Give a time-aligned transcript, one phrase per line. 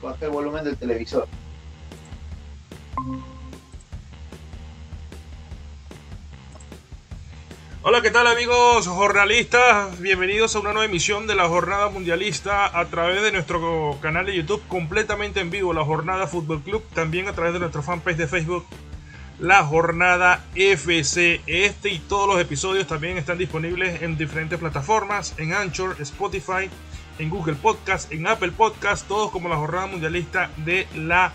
[0.00, 1.28] bajé el volumen del televisor.
[7.84, 10.00] Hola, ¿qué tal amigos jornalistas?
[10.00, 14.36] Bienvenidos a una nueva emisión de la Jornada Mundialista a través de nuestro canal de
[14.36, 18.28] YouTube completamente en vivo, la Jornada Fútbol Club, también a través de nuestra fanpage de
[18.28, 18.64] Facebook,
[19.40, 21.40] la Jornada FC.
[21.48, 26.70] Este y todos los episodios también están disponibles en diferentes plataformas, en Anchor, Spotify,
[27.22, 31.32] en Google Podcast, en Apple Podcast, todos como la Jornada Mundialista de la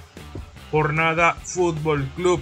[0.69, 2.41] Jornada Fútbol Club.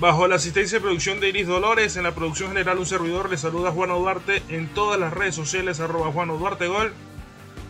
[0.00, 3.36] Bajo la asistencia de producción de Iris Dolores, en la producción general un servidor le
[3.36, 6.94] saluda Juan Duarte en todas las redes sociales arroba Juan Duarte Gol.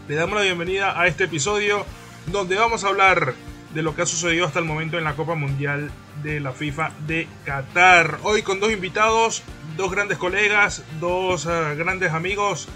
[0.07, 1.85] Le damos la bienvenida a este episodio
[2.27, 3.35] donde vamos a hablar
[3.75, 5.91] de lo que ha sucedido hasta el momento en la Copa Mundial
[6.23, 8.21] de la FIFA de Qatar.
[8.23, 9.43] Hoy con dos invitados,
[9.77, 12.69] dos grandes colegas, dos uh, grandes amigos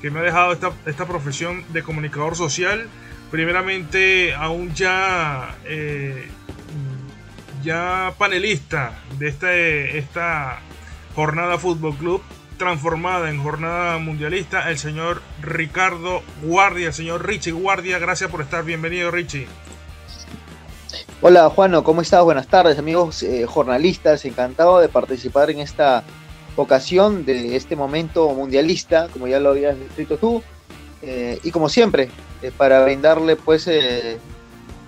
[0.00, 2.88] que me ha dejado esta, esta, profesión de comunicador social.
[3.30, 6.28] Primeramente, aún ya eh,
[7.62, 10.60] ya panelista de esta
[11.14, 12.22] jornada Fútbol Club
[12.60, 17.98] transformada en jornada mundialista, el señor Ricardo Guardia, el señor Richie Guardia.
[17.98, 18.64] Gracias por estar.
[18.64, 19.46] Bienvenido, Richie.
[21.22, 22.22] Hola, Juano, ¿cómo estás?
[22.22, 24.26] Buenas tardes, amigos eh, jornalistas.
[24.26, 26.04] Encantado de participar en esta
[26.56, 30.42] ocasión de este momento mundialista, como ya lo habías escrito tú.
[31.02, 32.10] Eh, y como siempre,
[32.42, 34.18] eh, para brindarle pues eh,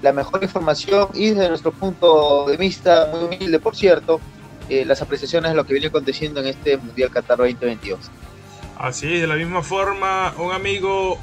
[0.02, 4.20] la mejor información y desde nuestro punto de vista, muy humilde por cierto,
[4.68, 8.10] eh, las apreciaciones de lo que viene aconteciendo en este Mundial Qatar 2022.
[8.78, 11.18] Así es, de la misma forma, un amigo,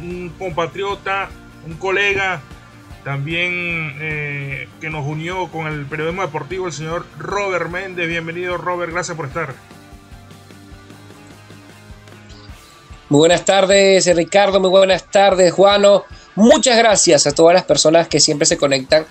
[0.00, 1.28] un compatriota,
[1.66, 2.40] un colega,
[3.04, 8.08] también eh, que nos unió con el periodismo deportivo, el señor Robert Méndez.
[8.08, 9.54] Bienvenido Robert, gracias por estar.
[13.10, 16.04] Muy buenas tardes Ricardo, muy buenas tardes Juano.
[16.36, 19.04] Muchas gracias a todas las personas que siempre se conectan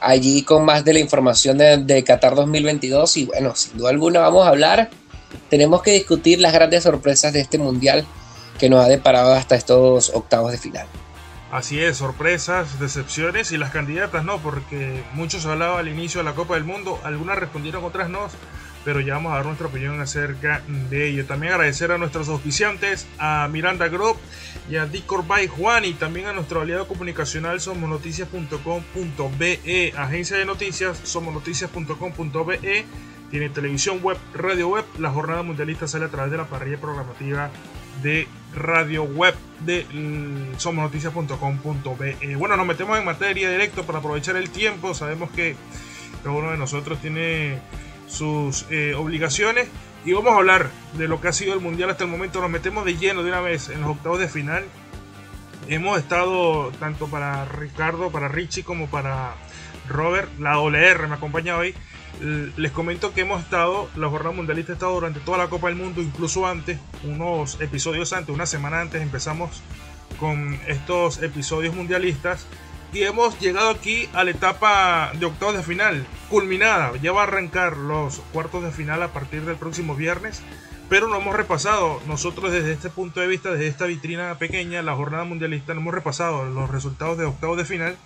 [0.00, 4.18] allí con más de la información de, de, Qatar 2022 y bueno, sin duda alguna
[4.18, 4.90] vamos a hablar,
[5.50, 8.04] tenemos que discutir las grandes sorpresas de este mundial
[8.58, 10.88] que nos ha deparado hasta estos octavos de final.
[11.52, 16.34] Así es, sorpresas, decepciones y las candidatas no, porque muchos hablaban al inicio de la
[16.34, 18.28] Copa del Mundo, algunas respondieron, otras no,
[18.84, 21.24] pero ya vamos a dar nuestra opinión acerca de ello.
[21.26, 24.18] También agradecer a nuestros auspiciantes, a Miranda Group
[24.70, 31.00] y a Dicor by Juan y también a nuestro aliado comunicacional somosnoticias.com.be, agencia de noticias
[31.02, 32.84] somosnoticias.com.be,
[33.30, 37.50] tiene televisión web, radio web, la jornada mundialista sale a través de la parrilla programativa
[38.02, 39.86] de radio web de
[40.58, 42.36] somosnoticias.com.be.
[42.36, 45.56] Bueno, nos metemos en materia directo para aprovechar el tiempo, sabemos que
[46.22, 47.60] cada uno de nosotros tiene
[48.14, 49.68] sus eh, obligaciones.
[50.04, 52.40] Y vamos a hablar de lo que ha sido el mundial hasta el momento.
[52.40, 54.64] Nos metemos de lleno de una vez en los octavos de final.
[55.68, 59.34] Hemos estado tanto para Ricardo, para Richie como para
[59.88, 60.28] Robert.
[60.38, 61.74] La OLR me acompaña hoy.
[62.20, 65.76] Les comento que hemos estado, la jornada mundialista ha estado durante toda la Copa del
[65.76, 69.62] Mundo, incluso antes, unos episodios antes, una semana antes empezamos
[70.20, 72.46] con estos episodios mundialistas
[72.92, 76.96] y hemos llegado aquí a la etapa de octavos de final, culminada.
[77.02, 80.42] Ya va a arrancar los cuartos de final a partir del próximo viernes,
[80.88, 82.00] pero no hemos repasado.
[82.06, 85.94] Nosotros desde este punto de vista, desde esta vitrina pequeña, la jornada mundialista, no hemos
[85.94, 87.96] repasado los resultados de octavos de final.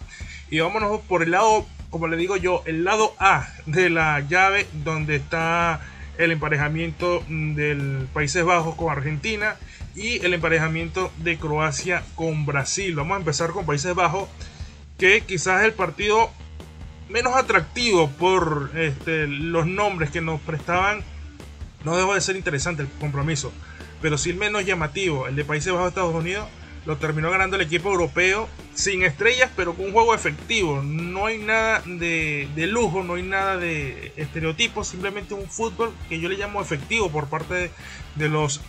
[0.51, 4.67] Y vámonos por el lado, como le digo yo, el lado A de la llave,
[4.73, 5.81] donde está
[6.19, 9.57] el emparejamiento del Países Bajos con Argentina
[9.95, 12.95] y el emparejamiento de Croacia con Brasil.
[12.95, 14.29] Vamos a empezar con Países Bajos
[14.99, 16.31] que quizás el partido
[17.09, 21.03] menos atractivo por este, los nombres que nos prestaban.
[21.85, 23.53] No dejó de ser interesante el compromiso,
[24.03, 26.49] pero sí el menos llamativo, el de Países Bajos Estados Unidos,
[26.87, 30.83] lo terminó ganando el equipo europeo sin estrellas, pero con un juego efectivo.
[30.83, 36.29] No hay nada de, lujo, no hay nada de estereotipos, simplemente un fútbol que yo
[36.29, 37.71] le llamo efectivo por parte de,
[38.15, 38.61] de los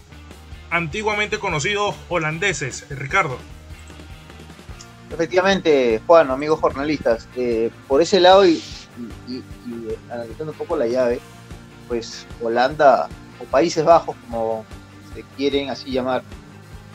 [0.70, 2.86] antiguamente conocidos holandeses.
[2.90, 3.38] Ricardo.
[5.12, 8.62] Efectivamente, Juan, amigos jornalistas, eh, por ese lado y,
[9.28, 9.44] y, y,
[10.12, 11.20] analizando un poco la llave,
[11.88, 13.10] pues Holanda
[13.42, 14.66] o Países Bajos, como
[15.14, 16.24] se quieren así llamar,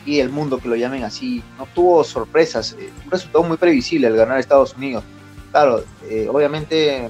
[0.05, 4.07] y el mundo que lo llamen así, no tuvo sorpresas, eh, un resultado muy previsible
[4.07, 5.03] al ganar Estados Unidos.
[5.51, 7.09] Claro, eh, obviamente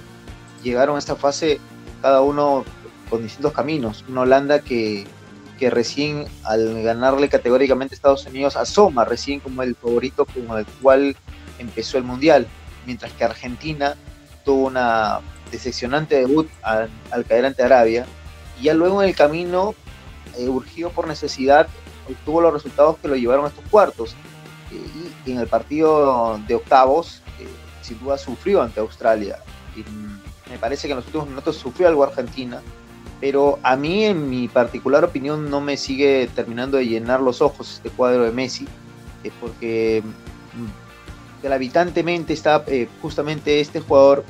[0.64, 1.60] llegaron a esta fase
[2.02, 2.64] cada uno
[3.10, 4.06] con distintos caminos.
[4.08, 5.06] Una Holanda que
[5.58, 10.66] que recién al ganarle categóricamente a Estados Unidos asoma recién como el favorito con el
[10.82, 11.16] cual
[11.60, 12.48] empezó el Mundial,
[12.86, 13.96] mientras que Argentina
[14.44, 15.20] tuvo una
[15.52, 16.90] decepcionante debut al,
[17.28, 18.06] caer ante Arabia
[18.60, 19.76] y ya luego en el camino,
[20.38, 21.68] eh, urgido por necesidad,
[22.10, 24.16] obtuvo los resultados que lo llevaron a estos cuartos.
[24.72, 27.48] Eh, y en el partido de octavos, eh,
[27.82, 29.40] sin duda sufrió ante Australia.
[29.76, 29.84] Y
[30.50, 32.62] me parece que en los últimos minutos sufrió algo Argentina,
[33.20, 37.74] pero a mí en mi particular opinión no me sigue terminando de llenar los ojos
[37.74, 38.68] este cuadro de Messi,
[39.24, 40.04] eh, porque
[40.54, 44.24] mm, gravitantemente está eh, justamente este jugador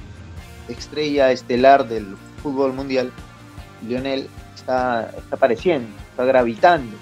[0.67, 3.11] estrella estelar del fútbol mundial,
[3.87, 6.95] Lionel, está, está apareciendo, está gravitando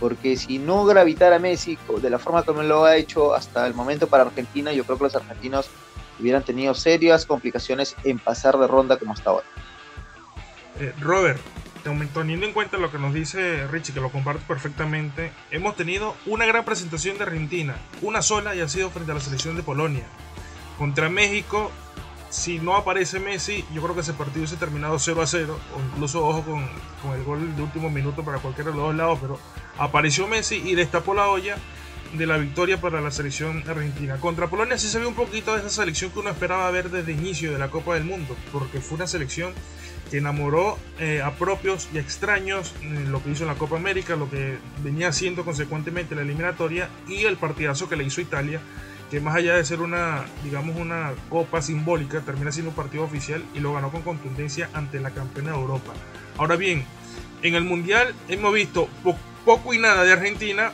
[0.00, 4.06] porque si no gravitara Messi de la forma como lo ha hecho hasta el momento
[4.06, 5.70] para Argentina, yo creo que los argentinos
[6.20, 9.46] hubieran tenido serias complicaciones en pasar de ronda como hasta ahora.
[10.80, 11.40] Eh, Robert,
[12.14, 16.46] teniendo en cuenta lo que nos dice Richie, que lo comparto perfectamente, hemos tenido una
[16.46, 20.04] gran presentación de Argentina, una sola y ha sido frente a la selección de Polonia.
[20.78, 21.70] Contra México
[22.34, 25.56] si no aparece Messi, yo creo que ese partido se ha terminado 0 a 0,
[25.76, 26.68] o incluso ojo con,
[27.00, 29.38] con, el gol de último minuto para cualquiera de los dos lados, pero
[29.78, 31.56] apareció Messi y destapó la olla
[32.16, 34.16] de la victoria para la selección argentina.
[34.18, 37.12] Contra Polonia sí se vio un poquito de esa selección que uno esperaba ver desde
[37.12, 39.52] el inicio de la Copa del Mundo, porque fue una selección
[40.10, 44.16] que enamoró eh, a propios y extraños en lo que hizo en la Copa América,
[44.16, 48.60] lo que venía haciendo consecuentemente la eliminatoria y el partidazo que le hizo Italia
[49.10, 53.44] que más allá de ser una, digamos, una copa simbólica, termina siendo un partido oficial
[53.54, 55.92] y lo ganó con contundencia ante la campeona de Europa.
[56.36, 56.84] Ahora bien,
[57.42, 58.88] en el Mundial hemos visto
[59.44, 60.72] poco y nada de Argentina,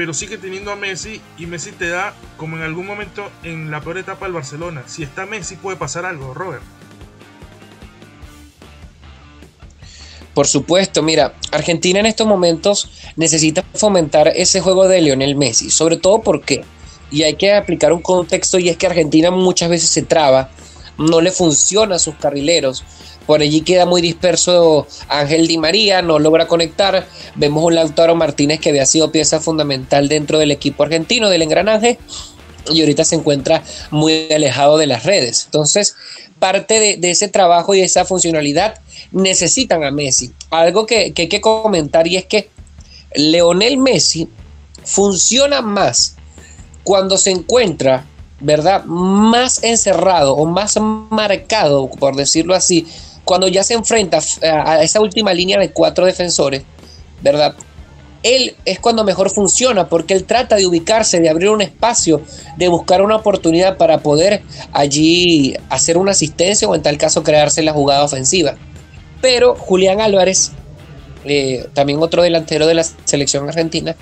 [0.00, 3.82] pero sigue teniendo a Messi y Messi te da, como en algún momento en la
[3.82, 6.62] peor etapa del Barcelona, si está Messi puede pasar algo, Robert.
[10.32, 15.98] Por supuesto, mira, Argentina en estos momentos necesita fomentar ese juego de Lionel Messi, sobre
[15.98, 16.64] todo porque
[17.10, 20.48] y hay que aplicar un contexto y es que Argentina muchas veces se traba,
[20.96, 22.84] no le funciona a sus carrileros.
[23.30, 27.06] Por allí queda muy disperso Ángel Di María, no logra conectar.
[27.36, 31.96] Vemos un Lautaro Martínez que había sido pieza fundamental dentro del equipo argentino del engranaje
[32.68, 35.44] y ahorita se encuentra muy alejado de las redes.
[35.44, 35.94] Entonces,
[36.40, 38.80] parte de, ese trabajo y esa funcionalidad
[39.12, 40.32] necesitan a Messi.
[40.50, 42.50] Algo que, que hay que comentar y es que
[43.14, 44.28] Leonel Messi
[44.82, 46.16] funciona más
[46.82, 48.06] cuando se encuentra,
[48.40, 48.82] ¿verdad?
[48.86, 52.88] Más encerrado o más marcado, por decirlo así,
[53.30, 56.64] cuando ya se enfrenta a esa última línea de cuatro defensores,
[57.22, 57.54] ¿verdad?
[58.24, 62.22] Él es cuando mejor funciona porque él trata de ubicarse, de abrir un espacio,
[62.56, 67.62] de buscar una oportunidad para poder allí hacer una asistencia o en tal caso crearse
[67.62, 68.56] la jugada ofensiva.
[69.20, 70.50] Pero Julián Álvarez,
[71.24, 73.94] eh, también otro delantero de la selección argentina,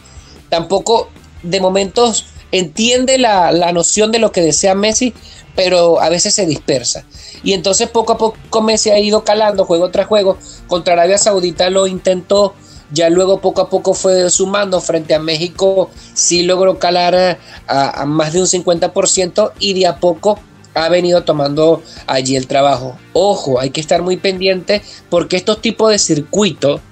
[0.49, 1.11] tampoco
[1.43, 5.13] de momentos entiende la, noción de lo que desea Messi,
[5.59, 7.05] pero a veces se dispersa.
[7.43, 10.38] Y entonces poco a poco Messi ha ido calando juego tras juego.
[10.69, 12.55] Contra Arabia Saudita lo intentó,
[12.93, 18.07] ya luego poco a poco fue sumando frente a México, sí logró calar a, a
[18.07, 20.38] más de un 50% y de a poco
[20.75, 22.97] ha venido tomando allí el trabajo.
[23.12, 26.83] Ojo, hay que estar muy pendiente porque estos tipos de circuitos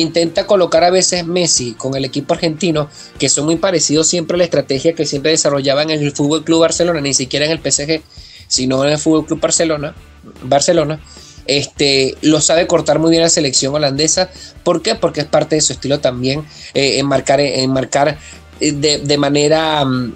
[0.00, 2.88] intenta colocar a veces Messi con el equipo argentino,
[3.18, 6.60] que son muy parecidos siempre a la estrategia que siempre desarrollaban en el Fútbol Club
[6.60, 8.02] Barcelona, ni siquiera en el PSG,
[8.46, 9.94] sino en el Fútbol Club Barcelona,
[10.42, 11.00] Barcelona.
[11.46, 14.30] Este, lo sabe cortar muy bien la selección holandesa.
[14.64, 14.94] ¿Por qué?
[14.94, 18.18] Porque es parte de su estilo también eh, en marcar, en marcar
[18.60, 20.12] eh, de, de manera mm,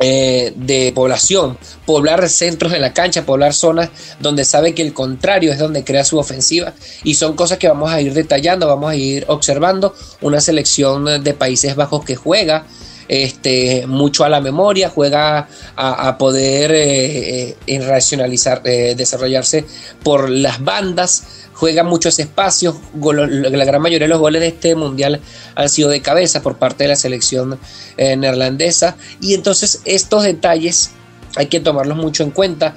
[0.00, 5.52] eh, de población, poblar centros de la cancha, poblar zonas donde sabe que el contrario
[5.52, 6.74] es donde crea su ofensiva.
[7.04, 9.94] Y son cosas que vamos a ir detallando, vamos a ir observando.
[10.20, 12.66] Una selección de Países Bajos que juega
[13.08, 19.64] este, mucho a la memoria, juega a, poder eh, eh racionalizar, eh, desarrollarse
[20.02, 22.76] por las bandas, juega muchos espacios.
[23.00, 25.20] La gran mayoría de los goles de este mundial
[25.54, 27.58] han sido de cabeza por parte de la selección
[27.96, 28.96] eh, neerlandesa.
[29.20, 30.90] Y entonces estos detalles
[31.36, 32.74] hay que tomarlos mucho en cuenta.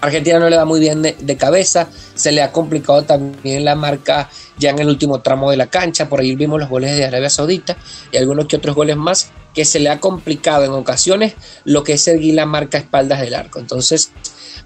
[0.00, 4.30] Argentina no le va muy bien de, cabeza, se le ha complicado también la marca
[4.56, 7.28] ya en el último tramo de la cancha, por ahí vimos los goles de Arabia
[7.28, 7.76] Saudita
[8.12, 11.34] y algunos que otros goles más que se le ha complicado en ocasiones
[11.64, 13.58] lo que es seguir la marca espaldas del arco.
[13.58, 14.12] Entonces,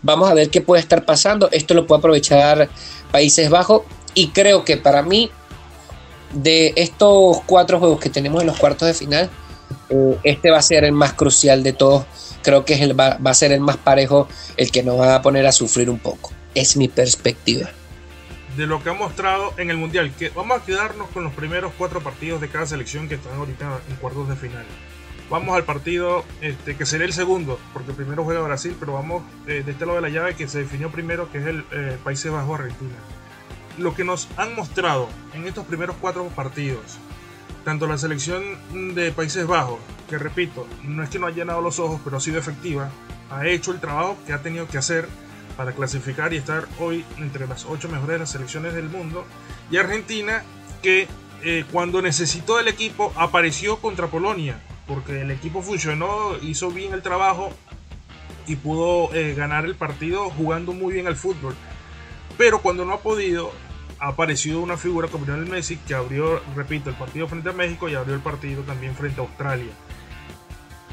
[0.03, 1.49] vamos a ver qué puede estar pasando.
[1.51, 2.69] Esto lo puede aprovechar
[3.13, 3.83] Países Bajos
[4.15, 5.31] y creo que para mí,
[6.33, 9.31] de estos cuatro juegos que tenemos en los cuartos de final,
[9.91, 12.05] eh, este va a ser el más crucial de todos.
[12.43, 14.27] Creo que es el, va, va a ser el más parejo,
[14.57, 16.33] el que nos va a poner a sufrir un poco.
[16.55, 17.71] Es mi perspectiva
[18.57, 20.13] de lo que ha mostrado en el Mundial.
[20.19, 23.81] Que vamos a quedarnos con los primeros cuatro partidos de cada selección que están ahorita
[23.89, 24.65] en cuartos de final.
[25.33, 29.63] Vamos al partido este, que será el segundo, porque primero juega Brasil, pero vamos eh,
[29.65, 32.31] de este lado de la llave que se definió primero, que es el eh, Países
[32.31, 32.95] Bajos Argentina.
[33.79, 36.99] Lo que nos han mostrado en estos primeros cuatro partidos,
[37.65, 38.43] tanto la selección
[38.95, 42.21] de Países Bajos, que repito, no es que no haya llenado los ojos, pero ha
[42.21, 42.91] sido efectiva,
[43.31, 45.09] ha hecho el trabajo que ha tenido que hacer
[45.57, 49.25] para clasificar y estar hoy entre las ocho mejores de las selecciones del mundo.
[49.71, 50.43] Y Argentina
[50.83, 51.09] que
[51.43, 57.03] eh, cuando necesitó el equipo apareció contra Polonia, porque el equipo funcionó, hizo bien el
[57.03, 57.51] trabajo
[58.47, 61.55] y pudo eh, ganar el partido jugando muy bien al fútbol.
[62.37, 63.53] Pero cuando no ha podido,
[63.99, 67.89] ha aparecido una figura como Lionel Messi que abrió, repito, el partido frente a México
[67.89, 69.73] y abrió el partido también frente a Australia.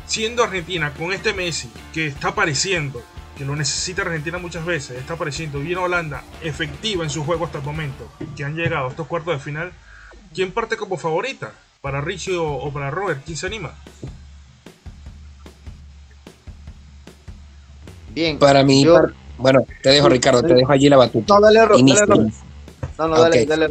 [0.05, 3.01] Siendo Argentina con este Messi que está apareciendo,
[3.37, 7.59] que lo necesita Argentina muchas veces, está apareciendo bien Holanda, efectiva en su juego hasta
[7.59, 9.71] el momento, que han llegado a estos cuartos de final,
[10.33, 11.53] ¿quién parte como favorita?
[11.81, 13.21] ¿Para Richie o, para Robert?
[13.25, 13.73] ¿Quién se anima?
[18.13, 18.37] Bien.
[18.37, 18.85] Para mí,
[19.37, 21.33] bueno, te dejo Ricardo, te dejo allí la batuta.
[21.33, 22.19] No, dale, dale,
[22.97, 23.67] No, no, dale, dale,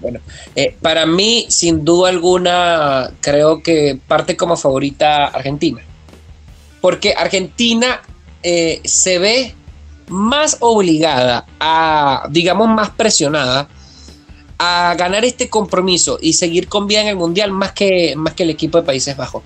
[0.00, 0.20] Bueno,
[0.56, 5.82] eh, para mí, sin duda alguna, creo que parte como favorita Argentina.
[6.80, 8.00] Porque Argentina
[8.42, 9.54] eh, se ve
[10.08, 13.68] más obligada a, digamos, más presionada
[14.62, 18.42] a ganar este compromiso y seguir con vida en el Mundial más que, más que
[18.42, 19.42] el equipo de Países Bajos.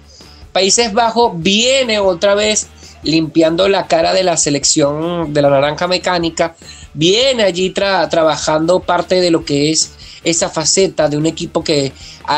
[0.52, 2.66] Países Bajos viene otra vez
[3.04, 6.56] limpiando la cara de la selección de la naranja mecánica,
[6.94, 9.92] viene allí trabajando parte de lo que es
[10.25, 11.92] esa faceta de un equipo que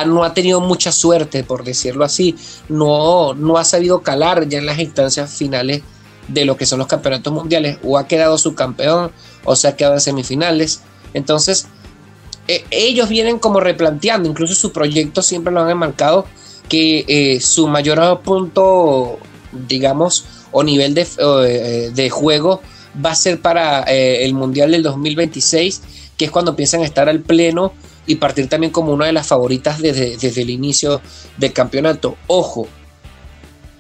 [0.07, 2.37] no ha tenido mucha suerte, por decirlo así,
[2.69, 5.81] no, no ha sabido calar ya en las instancias finales
[6.29, 9.13] de lo que son los campeonatos mundiales, o ha quedado subcampeón,
[9.45, 10.83] o se ha quedado en semifinales.
[11.15, 11.69] Entonces,
[12.49, 16.27] e, ellos vienen como replanteando, incluso su proyecto siempre lo han enmarcado,
[16.69, 19.19] que eh, su mayor punto,
[19.69, 22.61] digamos, o nivel de, eh, de juego
[23.05, 25.83] va a ser para eh, el Mundial del 2026,
[26.17, 27.73] que es cuando empiezan a estar al pleno
[28.07, 31.01] y partir también como una de las favoritas desde, desde el inicio
[31.37, 32.17] del campeonato.
[32.27, 32.69] Ojo,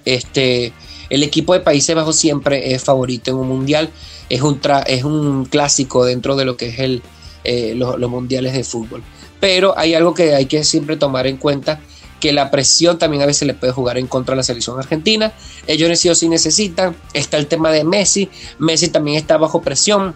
[0.04, 0.72] este,
[1.08, 3.90] el equipo de Países Bajos siempre es favorito en un mundial,
[4.28, 7.02] es un, es un clásico dentro de lo que es el,
[7.46, 9.02] eh, los, mundiales de fútbol.
[9.38, 11.80] Pero hay algo que hay que siempre tomar en cuenta,
[12.20, 15.32] que la presión también a veces le puede jugar en contra de la selección argentina.
[15.66, 16.96] Ellos sí o sí necesitan.
[17.12, 18.28] Está el tema de Messi.
[18.58, 20.14] Messi también está bajo presión.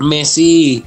[0.00, 0.82] Messi,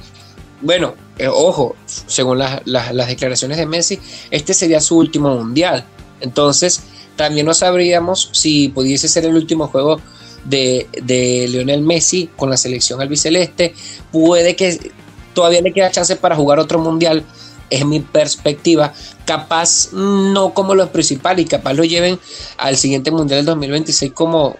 [0.60, 3.98] bueno, eh, ojo, según las declaraciones de Messi,
[4.30, 5.84] este sería su último mundial.
[6.20, 6.82] Entonces,
[7.16, 10.00] también no sabríamos si pudiese ser el último juego
[10.44, 13.74] de, de, Lionel Messi con la selección albiceleste.
[14.10, 14.92] Puede que
[15.34, 17.24] todavía le queda chance para jugar otro mundial,
[17.70, 18.92] es mi perspectiva.
[19.24, 22.18] Capaz no como los principales y capaz lo lleven
[22.58, 24.56] al siguiente mundial del 2026 como,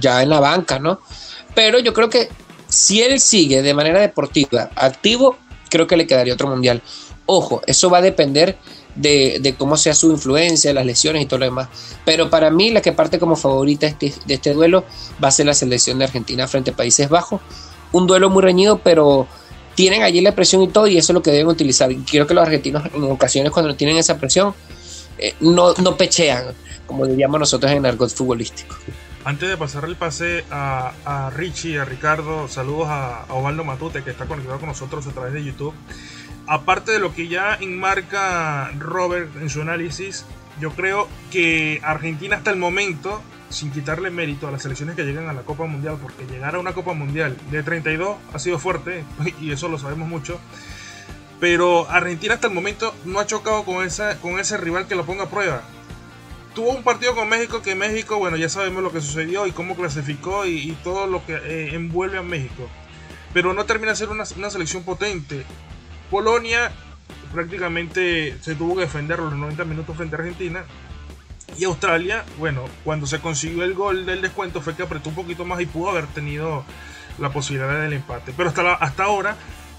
[0.00, 1.00] ya en la banca, ¿no?
[1.54, 2.28] Pero yo creo que
[2.68, 5.36] si él sigue de manera deportiva, activo,
[5.70, 6.82] creo que le quedaría otro mundial.
[7.26, 8.58] Ojo, eso va a depender
[8.94, 11.68] de, cómo sea su influencia, las lesiones y todo lo demás.
[12.04, 14.84] Pero para mí la que parte como favorita este, de este duelo
[15.22, 17.40] va a ser la selección de Argentina frente a Países Bajos.
[17.92, 19.28] Un duelo muy reñido, pero
[19.74, 21.90] tienen allí la presión y todo y eso es lo que deben utilizar.
[21.90, 24.54] Y quiero que los argentinos en ocasiones cuando tienen esa presión
[25.18, 26.46] eh, no, no pechean,
[26.86, 28.76] como diríamos nosotros en el argot futbolístico.
[29.24, 34.02] Antes de pasar el pase a, a Richie, a Ricardo, saludos a, a Osvaldo Matute
[34.02, 35.74] que está conectado con nosotros a través de YouTube
[36.46, 40.24] aparte de lo que ya enmarca Robert en su análisis,
[40.60, 45.28] yo creo que Argentina hasta el momento, sin quitarle mérito a las selecciones que llegan
[45.28, 49.04] a la Copa Mundial, porque llegar a una Copa Mundial de 32 ha sido fuerte,
[49.40, 50.40] y eso lo sabemos mucho,
[51.40, 55.04] pero Argentina hasta el momento no ha chocado con, esa, con ese rival que lo
[55.04, 55.62] ponga a prueba.
[56.54, 59.74] Tuvo un partido con México que México, bueno, ya sabemos lo que sucedió y cómo
[59.74, 62.68] clasificó y, todo lo que eh, envuelve a México.
[63.32, 65.44] Pero no termina de ser una, una selección potente.
[66.10, 66.70] Polonia
[67.32, 70.64] prácticamente se tuvo que defender los 90 minutos frente a Argentina.
[71.56, 75.44] Y Australia, bueno, cuando se consiguió el gol del descuento fue que apretó un poquito
[75.44, 76.64] más y pudo haber tenido
[77.18, 78.32] la posibilidad del empate.
[78.36, 79.36] Pero hasta, hasta ahora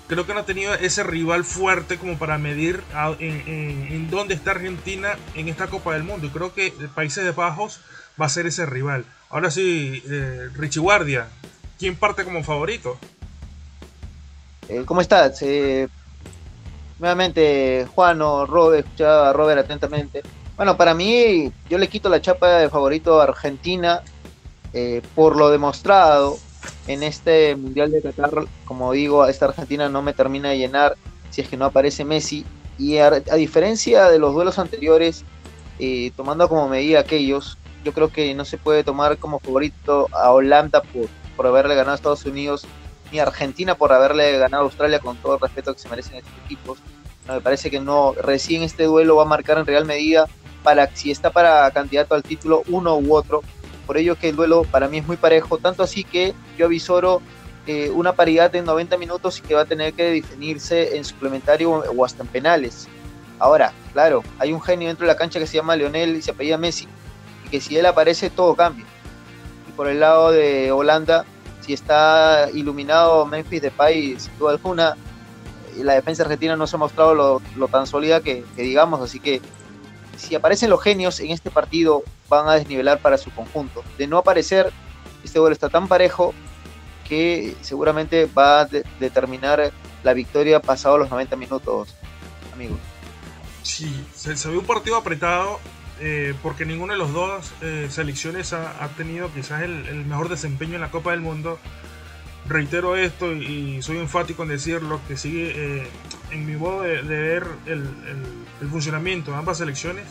[0.07, 2.83] creo que no ha tenido ese rival fuerte como para medir
[3.19, 6.27] en, dónde está Argentina en esta Copa del Mundo.
[6.27, 7.81] Y creo que Países de Bajos
[8.21, 9.05] va a ser ese rival.
[9.29, 11.27] Ahora sí, eh, Richie Guardia,
[11.79, 12.99] ¿quién parte como favorito?
[14.69, 15.41] Eh, ¿Cómo estás?
[15.41, 15.87] Eh,
[16.99, 20.21] nuevamente Juan o Robert, escuchaba a Robert atentamente.
[20.55, 24.03] Bueno, para mí, yo le quito la chapa de favorito a Argentina
[24.71, 26.37] eh, por lo demostrado
[26.87, 28.45] en este Mundial de Qatar.
[28.65, 30.95] Como digo, esta Argentina no me termina de llenar
[31.31, 32.45] si es que no aparece Messi.
[32.77, 35.23] Y a, diferencia de los duelos anteriores,
[35.79, 40.31] eh, tomando como medida aquellos, yo creo que no se puede tomar como favorito a
[40.31, 42.65] Holanda por, por haberle ganado a Estados Unidos
[43.11, 46.33] ni Argentina por haberle ganado a Australia con todo el respeto que se merecen estos
[46.45, 46.79] equipos.
[47.27, 50.27] me parece que no, recién este duelo va a marcar en real medida
[50.63, 53.41] para si está para candidato al título uno u otro,
[53.85, 57.21] por ello que el duelo para mí es muy parejo, tanto así que yo avisoro
[57.67, 61.71] eh, una paridad en 90 minutos y que va a tener que definirse en suplementario
[61.71, 62.87] o hasta en penales.
[63.39, 66.31] Ahora, claro, hay un genio dentro de la cancha que se llama Leonel y se
[66.31, 66.87] apellida Messi,
[67.45, 68.85] y que si él aparece todo cambia.
[69.67, 71.25] Y por el lado de Holanda,
[71.61, 74.95] si está iluminado Memphis Depay, sin duda alguna,
[75.77, 79.41] la defensa argentina no se ha mostrado lo, tan sólida que, digamos, así que
[80.17, 83.83] si aparecen los genios en este partido van a desnivelar para su conjunto.
[83.97, 84.71] De no aparecer,
[85.23, 86.33] este gol está tan parejo
[87.07, 88.65] que seguramente va a
[88.99, 89.71] determinar
[90.03, 91.95] la victoria pasado los 90 minutos,
[92.53, 92.79] amigos.
[93.61, 95.59] Sí, se, ve un partido apretado
[95.99, 100.81] eh, porque ninguno de los dos eh, selecciones ha, tenido quizás el, mejor desempeño en
[100.81, 101.59] la Copa del Mundo
[102.45, 105.87] reitero esto y, soy enfático en decirlo, que sigue eh,
[106.33, 107.87] en mi modo de, ver el,
[108.69, 110.05] funcionamiento de ambas selecciones,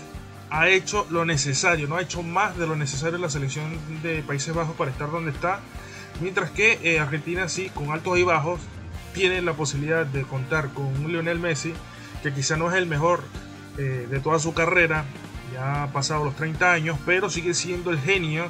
[0.50, 4.54] ha hecho lo necesario, no ha hecho más de lo necesario la selección de Países
[4.54, 5.61] Bajos para estar donde está,
[6.20, 8.61] mientras que eh, Argentina sí, con altos y bajos,
[9.14, 11.72] tiene la posibilidad de contar con un Lionel Messi,
[12.22, 13.22] que quizá no es el mejor
[13.78, 15.04] eh, de toda su carrera,
[15.52, 18.46] ya ha pasado los 30 años, pero sigue siendo el genio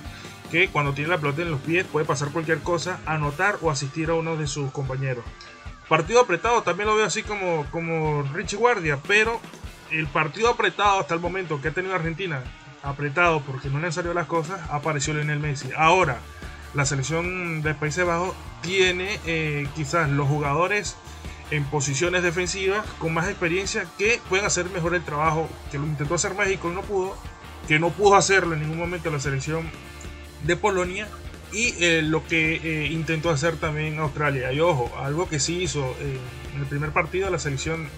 [0.50, 4.10] que cuando tiene la pelota en los pies puede pasar cualquier cosa, anotar o asistir
[4.10, 5.24] a uno de sus compañeros.
[5.92, 9.38] Partido apretado también lo veo así como, como Richie Guardia, pero
[9.90, 12.42] el partido apretado hasta el momento que ha tenido Argentina,
[12.82, 15.68] apretado porque no le han salido las cosas, apareció Lionel Messi.
[15.76, 16.16] Ahora,
[16.72, 20.96] la selección de Países Bajos tiene eh, quizás los jugadores
[21.50, 26.14] en posiciones defensivas con más experiencia que pueden hacer mejor el trabajo que lo intentó
[26.14, 27.18] hacer México y no pudo,
[27.68, 29.70] que no pudo hacerlo en ningún momento la selección
[30.42, 31.06] de Polonia
[31.52, 34.52] y eh, lo que eh, intentó hacer también Australia.
[34.52, 36.18] Y ojo, algo que sí hizo eh,
[36.54, 37.88] en el primer partido de la selección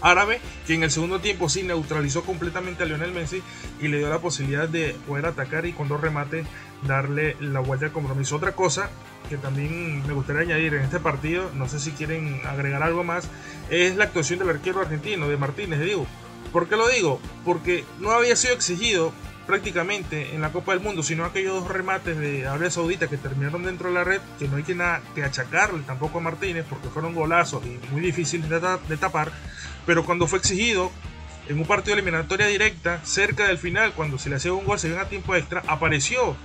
[0.00, 3.42] árabe, que en el segundo tiempo sí neutralizó completamente a Lionel Messi
[3.80, 6.46] y le dio la posibilidad de poder atacar y con dos remates
[6.86, 8.36] darle la vuelta al compromiso.
[8.36, 8.90] Otra cosa
[9.28, 13.28] que también me gustaría añadir en este partido, no sé si quieren agregar algo más,
[13.70, 16.06] es la actuación del arquero argentino, de Martínez, digo.
[16.52, 17.18] ¿Por qué lo digo?
[17.44, 19.12] Porque no había sido exigido
[19.46, 23.64] prácticamente en la Copa del Mundo, sino aquellos dos remates de Arabia Saudita que terminaron
[23.64, 24.76] dentro de la red, que no hay que,
[25.14, 29.32] que achacarle tampoco a Martínez, porque fueron golazos y muy difíciles de, tapar,
[29.86, 30.90] pero cuando fue exigido
[31.48, 34.78] en un partido de eliminatoria directa, cerca del final, cuando se le hacía un gol,
[34.78, 36.36] se dio a tiempo extra, apareció,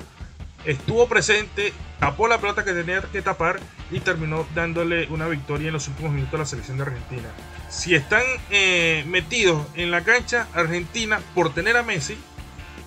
[0.65, 3.59] estuvo presente, tapó la pelota que tenía que tapar
[3.91, 7.29] y terminó dándole una victoria en los últimos minutos a la selección de Argentina.
[7.69, 12.17] Si están eh, metidos en la cancha, Argentina, por tener a Messi,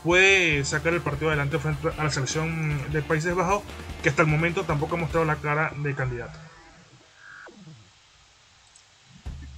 [0.03, 3.63] puede sacar el partido adelante frente a la selección de Países Bajos,
[4.03, 6.39] que hasta el momento tampoco ha mostrado la cara de candidato.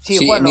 [0.00, 0.50] Sí, bueno,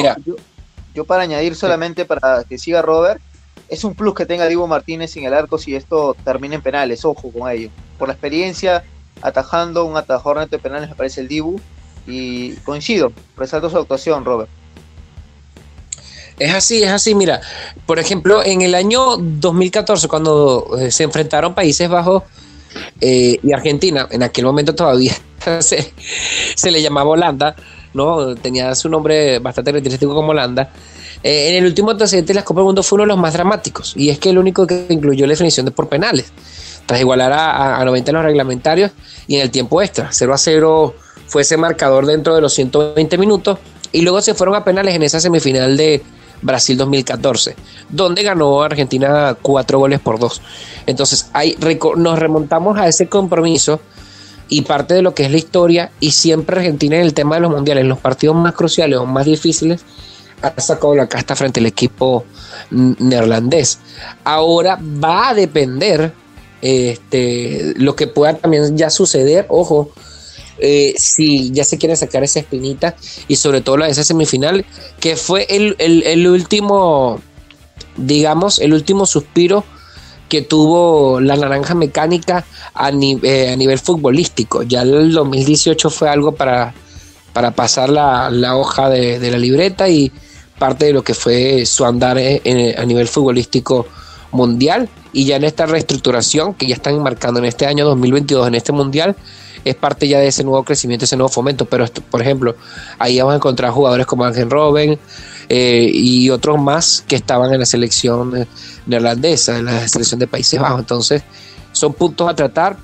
[0.94, 3.22] yo, para añadir solamente para que siga Robert,
[3.68, 7.06] es un plus que tenga Divo Martínez en el arco si esto termina en penales,
[7.06, 7.70] ojo con ello.
[7.98, 8.84] Por la experiencia,
[9.22, 11.60] atajando un atajador neto de penales me parece el Dibu,
[12.08, 14.50] y coincido, resalto su actuación, Robert.
[16.40, 17.16] Es así, es así.
[17.16, 17.42] Mira,
[17.86, 22.24] por ejemplo, en el año 2014, cuando eh, se enfrentaron Países Bajos
[23.00, 25.14] eh, y Argentina, en aquel momento todavía
[25.60, 27.56] se, le llamaba Holanda,
[27.94, 28.36] ¿no?
[28.36, 30.72] Tenía su nombre bastante característico como Holanda.
[31.24, 33.34] Eh, en el último antecedente de las Copas del Mundo fue uno de los más
[33.34, 36.32] dramáticos, y es que el único que incluyó la definición de por penales,
[36.86, 38.92] tras igualar a, a 90 en los reglamentarios
[39.28, 40.10] y en el tiempo extra.
[40.12, 40.96] 0 a 0
[41.28, 43.60] fue ese marcador dentro de los 120 minutos,
[43.92, 46.02] y luego se fueron a penales en esa semifinal de
[46.42, 47.56] Brasil 2014,
[47.90, 50.42] donde ganó Argentina cuatro goles por dos.
[50.86, 51.58] Entonces, ahí
[51.98, 53.80] nos remontamos a ese compromiso
[54.50, 57.42] y parte de lo que es la historia, y siempre Argentina en el tema de
[57.42, 59.86] los mundiales, los partidos más cruciales o más difíciles,
[60.42, 62.26] ha sacado la casta frente al equipo
[62.70, 63.80] neerlandés.
[64.24, 66.12] Ahora va a depender
[66.62, 69.92] este, lo que pueda también ya suceder, ojo,
[70.62, 72.96] eh, si ya se quiere sacar esa espinita
[73.28, 74.64] y sobre todo la de esa semifinal,
[75.00, 77.20] que fue el, último,
[77.98, 79.64] digamos, el último suspiro
[80.30, 82.46] que tuvo la naranja mecánica
[82.76, 84.62] a, eh, a nivel futbolístico.
[84.64, 86.76] Ya el 2018 fue algo para,
[87.34, 90.12] para pasar la, hoja de, la libreta y
[90.60, 93.88] parte de lo que fue su andar a nivel futbolístico
[94.32, 94.90] mundial.
[95.12, 98.72] Y ya en esta reestructuración que ya están marcando en este año 2022, en este
[98.72, 99.16] mundial,
[99.64, 101.66] es parte ya de ese nuevo crecimiento, ese nuevo fomento.
[101.66, 102.56] Pero, por ejemplo,
[103.00, 105.00] ahí vamos a encontrar jugadores como Ángel Robben
[105.50, 108.48] eh, y otros más que estaban en la selección
[108.86, 110.80] neerlandesa, en la selección de Países Bajos.
[110.80, 111.24] Entonces,
[111.72, 112.78] son puntos a tratar.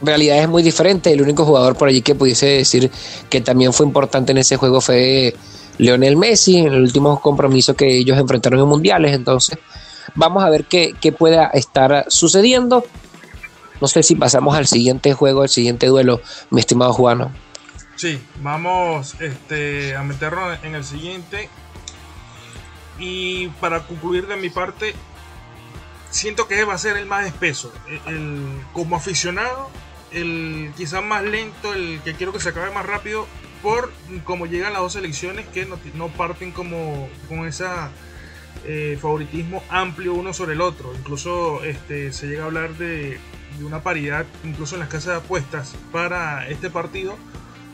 [0.00, 1.12] Realidad es muy diferente.
[1.12, 2.90] El único jugador por allí que pudiese decir
[3.28, 5.34] que también fue importante en ese juego fue
[5.78, 9.14] Leonel Messi, en el último compromiso que ellos enfrentaron en mundiales.
[9.14, 9.58] Entonces,
[10.14, 12.84] vamos a ver qué, qué pueda estar sucediendo.
[13.80, 17.32] No sé si pasamos al siguiente juego, al siguiente duelo, mi estimado Juano.
[17.96, 21.48] Sí, vamos este, a meternos en el siguiente.
[22.98, 24.94] Y para concluir de mi parte,
[26.10, 27.72] siento que va a ser el más espeso.
[28.06, 29.70] El, como aficionado,
[30.12, 33.26] el quizás más lento, el que quiero que se acabe más rápido,
[33.62, 33.92] por
[34.24, 37.66] cómo llegan las dos selecciones que no, parten como con ese
[38.64, 40.92] eh, favoritismo amplio uno sobre el otro.
[40.96, 43.18] Incluso este, se llega a hablar de,
[43.58, 47.16] de una paridad, incluso en las casas de apuestas, para este partido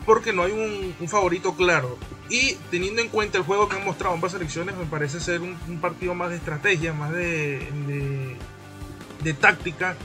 [0.05, 1.97] porque no hay un, favorito claro.
[2.29, 5.79] Y teniendo en cuenta el juego que han mostrado ambas selecciones, me parece ser un,
[5.81, 7.67] partido más de estrategia, más de,
[9.23, 9.95] de, táctica.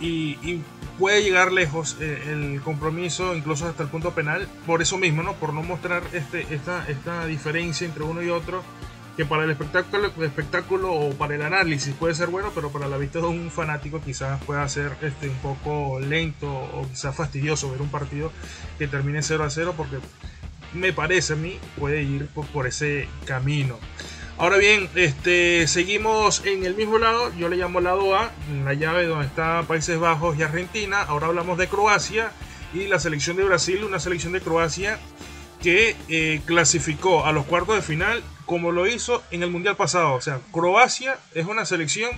[0.00, 0.60] Y,
[0.98, 5.34] puede llegar lejos eh, el compromiso, incluso hasta el punto penal, por eso mismo, ¿no?
[5.34, 8.62] Por no mostrar este, esta, esta diferencia entre uno y otro
[9.16, 13.18] que para el espectáculo, o para el análisis puede ser bueno, pero para la vista
[13.18, 17.88] de un fanático quizás pueda ser este, un poco lento o quizás fastidioso ver un
[17.88, 18.30] partido
[18.78, 19.96] que termine 0 a 0 porque
[20.74, 23.78] me parece a mí puede ir por, ese camino.
[24.36, 28.30] Ahora bien, este, seguimos en el mismo lado, yo le llamo lado A,
[28.64, 31.00] la llave donde está Países Bajos y Argentina.
[31.00, 32.32] Ahora hablamos de Croacia
[32.74, 34.98] y la selección de Brasil, una selección de Croacia
[35.62, 40.14] que eh, clasificó a los cuartos de final como lo hizo en el Mundial pasado.
[40.14, 42.10] O sea, Croacia es una selección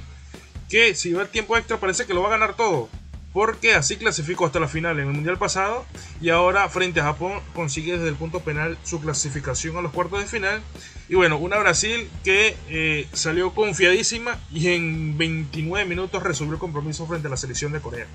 [0.68, 2.88] que si va el tiempo extra parece que lo va a ganar todo.
[3.32, 5.84] Porque así clasificó hasta la final en el Mundial pasado
[6.20, 10.20] y ahora frente a Japón consigue desde el punto penal su clasificación a los cuartos
[10.20, 10.62] de final.
[11.08, 17.06] Y bueno, una Brasil que eh, salió confiadísima y en 29 minutos resolvió el compromiso
[17.06, 18.06] frente a la selección de Corea.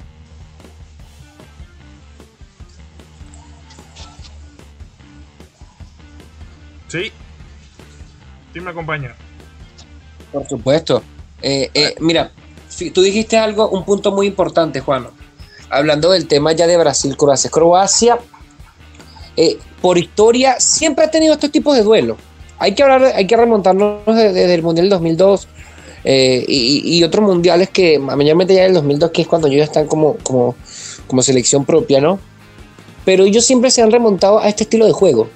[6.88, 7.12] Sí,
[8.54, 9.16] ¿Quién me acompaña?
[10.32, 11.02] Por supuesto.
[11.42, 12.32] Eh, eh, mira,
[12.94, 15.08] tú dijiste algo, un punto muy importante, Juan.
[15.72, 17.50] Hablando del tema ya de Brasil-Croacia.
[17.50, 18.20] Croacia,
[19.36, 22.18] eh, por historia, siempre ha tenido estos tipos de duelos.
[22.60, 25.48] Hay que hablar, hay que remontarnos desde, el Mundial 2002
[26.06, 30.56] y, otros mundiales que, mayormente ya del 2002, que es cuando ellos están como, como,
[31.08, 32.20] como selección propia, ¿no?
[33.04, 35.28] Pero ellos siempre se han remontado a este estilo de juego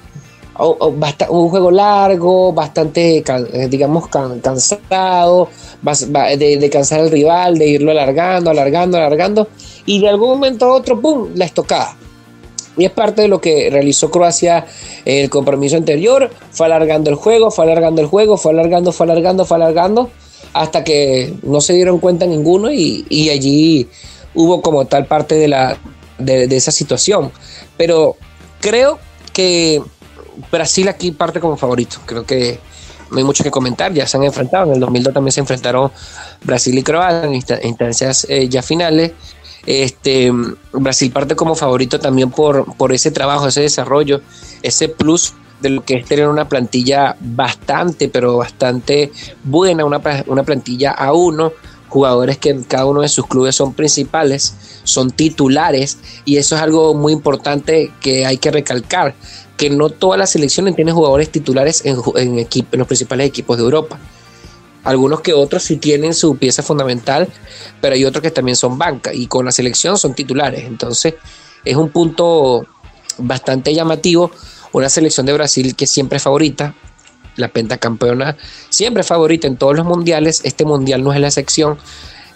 [0.59, 5.49] un juego largo, bastante, eh, digamos, cansado,
[6.37, 9.47] de, cansar al rival, de irlo alargando, alargando, alargando,
[9.85, 11.95] y de algún momento a otro, ¡pum!, la estocada.
[12.75, 14.65] Y es parte de lo que realizó Croacia
[15.05, 19.45] el compromiso anterior, fue alargando el juego, fue alargando el juego, fue alargando, fue alargando,
[19.45, 20.11] fue alargando,
[20.53, 23.87] hasta que no se dieron cuenta ninguno y, allí
[24.35, 25.77] hubo como tal parte de, la,
[26.19, 27.31] de esa situación.
[27.77, 28.15] Pero
[28.59, 28.99] creo
[29.33, 29.81] que
[30.51, 31.99] Brasil aquí parte como favorito.
[32.05, 32.59] Creo que
[33.11, 33.93] no hay mucho que comentar.
[33.93, 34.67] Ya se han enfrentado.
[34.67, 35.91] En el 2002 también se enfrentaron
[36.43, 39.13] Brasil y Croacia en instancias eh, ya finales.
[39.65, 40.31] Este,
[40.71, 44.21] Brasil parte como favorito también por, por ese trabajo, ese desarrollo,
[44.61, 49.11] ese plus de lo que es tener una plantilla bastante, pero bastante
[49.43, 51.51] buena, una, una plantilla a uno,
[51.89, 56.61] jugadores que en cada uno de sus clubes son principales, son titulares, y eso es
[56.61, 59.15] algo muy importante que hay que recalcar
[59.57, 63.63] que no todas las selecciones tienen jugadores titulares en, en, en los principales equipos de
[63.63, 63.99] Europa.
[64.83, 67.27] Algunos que otros sí tienen su pieza fundamental,
[67.81, 70.63] pero hay otros que también son banca y con la selección son titulares.
[70.63, 71.15] Entonces
[71.65, 72.65] es un punto
[73.17, 74.31] bastante llamativo.
[74.71, 76.75] Una selección de Brasil que siempre es favorita,
[77.35, 78.37] la pentacampeona
[78.69, 80.41] siempre es favorita en todos los mundiales.
[80.43, 81.77] Este mundial no es la sección,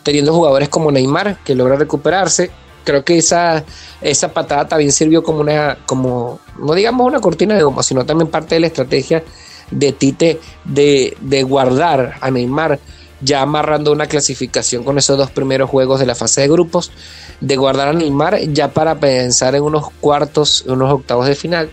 [0.03, 2.51] teniendo jugadores como Neymar que logra recuperarse,
[2.83, 3.63] creo que esa,
[4.01, 8.29] esa patada también sirvió como una, como, no digamos una cortina de humo, sino también
[8.29, 9.23] parte de la estrategia
[9.69, 12.79] de Tite de, de guardar a Neymar
[13.21, 16.91] ya amarrando una clasificación con esos dos primeros juegos de la fase de grupos,
[17.39, 21.69] de guardar a Neymar ya para pensar en unos cuartos, unos octavos de final.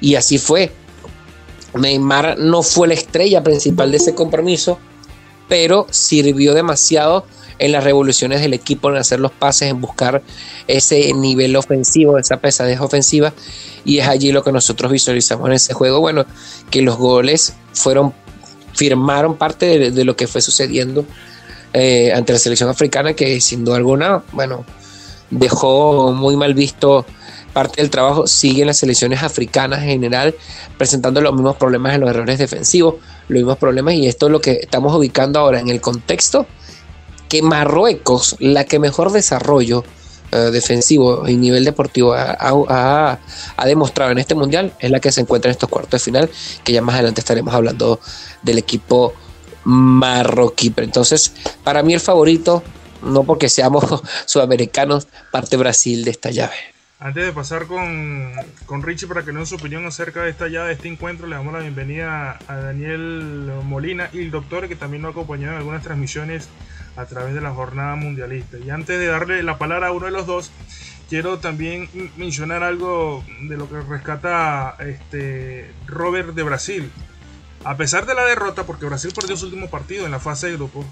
[0.00, 0.72] Y así fue.
[1.74, 4.78] Neymar no fue la estrella principal de ese compromiso,
[5.48, 7.24] pero sirvió demasiado
[7.62, 10.20] en las revoluciones del equipo, en hacer los pases, en buscar
[10.66, 13.32] ese nivel ofensivo, esa pesadez ofensiva.
[13.84, 16.00] Y es allí lo que nosotros visualizamos en ese juego.
[16.00, 16.26] Bueno,
[16.70, 18.12] que los goles fueron,
[18.74, 21.04] firmaron parte de, lo que fue sucediendo
[21.72, 24.64] eh, ante la selección africana, que sin duda alguna, bueno,
[25.30, 27.06] dejó muy mal visto
[27.52, 30.34] parte del trabajo sigue en las selecciones africanas en general,
[30.78, 32.94] presentando los mismos problemas en los errores defensivos,
[33.28, 36.46] los mismos problemas, y esto es lo que estamos ubicando ahora en el contexto
[37.32, 39.84] que Marruecos, la que mejor desarrollo
[40.32, 43.18] eh, defensivo y nivel deportivo ha,
[43.64, 46.30] demostrado en este mundial, es la que se encuentra en estos cuartos de final,
[46.62, 47.98] que ya más adelante estaremos hablando
[48.42, 49.14] del equipo
[49.64, 50.68] marroquí.
[50.68, 51.32] Pero entonces,
[51.64, 52.62] para mí el favorito
[53.00, 53.82] no porque seamos
[54.26, 56.56] sudamericanos, parte Brasil de esta llave.
[57.00, 58.34] Antes de pasar con,
[58.66, 61.36] con Richie para que nos su opinión acerca de esta llave, de este encuentro, le
[61.36, 65.82] damos la bienvenida a Daniel Molina y el doctor que también nos acompañó en algunas
[65.82, 66.50] transmisiones
[66.96, 68.58] a través de la jornada mundialista.
[68.58, 70.50] Y antes de darle la palabra a uno de los dos,
[71.08, 76.90] quiero también mencionar algo de lo que rescata este Robert de Brasil.
[77.64, 80.56] A pesar de la derrota, porque Brasil perdió su último partido en la fase de
[80.56, 80.84] grupo,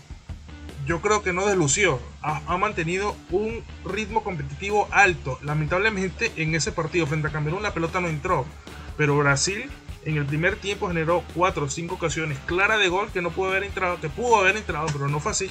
[0.86, 2.00] yo creo que no deslució.
[2.22, 5.38] Ha, mantenido un ritmo competitivo alto.
[5.42, 8.44] Lamentablemente en ese partido frente a Camerún la pelota no entró.
[8.96, 9.70] Pero Brasil
[10.04, 13.50] en el primer tiempo generó 4 o 5 ocasiones claras de gol que no pudo
[13.50, 15.50] haber entrado, que pudo haber entrado, pero no fue así.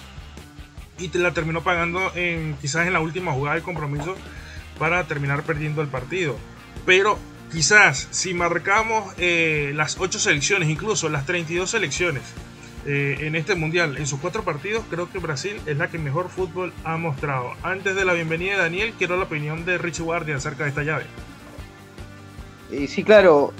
[0.99, 4.15] Y te la terminó pagando en, quizás en la última jugada de compromiso
[4.77, 6.37] para terminar perdiendo el partido.
[6.85, 7.17] Pero
[7.51, 12.23] quizás si marcamos eh, las 8 selecciones, incluso las 32 selecciones,
[12.85, 13.97] eh, en este mundial.
[13.97, 17.51] En sus cuatro partidos, creo que Brasil es la que mejor fútbol ha mostrado.
[17.61, 20.83] Antes de la bienvenida de Daniel, quiero la opinión de Richie Guardia acerca de esta
[20.83, 21.05] llave.
[22.87, 23.53] sí, claro.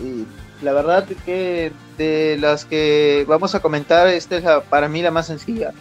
[0.62, 5.28] la verdad que de las que vamos a comentar, esta es para mí la más
[5.28, 5.74] sencilla,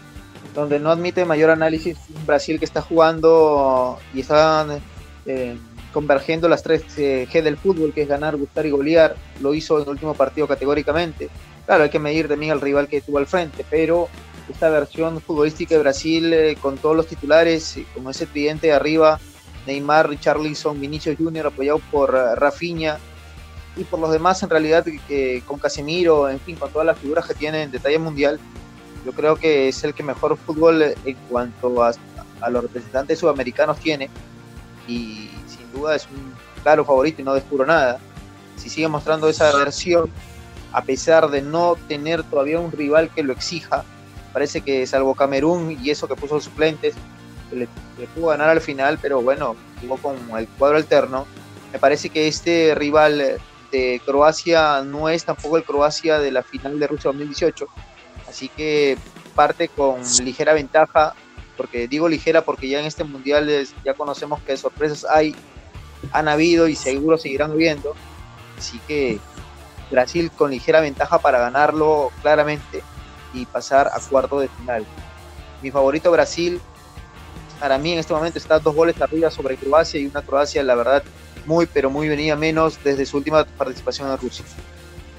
[0.59, 1.97] donde no admite mayor análisis.
[2.27, 4.67] Brasil que está jugando y está
[5.27, 5.57] eh,
[5.93, 9.17] convergiendo las tres eh, G del fútbol, que es ganar, gustar y golear.
[9.41, 11.29] Lo hizo en el último partido categóricamente
[11.65, 14.09] Claro, hay que medir también al rival que tuvo al frente, pero
[14.51, 19.21] esta versión futbolística de Brasil eh, con todos los titulares, como ese tridente de arriba,
[19.67, 22.97] Neymar, Richarlison, Vinicius Junior apoyado por Rafinha
[23.77, 24.87] y por los demás en realidad
[25.47, 28.41] con Casemiro, en fin, con todas las figuras que tiene en detalle mundial,
[29.09, 31.93] yo creo que es el que mejor fútbol en cuanto a,
[32.51, 34.11] los representantes sudamericanos tiene
[34.87, 37.99] y sin duda es un claro favorito y no descubro nada.
[38.57, 40.11] Si sigue mostrando esa versión
[40.75, 43.83] a pesar de no tener todavía un rival que lo exija.
[44.35, 46.95] Parece que salvo Camerún y eso que puso los suplentes,
[47.51, 47.67] le,
[48.15, 51.25] pudo ganar al final, pero bueno, jugó con el cuadro alterno.
[51.73, 53.41] Me parece que este rival
[53.73, 57.67] de Croacia no es tampoco el Croacia de la final de Rusia 2018,
[58.29, 58.99] así que
[59.35, 61.15] parte con ligera ventaja,
[61.57, 63.49] porque digo ligera porque ya en este mundial
[63.85, 65.35] ya conocemos que sorpresas hay,
[66.13, 67.95] han habido y seguro seguirán habiendo,
[68.57, 69.19] así que
[69.91, 72.83] Brasil con ligera ventaja para ganarlo claramente
[73.33, 74.85] y pasar a cuarto de final.
[75.63, 76.61] Mi favorito Brasil,
[77.59, 80.75] para mí en este momento está dos goles arriba sobre Croacia y una Croacia, la
[80.75, 81.03] verdad,
[81.47, 84.45] muy pero muy venida menos desde su última participación en Rusia.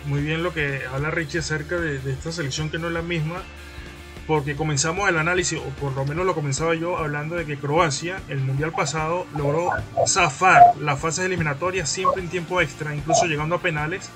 [0.06, 3.02] Muy bien lo que habla Richie acerca de, de esta selección que no es la
[3.02, 3.44] misma,
[4.28, 8.22] porque comenzamos el análisis, o por lo menos lo comenzaba yo hablando de que Croacia,
[8.28, 9.72] el mundial pasado, logró
[10.08, 14.10] zafar las fases eliminatorias siempre en tiempo extra, incluso llegando a penales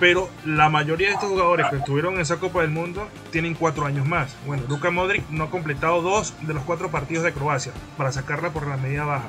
[0.00, 3.86] pero la mayoría de estos jugadores que estuvieron en esa Copa del Mundo tienen cuatro
[3.86, 4.34] años más.
[4.46, 8.50] Bueno, Luka Modric no ha completado dos de los cuatro partidos de Croacia para sacarla
[8.50, 9.28] por la medida baja.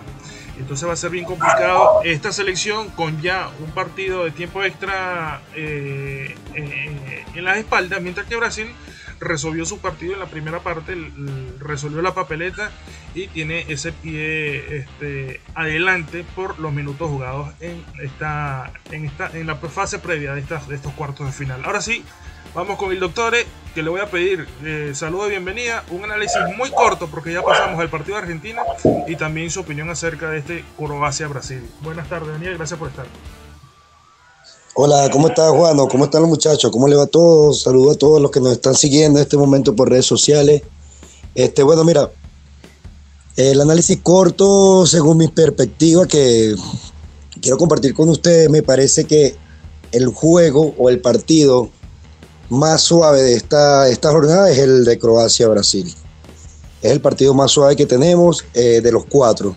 [0.57, 5.41] Entonces va a ser bien complicado esta selección con ya un partido de tiempo extra
[5.55, 8.67] eh, eh, en las espaldas, mientras que Brasil
[9.19, 10.95] resolvió su partido en la primera parte,
[11.59, 12.71] resolvió la papeleta
[13.13, 19.47] y tiene ese pie este, adelante por los minutos jugados en esta, en esta en
[19.47, 21.63] la fase previa de, estas, de estos cuartos de final.
[21.65, 22.03] Ahora sí,
[22.53, 23.35] vamos con el doctor
[23.75, 27.41] que le voy a pedir eh, saludo y bienvenida, un análisis muy corto porque ya
[27.41, 28.61] pasamos al partido de Argentina
[29.07, 31.69] y también su opinión acerca de este Croacia-Brasil.
[31.81, 33.05] Buenas tardes, Daniel, gracias por estar.
[34.81, 35.75] Hola, ¿cómo estás, Juan?
[35.89, 36.71] ¿Cómo están los muchachos?
[36.71, 37.63] ¿Cómo le va a todos?
[37.63, 40.61] Saludo a todos los que nos están siguiendo en este momento por redes sociales.
[41.35, 42.09] Este, bueno, mira,
[43.35, 46.55] el análisis corto, según mi perspectiva, que
[47.41, 49.35] quiero compartir con ustedes, me parece que
[49.91, 51.69] el juego o el partido
[52.47, 55.93] más suave de esta, esta jornada es el de Croacia-Brasil.
[56.81, 59.55] Es el partido más suave que tenemos eh, de los cuatro.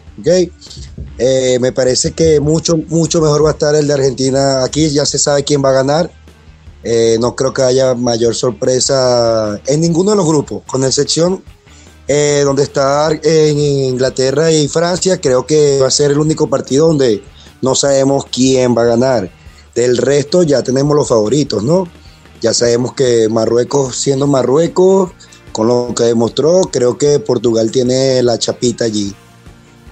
[1.18, 4.90] Eh, me parece que mucho, mucho mejor va a estar el de Argentina aquí.
[4.90, 6.10] Ya se sabe quién va a ganar.
[6.82, 11.42] Eh, no creo que haya mayor sorpresa en ninguno de los grupos, con excepción
[12.44, 15.18] donde está en Inglaterra y Francia.
[15.18, 17.22] Creo que va a ser el único partido donde
[17.62, 19.30] no sabemos quién va a ganar.
[19.74, 21.88] Del resto ya tenemos los favoritos, ¿no?
[22.42, 25.12] Ya sabemos que Marruecos, siendo Marruecos,
[25.52, 29.14] con lo que demostró, creo que Portugal tiene la chapita allí.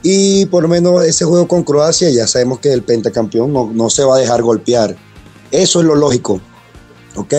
[0.02, 3.90] Y por lo menos ese juego con Croacia, ya sabemos que el pentacampeón no, no
[3.90, 4.96] se va a dejar golpear.
[5.50, 6.40] Eso es lo lógico,
[7.16, 7.34] ¿ok?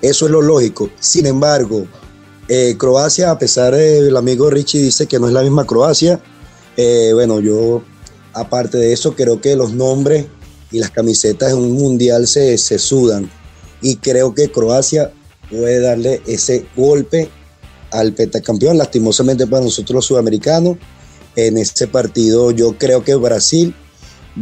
[0.00, 0.88] Eso es lo lógico.
[0.98, 1.86] Sin embargo,
[2.48, 6.20] eh, Croacia, a pesar del amigo Richie dice que no es la misma Croacia,
[6.76, 7.82] eh, bueno, yo
[8.32, 10.26] aparte de eso creo que los nombres
[10.70, 13.30] y las camisetas en un mundial se, se sudan
[13.80, 15.12] y creo que Croacia
[15.50, 17.30] puede darle ese golpe
[17.90, 20.76] al pentacampeón, lastimosamente para nosotros los sudamericanos.
[21.36, 23.74] En ese partido yo creo que Brasil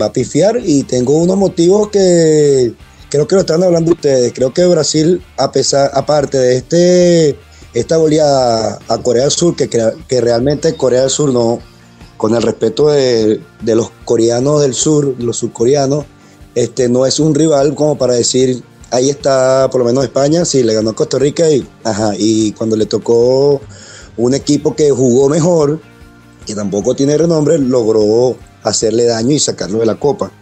[0.00, 2.74] va a pifiar y tengo unos motivos que
[3.10, 4.32] creo que lo están hablando ustedes.
[4.32, 7.38] Creo que Brasil, a pesar, aparte de este,
[7.74, 11.60] esta goleada a Corea del Sur, que, que realmente Corea del Sur no,
[12.16, 16.04] con el respeto de, los coreanos del sur, los surcoreanos,
[16.54, 20.62] este, no es un rival como para decir, ahí está por lo menos España, sí,
[20.62, 23.60] le ganó a Costa Rica y, ajá, y cuando le tocó
[24.16, 25.80] un equipo que jugó mejor,
[26.46, 30.32] que tampoco tiene renombre, logró hacerle daño y sacarlo de la copa.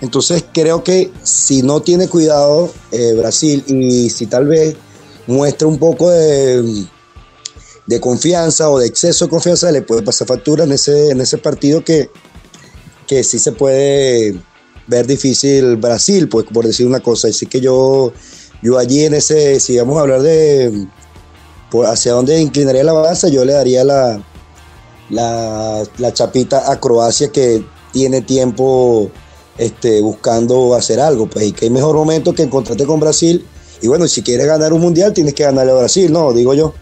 [0.00, 4.74] Entonces creo que si no tiene cuidado eh, Brasil y si tal vez
[5.26, 6.86] muestra un poco de,
[7.86, 11.36] de, confianza o de exceso de confianza, le puede pasar factura en ese, en ese
[11.36, 12.10] partido que,
[13.06, 14.40] que sí se puede
[14.90, 17.28] ver difícil Brasil, pues por decir una cosa.
[17.28, 18.12] Así que yo,
[18.60, 20.86] yo allí en ese, si vamos a hablar de
[21.86, 24.20] hacia dónde inclinaría la balanza, yo le daría la,
[25.08, 29.10] la, la chapita a Croacia que tiene tiempo
[29.56, 31.28] este, buscando hacer algo.
[31.28, 33.46] Pues, y que hay mejor momento que encontrarte con Brasil.
[33.80, 36.32] Y bueno, si quieres ganar un mundial, tienes que ganarle a Brasil, ¿no?
[36.32, 36.74] Digo yo.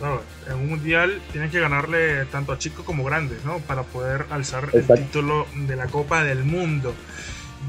[0.00, 3.58] No, en un mundial tienes que ganarle tanto a chicos como grandes, ¿no?
[3.58, 6.94] Para poder alzar el título de la Copa del Mundo.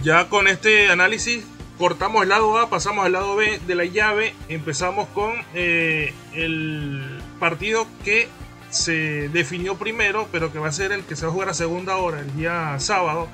[0.02, 1.44] Ya con este análisis
[1.78, 4.34] cortamos el lado A, pasamos al lado B de la llave.
[4.50, 8.30] Empezamos con eh, el partido que
[8.70, 11.54] se definió primero, pero que va a ser el que se va a jugar a
[11.54, 13.28] segunda hora, el día sábado,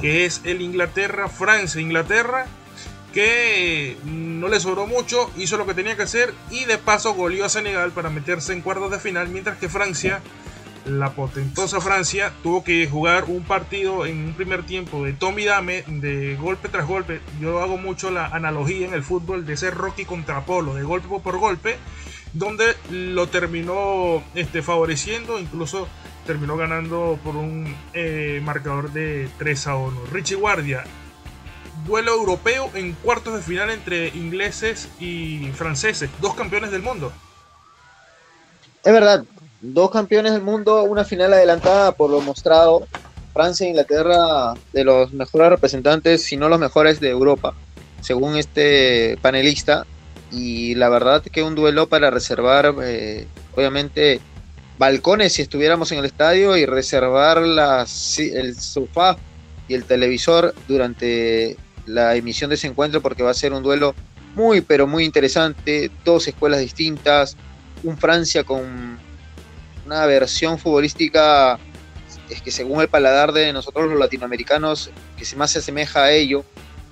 [0.00, 1.80] que es el Inglaterra-Francia.
[1.80, 2.46] Inglaterra
[3.12, 7.44] que no le sobró mucho, hizo lo que tenía que hacer y de paso goleó
[7.44, 10.22] a Senegal para meterse en cuartos de final, mientras que Francia,
[10.86, 15.84] la potentosa Francia, tuvo que jugar un partido en un primer tiempo de Tommy Dame,
[15.86, 17.20] de golpe tras golpe.
[17.40, 21.08] Yo hago mucho la analogía en el fútbol de ser Rocky contra Polo, de golpe
[21.22, 21.76] por golpe,
[22.32, 25.88] donde lo terminó este, favoreciendo, incluso
[26.26, 30.00] terminó ganando por un eh, marcador de 3 a 1.
[30.12, 30.84] Richie Guardia,
[31.86, 37.12] duelo europeo en cuartos de final entre ingleses y franceses, dos campeones del mundo.
[38.84, 39.24] Es verdad,
[39.62, 42.86] dos campeones del mundo, una final adelantada por lo mostrado.
[43.32, 47.54] Francia e Inglaterra de los mejores representantes, si no los mejores de Europa,
[48.02, 49.86] según este panelista.
[50.30, 54.20] Y la verdad que un duelo para reservar, eh, obviamente,
[54.78, 59.16] balcones si estuviéramos en el estadio y reservar las, el sofá
[59.68, 61.56] y el televisor durante
[61.86, 63.94] la emisión de ese encuentro porque va a ser un duelo
[64.34, 67.36] muy pero muy interesante, dos escuelas distintas,
[67.82, 68.98] un Francia con
[69.86, 71.58] una versión futbolística
[72.28, 76.12] es que según el paladar de nosotros los latinoamericanos que se más se asemeja a
[76.12, 76.44] ello,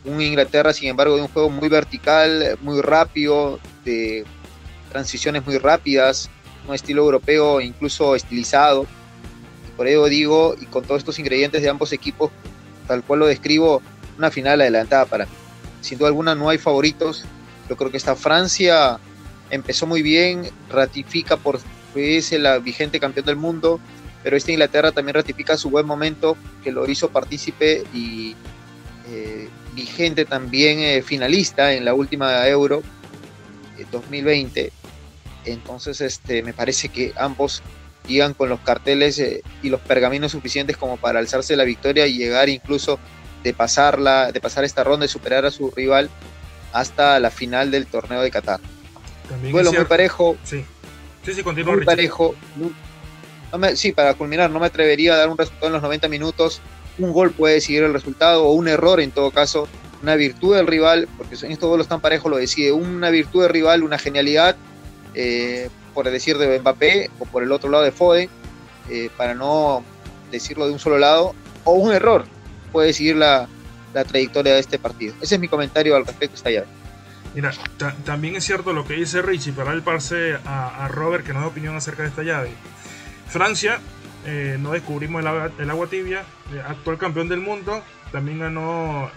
[0.04, 4.24] un Inglaterra sin embargo de un juego muy vertical, muy rápido, de
[4.90, 6.30] transiciones muy rápidas,
[6.66, 8.86] un estilo europeo incluso estilizado.
[9.68, 12.30] Y por ello digo, y con todos estos ingredientes de ambos equipos,
[12.86, 13.82] tal cual lo describo,
[14.18, 15.32] una final adelantada para mí.
[15.80, 17.24] Sin duda alguna no hay favoritos.
[17.68, 18.98] Yo creo que esta Francia
[19.50, 21.60] empezó muy bien, ratifica por
[21.94, 23.80] es la vigente campeón del mundo,
[24.22, 28.36] pero esta Inglaterra también ratifica su buen momento, que lo hizo partícipe y
[29.08, 32.82] eh, vigente también eh, finalista en la última Euro
[33.90, 34.72] 2020 eh,
[35.46, 37.62] entonces, este, me parece que ambos
[38.06, 39.22] llegan con los carteles
[39.62, 42.98] y los pergaminos suficientes como para alzarse la victoria y llegar incluso
[43.42, 46.10] de pasarla, de pasar esta ronda y superar a su rival
[46.72, 48.60] hasta la final del torneo de Qatar.
[49.50, 50.36] Bueno, muy parejo.
[50.44, 50.64] Sí,
[51.24, 51.76] sí, sí continúa.
[51.76, 52.34] Muy parejo.
[53.74, 56.60] sí, para culminar, no me atrevería a dar un resultado en los 90 minutos.
[56.98, 59.68] Un gol puede decidir el resultado o un error en todo caso.
[60.02, 62.72] Una virtud del rival, porque en estos duelos tan parejos lo decide.
[62.72, 64.56] Una virtud del rival, una genialidad
[65.14, 68.28] eh, por decir de Mbappé o por el otro lado de Foden,
[68.88, 69.84] eh, para no
[70.30, 72.24] decirlo de un solo lado, o un error
[72.72, 73.48] puede decidir la,
[73.92, 75.14] trayectoria de este partido.
[75.20, 76.79] Ese es mi comentario al respecto de esta llave.
[77.34, 77.52] Mira,
[78.04, 81.48] también es cierto lo que dice Richie, para el parse a, Robert que nos da
[81.48, 82.52] opinión acerca de esta llave.
[83.28, 83.78] Francia,
[84.26, 85.22] eh, no descubrimos
[85.58, 86.24] el, agua tibia,
[86.66, 89.10] actual campeón del mundo, también ganó,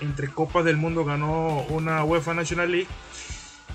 [0.00, 2.88] entre Copas del Mundo, ganó una UEFA National League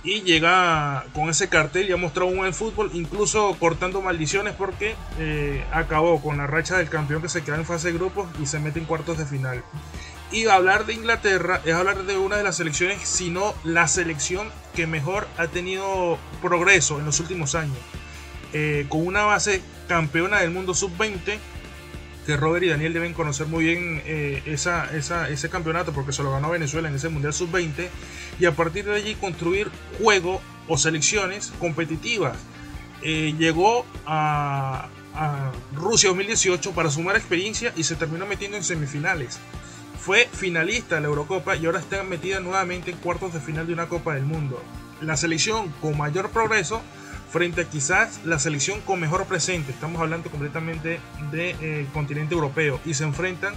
[0.03, 4.95] y llega con ese cartel y ha mostrado un buen fútbol, incluso cortando maldiciones porque
[5.17, 8.45] eh, acabó con la racha del campeón que se queda en fase de grupos y
[8.45, 9.63] se mete en cuartos de final.
[10.31, 14.47] Y hablar de Inglaterra es hablar de una de las selecciones, si no la selección
[14.75, 17.77] que mejor ha tenido progreso en los últimos años.
[18.53, 21.37] Eh, con una base campeona del mundo sub-20
[22.25, 26.31] que Robert y Daniel deben conocer muy bien eh, esa, ese campeonato porque se lo
[26.31, 27.87] ganó Venezuela en ese Mundial Sub-20
[28.39, 32.37] y a partir de allí construir juego o selecciones competitivas.
[33.01, 39.39] eh, llegó a, a Rusia 2018 para sumar experiencia y se terminó metiendo en semifinales.
[39.99, 43.73] Fue finalista de la Eurocopa y ahora está metida nuevamente en cuartos de final de
[43.73, 44.61] una Copa del Mundo.
[45.01, 46.81] La selección con mayor progreso
[47.31, 49.71] frente a quizás la selección con mejor presente.
[49.71, 50.99] Estamos hablando completamente
[51.31, 53.53] del de, eh, continente europeo y se enfrentan,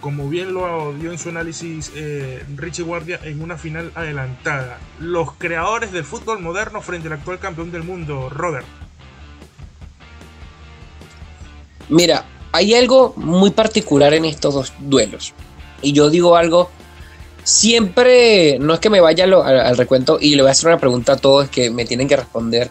[0.00, 4.78] como bien lo dio en su análisis eh, Richie Guardia, en una final adelantada.
[4.98, 8.66] Los creadores del fútbol moderno frente al actual campeón del mundo, Robert.
[11.88, 15.32] Mira, hay algo muy particular en estos dos duelos.
[15.82, 16.70] Y yo digo algo,
[17.46, 21.12] siempre, no es que me vaya al, recuento y le voy a hacer una pregunta
[21.12, 22.70] a todos que me tienen que responder.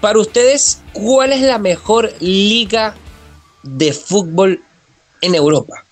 [0.00, 2.94] Para ustedes, ¿cuál es la mejor liga
[3.62, 4.62] de fútbol
[5.20, 5.84] en Europa?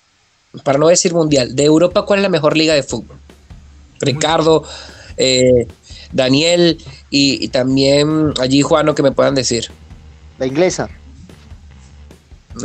[0.63, 3.17] Para no decir mundial, de Europa, ¿cuál es la mejor liga de fútbol?
[4.01, 4.63] Ricardo,
[5.17, 5.67] eh,
[6.11, 6.77] Daniel
[7.09, 9.71] y, y, también allí Juano que me puedan decir.
[10.37, 10.89] La inglesa.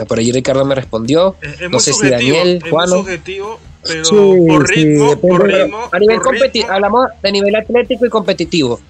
[0.08, 1.36] Por allí Ricardo me respondió.
[1.40, 4.14] Es, es no sé si Daniel, subjetivo, pero Sí,
[4.46, 8.06] por sí, ritmo, depende por ritmo, A nivel por competi- ritmo, hablamos de nivel atlético
[8.06, 8.80] y competitivo.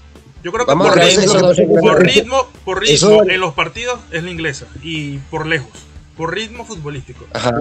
[0.42, 4.22] yo creo que Vamos por ritmo, por ritmo, por ritmo Eso- en los partidos es
[4.22, 5.70] la inglesa y por lejos,
[6.16, 7.24] por ritmo futbolístico.
[7.32, 7.53] Ajá.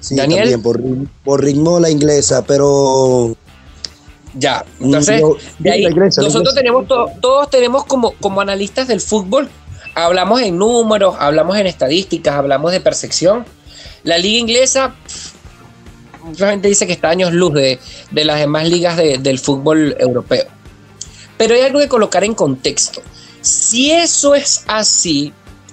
[0.00, 0.40] Sí, Daniel.
[0.40, 3.36] también por, ritmo- por ritmo la inglesa, pero
[4.32, 9.00] Ya, entonces, Yo- de ahí, inglesa, nosotros tenemos, to- todos tenemos como, como analistas del
[9.00, 9.48] fútbol,
[9.94, 13.44] hablamos en números, hablamos en estadísticas, hablamos de percepción.
[14.04, 14.94] La liga inglesa,
[16.22, 17.78] mucha gente dice que está años luz de,
[18.10, 20.44] de las demás ligas de- del fútbol europeo.
[21.36, 23.02] Pero hay algo que colocar en contexto.
[23.40, 25.32] Si eso es así,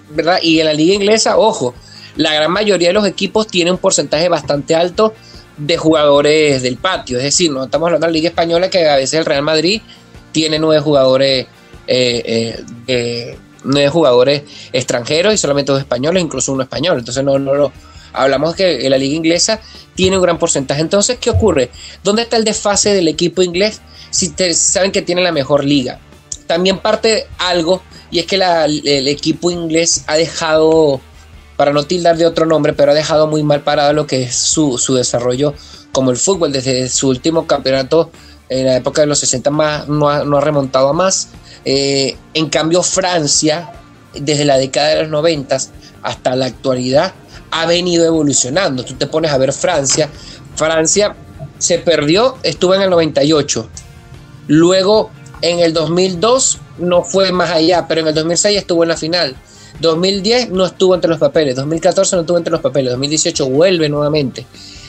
[0.10, 0.40] ¿verdad?
[0.42, 1.74] Y en la liga inglesa, ojo,
[2.16, 5.14] la gran mayoría de los equipos tienen un porcentaje bastante alto
[5.58, 7.18] de jugadores del patio.
[7.18, 9.82] Es decir, no estamos hablando de la Liga Española que a veces el Real Madrid
[10.32, 11.48] tiene nueve jugadores,
[11.88, 14.44] eh, eh, eh, nueve jugadores
[14.74, 17.00] extranjeros y solamente dos españoles, incluso uno español.
[17.00, 17.72] Entonces no, no, no.
[18.14, 19.60] Hablamos que la liga inglesa
[19.96, 20.82] tiene un gran porcentaje.
[20.82, 21.70] Entonces, ¿qué ocurre?
[22.04, 26.00] ¿Dónde está el desfase del equipo inglés si te- saben que tiene la mejor liga?
[26.48, 31.02] También parte algo, y es que el equipo inglés ha dejado
[31.58, 34.36] para no tildar de otro nombre, pero ha dejado muy mal parado lo que es
[34.36, 35.54] su, su desarrollo
[35.92, 36.52] como el fútbol.
[36.52, 38.12] Desde su último campeonato
[38.50, 41.30] en la época de los 60 más, no, ha, no ha remontado a más.
[41.66, 43.72] Eh, en cambio, Francia,
[44.14, 45.58] desde la década de los 90
[46.04, 47.14] hasta la actualidad,
[47.52, 48.86] ha venido evolucionando.
[48.86, 50.10] Tú te pones a ver Francia.
[50.56, 51.16] Francia
[51.58, 53.70] se perdió, estuvo en el 98.
[54.48, 58.98] Luego, en el 2002, no fue más allá, pero en el 2006 estuvo en la
[58.98, 59.36] final.
[59.80, 64.46] 2010 no estuvo entre los papeles, 2014 no estuvo entre los papeles, 2018 vuelve nuevamente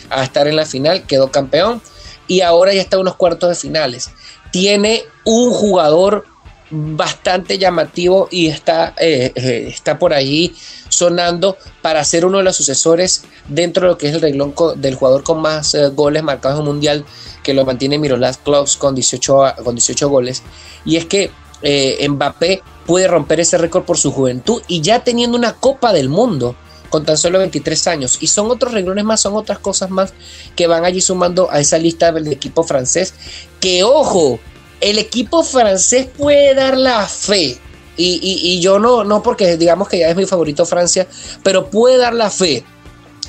[0.09, 1.83] a estar en la final, quedó campeón
[2.27, 4.11] y ahora ya está en unos cuartos de finales.
[4.51, 6.25] Tiene un jugador
[6.71, 10.55] bastante llamativo y está, eh, eh, está por allí
[10.89, 14.95] sonando para ser uno de los sucesores dentro de lo que es el reglón del
[14.95, 17.05] jugador con más eh, goles marcados en un mundial
[17.43, 20.43] que lo mantiene Miroslav Klose con 18, a- con 18 goles.
[20.85, 21.31] Y es que
[21.63, 26.09] eh, Mbappé puede romper ese récord por su juventud y ya teniendo una Copa del
[26.09, 26.55] Mundo
[26.91, 28.19] con tan solo 23 años.
[28.21, 30.13] Y son otros renglones más, son otras cosas más
[30.57, 33.15] que van allí sumando a esa lista del equipo francés.
[33.61, 34.39] Que ojo,
[34.81, 37.59] el equipo francés puede dar la fe.
[37.97, 41.07] Y, y- y yo no, no porque digamos que ya es mi favorito Francia,
[41.43, 42.63] pero puede dar la fe.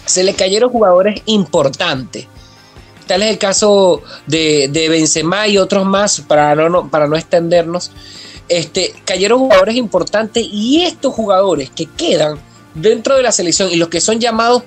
[0.05, 2.27] Se le cayeron jugadores importantes.
[3.07, 7.15] Tal es el caso de, de Benzema y otros más, para no, no- para no
[7.15, 7.91] extendernos.
[8.47, 12.37] Este, cayeron jugadores importantes y estos jugadores que quedan
[12.75, 14.61] dentro de la selección y los que son llamados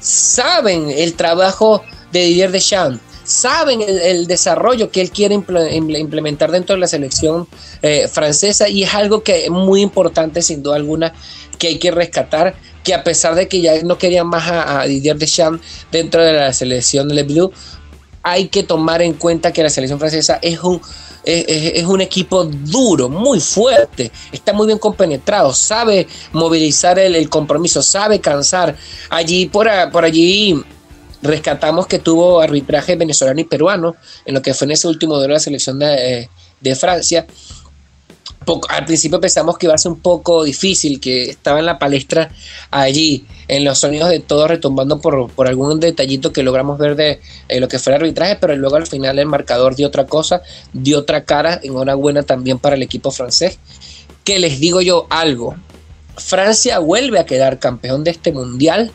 [0.00, 6.50] saben el trabajo de Didier Deschamps, saben el, desarrollo que él quiere imple- imple- implementar
[6.50, 7.48] dentro de la selección
[7.82, 11.12] eh, francesa y es algo que es muy importante sin duda alguna
[11.58, 12.54] que hay que rescatar
[12.84, 15.60] que a pesar de que ya no querían más a, Didier Deschamps
[15.90, 17.52] dentro de la selección de Blue
[18.22, 20.80] hay que tomar en cuenta que la selección francesa es un
[21.24, 28.20] es, un equipo duro, muy fuerte, está muy bien compenetrado, sabe movilizar el, compromiso, sabe
[28.20, 28.76] cansar.
[29.10, 30.62] Allí por allí
[31.26, 35.32] rescatamos que tuvo arbitraje venezolano y peruano en lo que fue en ese último duelo
[35.32, 37.26] de la selección de, eh, de Francia.
[38.68, 42.30] Al principio pensamos que iba a ser un poco difícil, que estaba en la palestra
[42.70, 47.20] allí, en los sonidos de todo retumbando por, por algún detallito que logramos ver de
[47.48, 50.42] eh, lo que fue el arbitraje, pero luego al final el marcador dio otra cosa,
[50.72, 53.58] dio otra cara, enhorabuena también para el equipo francés.
[54.22, 55.56] Que les digo yo algo,
[56.16, 58.92] Francia vuelve a quedar campeón de este mundial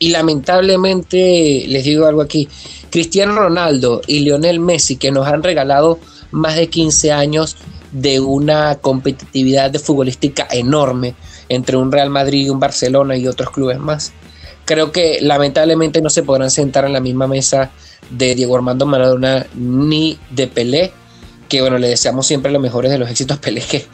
[0.00, 2.48] y lamentablemente les digo algo aquí,
[2.90, 6.00] Cristiano Ronaldo y Lionel Messi que nos han regalado
[6.32, 7.56] más de 15 años
[7.92, 11.14] de una competitividad de futbolística enorme
[11.50, 14.12] entre un Real Madrid un Barcelona y otros clubes más.
[14.64, 17.70] Creo que lamentablemente no se podrán sentar en la misma mesa
[18.08, 20.92] de Diego Armando Maradona ni de Pelé,
[21.46, 23.84] que bueno, le deseamos siempre los mejores de los éxitos Pelé, que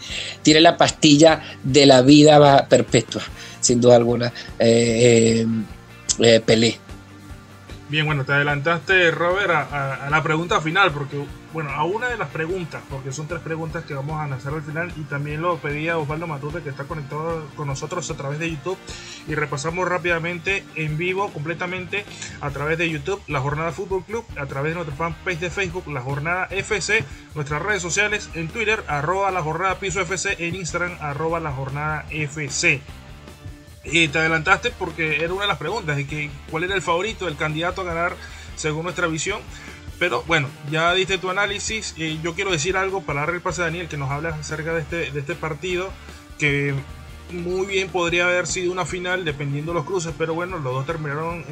[0.42, 3.22] tiene la pastilla de la vida perpetua,
[3.60, 5.46] sin duda alguna, eh, eh,
[6.18, 6.78] eh, Pelé.
[7.88, 12.28] Bien, bueno, te adelantaste, Robert, a, la pregunta final, porque, bueno, a una de las
[12.30, 15.96] preguntas, porque son tres preguntas que vamos a hacer al final, y también lo pedía
[15.96, 18.76] Osvaldo Matute, que está conectado con nosotros a través de YouTube,
[19.28, 22.04] y repasamos rápidamente en vivo, completamente,
[22.40, 25.86] a través de YouTube, la Jornada Fútbol Club, a través de nuestra fanpage de Facebook,
[25.86, 27.04] la Jornada FC,
[27.36, 32.04] nuestras redes sociales, en Twitter, arroba la Jornada Piso FC, en Instagram, arroba la Jornada
[32.10, 32.82] FC.
[33.90, 37.28] Y te adelantaste porque era una de las preguntas, de que cuál era el favorito,
[37.28, 38.16] el candidato a ganar
[38.56, 39.40] según nuestra visión.
[39.98, 41.94] Pero bueno, ya diste tu análisis.
[41.96, 44.74] y yo quiero decir algo para darle el pase a Daniel, que nos habla acerca
[44.74, 45.90] de este, de este partido,
[46.38, 46.74] que
[47.30, 50.86] muy bien podría haber sido una final dependiendo de los cruces, pero bueno, los dos
[50.86, 51.44] terminaron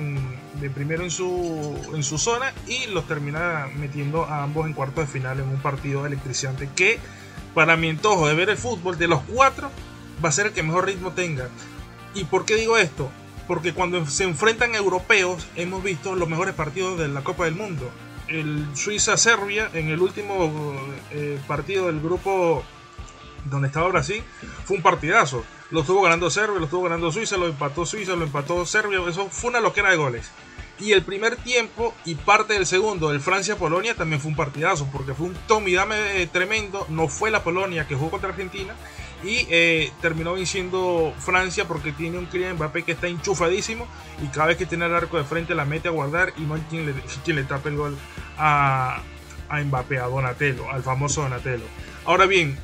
[0.60, 5.06] de primero en su, en su zona y los termina metiendo a ambos en cuartos
[5.06, 6.98] de final en un partido electrizante que,
[7.54, 9.70] para mi antojo de ver el fútbol, de los cuatro,
[10.24, 11.48] va a ser el que mejor ritmo tenga.
[12.14, 13.10] ¿Y por qué digo esto?
[13.46, 17.90] Porque cuando se enfrentan europeos hemos visto los mejores partidos de la Copa del Mundo.
[18.28, 20.74] El Suiza-Serbia en el último
[21.10, 22.64] eh, partido del grupo
[23.50, 24.22] donde estaba Brasil
[24.64, 25.44] fue un partidazo.
[25.70, 29.00] Lo estuvo ganando Serbia, lo estuvo ganando Suiza, lo empató Suiza, lo empató Serbia.
[29.08, 30.30] Eso fue una loquera de goles.
[30.78, 35.14] Y el primer tiempo y parte del segundo, el Francia-Polonia, también fue un partidazo, porque
[35.14, 36.86] fue un tomidame eh, tremendo.
[36.88, 38.74] No fue la Polonia que jugó contra Argentina,
[39.24, 43.86] y eh, terminó venciendo Francia porque tiene un Kylian Mbappé que está enchufadísimo
[44.22, 46.54] y cada vez que tiene el arco de frente la mete a guardar y no
[46.54, 46.92] hay quien le,
[47.24, 47.96] quien le tape el gol
[48.36, 49.02] a,
[49.48, 51.64] a Mbappé, a Donatello, al famoso Donatello.
[52.04, 52.58] Ahora bien,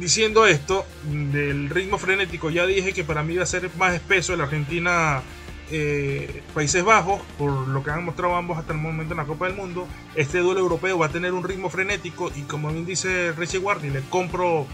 [0.00, 4.32] diciendo esto del ritmo frenético, ya dije que para mí va a ser más espeso
[4.32, 5.22] el Argentina
[5.70, 9.46] eh, Países Bajos, por lo que han mostrado ambos hasta el momento en la Copa
[9.46, 9.86] del Mundo.
[10.14, 13.90] Este duelo europeo va a tener un ritmo frenético y como bien dice Richie Guardi,
[13.90, 14.66] le compro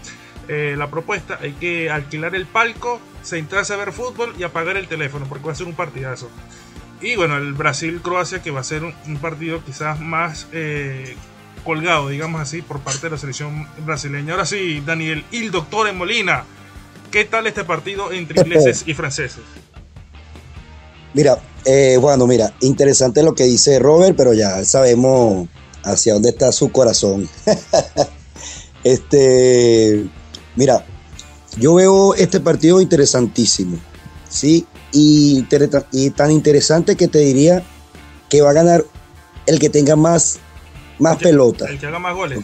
[0.47, 4.87] eh, la propuesta, hay que alquilar el palco, sentarse a ver fútbol y apagar el
[4.87, 6.29] teléfono porque va a ser un partidazo.
[7.01, 11.15] Y bueno, el Brasil-Croacia que va a ser un, partido quizás más eh,
[11.63, 14.33] colgado, digamos así, por parte de la selección brasileña.
[14.33, 16.45] Ahora sí, Daniel, y el doctor en Molina,
[17.11, 19.43] ¿qué tal este partido entre ingleses y franceses?
[21.13, 25.47] Mira, eh, bueno, mira, interesante lo que dice Robert, pero ya sabemos
[25.83, 27.29] hacia dónde está su corazón.
[28.83, 30.05] este,
[30.55, 30.85] Mira,
[31.57, 33.77] yo veo este partido interesantísimo,
[34.29, 34.65] ¿sí?
[34.91, 35.43] Y,
[36.11, 37.63] tan interesante que te diría
[38.29, 38.85] que va a ganar
[39.47, 40.39] el que tenga más,
[40.99, 41.65] más pelota.
[41.67, 42.39] El que haga más goles.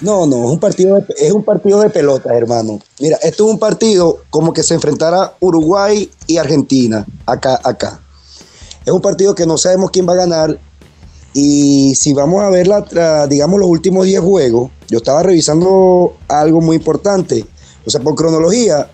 [0.00, 2.78] No, no, es un partido de, es un partido de pelota, hermano.
[3.00, 8.00] Mira, esto es un partido como que se enfrentara Uruguay y Argentina, acá, acá.
[8.86, 10.58] Es un partido que no sabemos quién va a ganar,
[11.34, 16.60] y si vamos a ver, la, digamos, los últimos 10 juegos, yo estaba revisando algo
[16.60, 17.44] muy importante.
[17.84, 18.90] O sea, por cronología,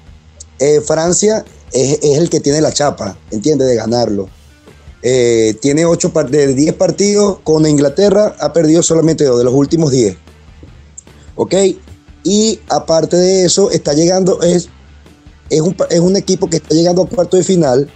[0.58, 3.68] eh, Francia es, el que tiene la chapa, ¿entiendes?
[3.68, 4.28] De ganarlo.
[5.02, 9.90] Eh, tiene 8 de 10 partidos con Inglaterra, ha perdido solamente 2 de los últimos
[9.90, 10.16] 10.
[11.36, 11.54] ¿Ok?
[12.22, 14.68] Y aparte de eso, está llegando, es,
[15.50, 17.90] es, un, es un equipo que está llegando a cuarto de final.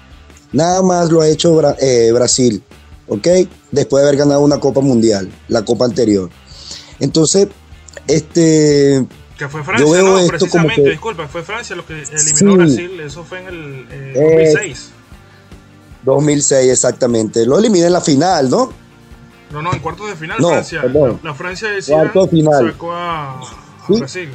[0.53, 2.63] Nada más lo ha hecho eh, Brasil.
[3.09, 3.27] ¿ok?
[3.73, 6.31] Después de haber ganado una Copa Mundial, la Copa anterior.
[7.01, 7.49] Entonces,
[8.09, 9.07] este...
[9.37, 13.39] Que fue Francia, no, precisamente, disculpa, fue Francia lo que eliminó a Brasil, eso fue
[13.39, 14.91] en el 2006.
[16.03, 17.47] 2006, exactamente.
[17.47, 18.73] Lo elimina en la final, ¿no?
[19.53, 20.83] No, no, en cuartos de final Francia.
[21.23, 22.73] La, Francia decía, final.
[22.73, 23.41] sacó a,
[23.89, 24.29] Brasil.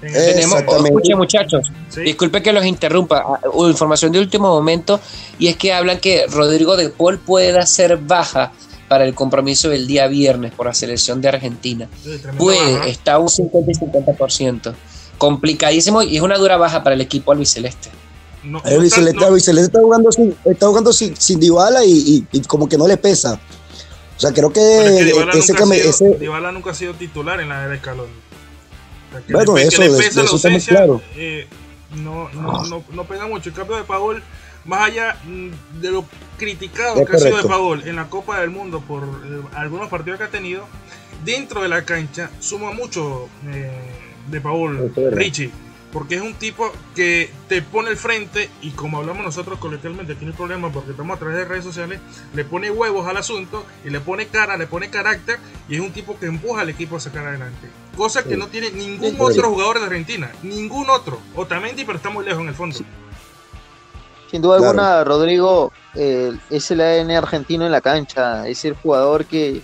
[0.00, 4.98] Tenemos, escuchen muchachos, disculpe que los interrumpa, ah, información de último momento,
[5.38, 8.52] y es que hablan que Rodrigo de Paul puede ser baja
[8.90, 11.88] para el compromiso del día viernes por la selección de Argentina.
[12.36, 14.74] puede, está un 50 y 50%.
[15.16, 17.88] Complicadísimo y es una dura baja para el equipo albiceleste.
[18.42, 22.96] No, el albiceleste, está jugando sin, está jugando sin, sin y, como que no le
[22.96, 23.38] pesa.
[24.16, 24.60] O sea, creo que,
[25.34, 28.08] ese, nunca nunca ha sido titular en la era de Escalón
[29.28, 29.82] bueno, eso,
[30.66, 31.00] claro.
[31.14, 31.46] Eh,
[31.94, 33.50] no, no, no, no, pega mucho.
[33.50, 34.22] El cambio de Paul,
[34.64, 36.04] más allá mm, de lo
[36.38, 40.18] criticado que ha sido de Paul en la Copa del Mundo por eh, algunos partidos
[40.18, 40.66] que ha tenido,
[41.24, 43.70] dentro de la cancha suma mucho eh,
[44.30, 45.50] de Paul Richie.
[45.92, 50.32] porque es un tipo que te pone el frente y como hablamos nosotros coloquialmente, tiene
[50.32, 52.00] problemas porque estamos a través de redes sociales,
[52.34, 55.38] le pone huevos al asunto y le pone cara, le pone carácter
[55.68, 57.68] y es un tipo que empuja al equipo a sacar adelante.
[57.96, 61.20] Cosa que no tiene ningún otro jugador de Argentina, ningún otro.
[61.34, 62.78] Otamendi, pero está muy lejos en el fondo.
[64.30, 69.24] Sin duda alguna, Rodrigo eh, es el ADN argentino en la cancha, es el jugador
[69.24, 69.60] que,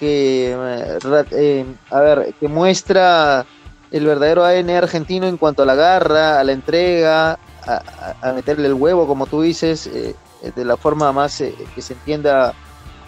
[0.00, 0.98] que eh,
[1.30, 3.46] eh, a ver, que muestra
[3.92, 8.74] el verdadero ADN argentino en cuanto a la garra, a la entrega, a, meterle el
[8.74, 10.16] huevo, como tú dices, eh,
[10.56, 12.54] de la forma más eh, que se entienda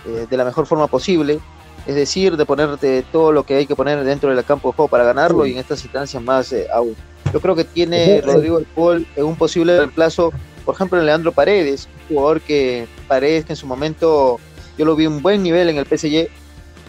[0.05, 1.41] de la mejor forma posible.
[1.87, 4.89] Es decir, de ponerte todo lo que hay que poner dentro del campo de juego
[4.89, 6.95] para ganarlo y en estas instancias más aún.
[7.33, 10.33] Yo creo que tiene Rodrigo El Paul un posible reemplazo,
[10.65, 14.41] por ejemplo, en Leandro Paredes, un jugador que Paredes que en su momento
[14.79, 16.29] yo lo vi un buen nivel en el PSG,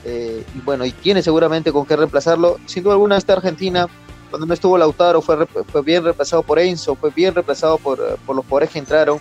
[0.06, 2.58] eh, y bueno, y tiene seguramente con qué reemplazarlo.
[2.66, 3.88] Sin duda alguna, esta Argentina,
[4.30, 8.16] cuando no estuvo Lautaro, fue, fue bien reemplazado por Enzo, fue bien reemplazado por, eh,
[8.26, 9.18] por los jugadores que entraron.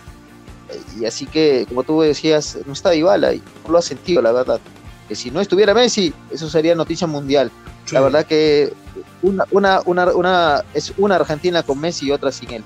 [0.68, 4.22] Eh, y así que, como tú decías, no está Dybala y no lo ha sentido,
[4.22, 4.60] la verdad.
[5.08, 7.50] Que si no estuviera Messi, eso sería noticia mundial.
[7.90, 8.72] La verdad que
[9.20, 12.64] una, una, una, una, es una Argentina con Messi y otra sin él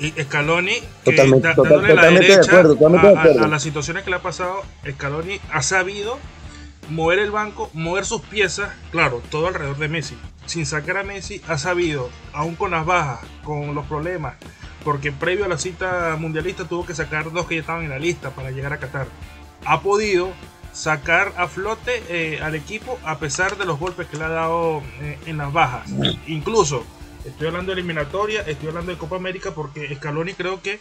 [0.00, 1.48] y Scaloni, totalmente,
[1.94, 6.18] la derecha a, las situaciones que le ha pasado, Scaloni ha sabido
[6.88, 10.16] mover el banco, mover sus piezas, claro, todo alrededor de Messi.
[10.46, 14.36] Sin sacar a Messi, ha sabido, aún con las bajas, con los problemas,
[14.84, 17.98] porque previo a la cita mundialista tuvo que sacar dos que ya estaban en la
[17.98, 19.06] lista para llegar a Qatar.
[19.66, 20.32] Ha podido
[20.72, 24.82] sacar a flote eh, al equipo a pesar de los golpes que le ha dado
[25.02, 25.90] eh, en las bajas.
[26.26, 26.86] Incluso
[27.24, 30.80] Estoy hablando de eliminatoria, estoy hablando de Copa América porque Scaloni creo que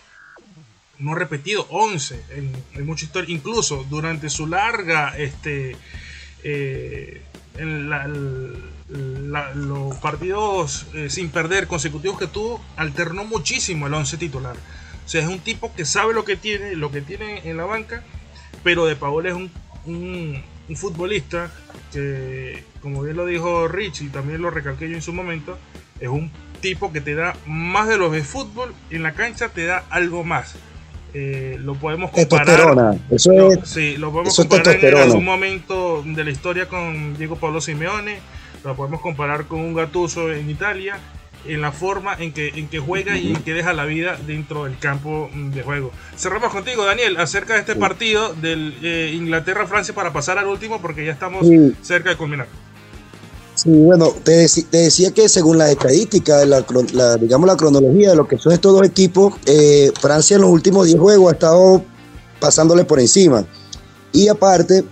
[0.97, 3.33] no ha repetido 11 en, mucha historia.
[3.33, 5.75] Incluso durante su larga, este,
[6.43, 7.21] eh,
[7.57, 7.89] en
[8.89, 14.55] los partidos eh, sin perder consecutivos que tuvo, alternó muchísimo el 11 titular.
[15.05, 17.65] O sea, es un tipo que sabe lo que tiene, lo que tiene en la
[17.65, 18.03] banca,
[18.63, 19.51] pero De Paul es un,
[19.85, 21.51] un, un futbolista
[21.91, 25.57] que, como bien lo dijo Rich y también lo recalqué yo en su momento,
[25.99, 26.31] es un
[26.61, 30.23] tipo que te da más de lo de fútbol, en la cancha te da algo
[30.23, 30.55] más.
[31.13, 32.97] Eh, lo podemos comparar.
[33.09, 33.31] Eso
[33.63, 38.19] sí, lo podemos comparar en algún momento de la historia con Diego Pablo Simeone.
[38.63, 40.97] Lo podemos comparar con un Gatuso en Italia.
[41.47, 44.65] En la forma en que, en que juega y en que deja la vida dentro
[44.65, 45.89] del campo de juego.
[46.17, 51.05] Cerramos contigo, Daniel, acerca de este partido del eh, Inglaterra-Francia para pasar al último porque
[51.05, 51.47] ya estamos
[51.81, 52.47] cerca de culminar.
[53.61, 58.37] Sí, bueno, te, decía que según las estadísticas, la, digamos la cronología de lo que
[58.37, 61.83] son estos dos equipos, eh, Francia en los últimos 10 juegos ha estado
[62.39, 63.45] pasándole por encima.
[64.13, 64.85] Y aparte,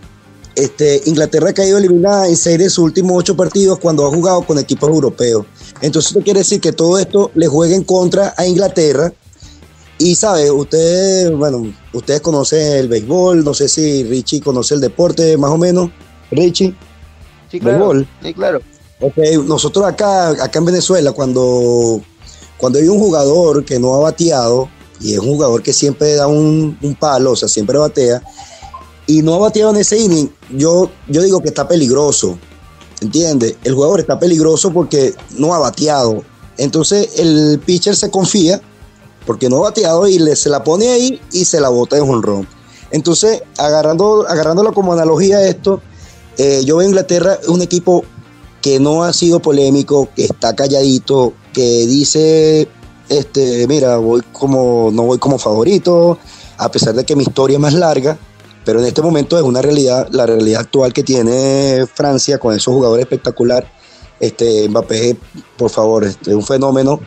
[0.54, 4.42] este, Inglaterra ha caído eliminada en 6 de sus últimos 8 partidos cuando ha jugado
[4.42, 5.46] con equipos europeos.
[5.80, 9.14] Entonces, esto quiere decir que todo esto le juega en contra a Inglaterra.
[9.98, 15.38] Y sabe, ustedes, bueno, ustedes conocen el béisbol, no sé si Richie conoce el deporte
[15.38, 15.90] más o menos.
[16.32, 16.76] Richie.
[17.50, 18.06] Sí, claro.
[18.22, 18.62] Sí, claro.
[19.46, 22.02] nosotros acá, acá en Venezuela, cuando,
[22.58, 24.70] cuando hay un jugador que no ha bateado,
[25.00, 28.22] y es un jugador que siempre da un, palo, o sea, siempre batea,
[29.06, 32.38] y no ha bateado en ese inning, yo, yo digo que está peligroso.
[33.00, 33.56] ¿Entiendes?
[33.64, 36.24] El jugador está peligroso porque no ha bateado.
[36.58, 38.60] Entonces el pitcher se confía
[39.28, 42.22] porque no ha bateado y le, se la pone ahí y se la bota en
[42.22, 42.48] run.
[42.90, 45.82] Entonces, agarrando, agarrándolo como analogía a esto,
[46.38, 48.04] eh, yo veo Inglaterra un equipo
[48.62, 52.68] que no ha sido polémico, que está calladito, que dice,
[53.10, 56.18] este, mira, voy como, no voy como favorito,
[56.58, 58.18] a pesar de que mi historia es más larga,
[58.66, 62.74] pero en este momento es una realidad, la realidad actual que tiene Francia con esos
[62.74, 63.66] jugadores espectacular.
[64.20, 65.16] Este, Mbappé,
[65.58, 67.00] por favor, este, es un fenómeno.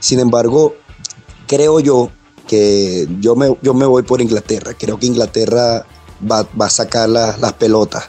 [0.00, 0.74] Sin embargo,
[1.46, 2.10] creo yo
[2.48, 4.72] que yo me, yo me voy por Inglaterra.
[4.78, 5.84] Creo que Inglaterra
[6.30, 8.04] va, va a sacar las pelotas.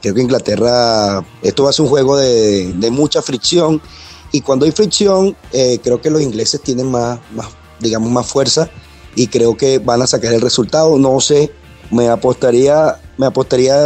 [0.00, 3.82] Creo que Inglaterra, esto va a ser un juego de, mucha fricción
[4.30, 7.48] y cuando hay fricción, eh, creo que los ingleses tienen más, más,
[7.80, 8.70] digamos, más fuerza
[9.16, 10.96] y creo que van a sacar el resultado.
[10.98, 11.50] No sé,
[11.90, 13.76] me apostaría, me apostaría,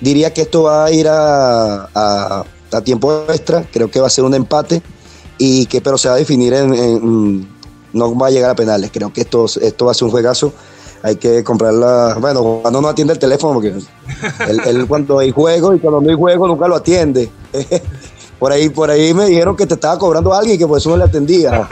[0.00, 2.44] diría que esto va a ir a, a,
[2.84, 4.82] tiempo extra, creo que va a ser un empate
[5.38, 7.48] y que pero se va a definir en,
[7.92, 8.90] no va a llegar a penales.
[8.92, 10.52] Creo que esto, esto va a ser un juegazo
[11.02, 12.16] hay que comprarla.
[12.20, 13.74] Bueno, cuando no atiende el teléfono, porque
[14.48, 17.30] él, cuando hay juego y cuando no hay juego nunca lo atiende.
[18.38, 20.88] Por ahí, por ahí me dijeron que te estaba cobrando alguien y que por eso
[20.88, 21.50] no le atendía.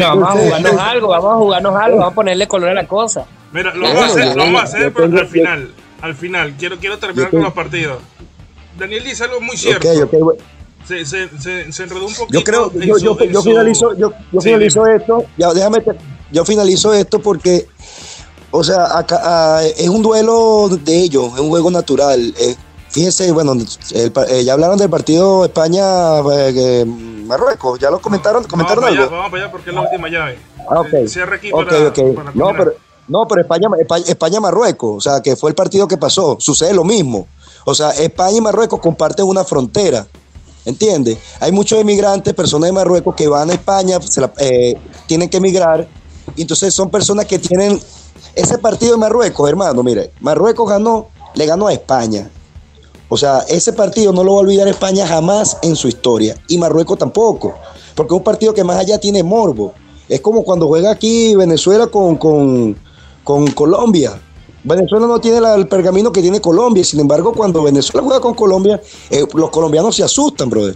[0.00, 3.24] vamos a jugarnos algo, vamos a jugarnos algo, vamos a ponerle color a la cosa.
[3.52, 5.72] Mira, lo vamos a hacer, lo vamos a hacer pero al final.
[6.02, 7.98] Al final, quiero, quiero terminar con los partidos.
[8.76, 9.88] Daniel dice algo muy cierto.
[9.88, 10.42] Ok, ok, bueno.
[10.86, 12.38] Se, se, se, se enredó un poquito.
[12.38, 14.96] Yo creo, yo, su- yo, en yo su- finalizo, yo, yo Sí, finalizo dime.
[14.96, 15.82] esto, ya déjame,
[16.30, 17.66] yo finalizo esto porque,
[18.50, 22.34] o sea, acá, ah, es un duelo de ellos, es un juego natural.
[22.38, 22.54] Eh,
[22.90, 23.66] fíjense, bueno, el
[24.28, 29.16] eh, ya hablaron del partido España-Marruecos, ya lo comentaron, Vamos comentaron para allá, algo.
[29.16, 30.38] vamos para allá porque es la última llave.
[30.68, 30.92] Ah, ok.
[30.92, 32.14] Eh, Cierra aquí Ok, para, ok.
[32.14, 32.72] para No, pero,
[33.08, 36.36] no, pero España, España, España-Marruecos, o sea, que fue el partido que pasó.
[36.40, 37.26] Sucede lo mismo.
[37.64, 40.06] O sea, España y Marruecos comparten una frontera.
[40.64, 41.18] ¿Entiendes?
[41.40, 43.98] Hay muchos emigrantes, personas de Marruecos que van a España,
[44.38, 45.86] eh, tienen que emigrar.
[46.36, 47.80] Y entonces son personas que tienen
[48.34, 49.82] ese partido de Marruecos, hermano.
[49.82, 52.30] Mire, Marruecos ganó, le ganó a España.
[53.08, 56.36] O sea, ese partido no lo va a olvidar España jamás en su historia.
[56.48, 57.54] Y Marruecos tampoco.
[57.94, 59.74] Porque es un partido que más allá tiene morbo.
[60.08, 62.76] Es como cuando juega aquí Venezuela con, con,
[63.22, 64.20] con Colombia.
[64.64, 66.82] Venezuela no tiene la- el pergamino que tiene Colombia.
[66.84, 70.74] Sin embargo, cuando Venezuela juega con Colombia, eh, los colombianos se asustan, brother.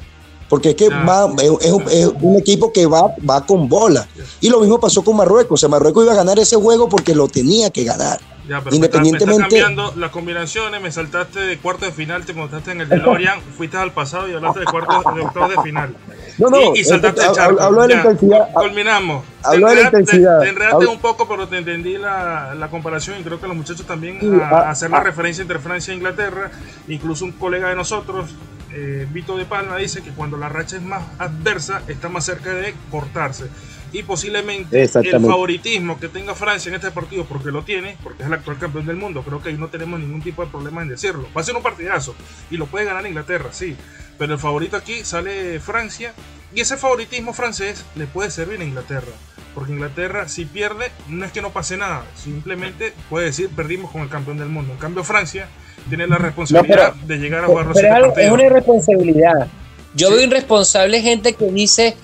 [0.48, 1.04] Porque es que Ah.
[1.06, 4.06] va- es, un, es un equipo que va, va con bola.
[4.40, 5.52] Y lo mismo pasó con Marruecos.
[5.52, 8.18] O sea, Marruecos iba a ganar ese juego porque lo tenía que ganar.
[8.48, 9.42] Ya, pero Independientemente.
[9.42, 13.76] cambiando las combinaciones, me saltaste de cuarto de final, te montaste en el DeLorean, fuiste
[13.76, 15.94] al pasado y hablaste de cuartos de octavos de final.
[16.38, 17.60] No, no, y, y saltaste el charco.
[17.60, 18.48] hablo de la intensidad.
[18.54, 19.24] Culminamos.
[19.42, 20.40] Hablo Te de la intensidad.
[20.40, 23.86] Te enredaste un poco, pero te entendí la, la comparación y creo que los muchachos
[23.86, 25.02] también Sí, a, ah, a hacer la ah.
[25.04, 26.50] referencia entre Francia e Inglaterra.
[26.88, 28.30] Incluso un colega de nosotros,
[28.72, 32.50] eh, Vito de Palma, dice que cuando la racha es más adversa, está más cerca
[32.52, 33.44] de cortarse.
[33.92, 38.26] Y posiblemente el favoritismo que tenga Francia en este partido, porque lo tiene, porque es
[38.26, 40.88] el actual campeón del mundo, creo que ahí no tenemos ningún tipo de problema en
[40.88, 41.26] decirlo.
[41.36, 42.14] Va a ser un partidazo
[42.50, 43.76] y lo puede ganar Inglaterra, sí.
[44.18, 46.12] Pero el favorito aquí sale Francia
[46.54, 49.12] y ese favoritismo francés le puede servir a Inglaterra.
[49.54, 52.04] Porque Inglaterra, si pierde, no es que no pase nada.
[52.14, 54.72] Simplemente puede decir perdimos con el campeón del mundo.
[54.72, 55.48] En cambio, Francia
[55.88, 59.48] tiene la responsabilidad de llegar a jugar los Pero es, una irresponsabilidad.
[59.94, 61.96] Yo veo irresponsable gente que dice,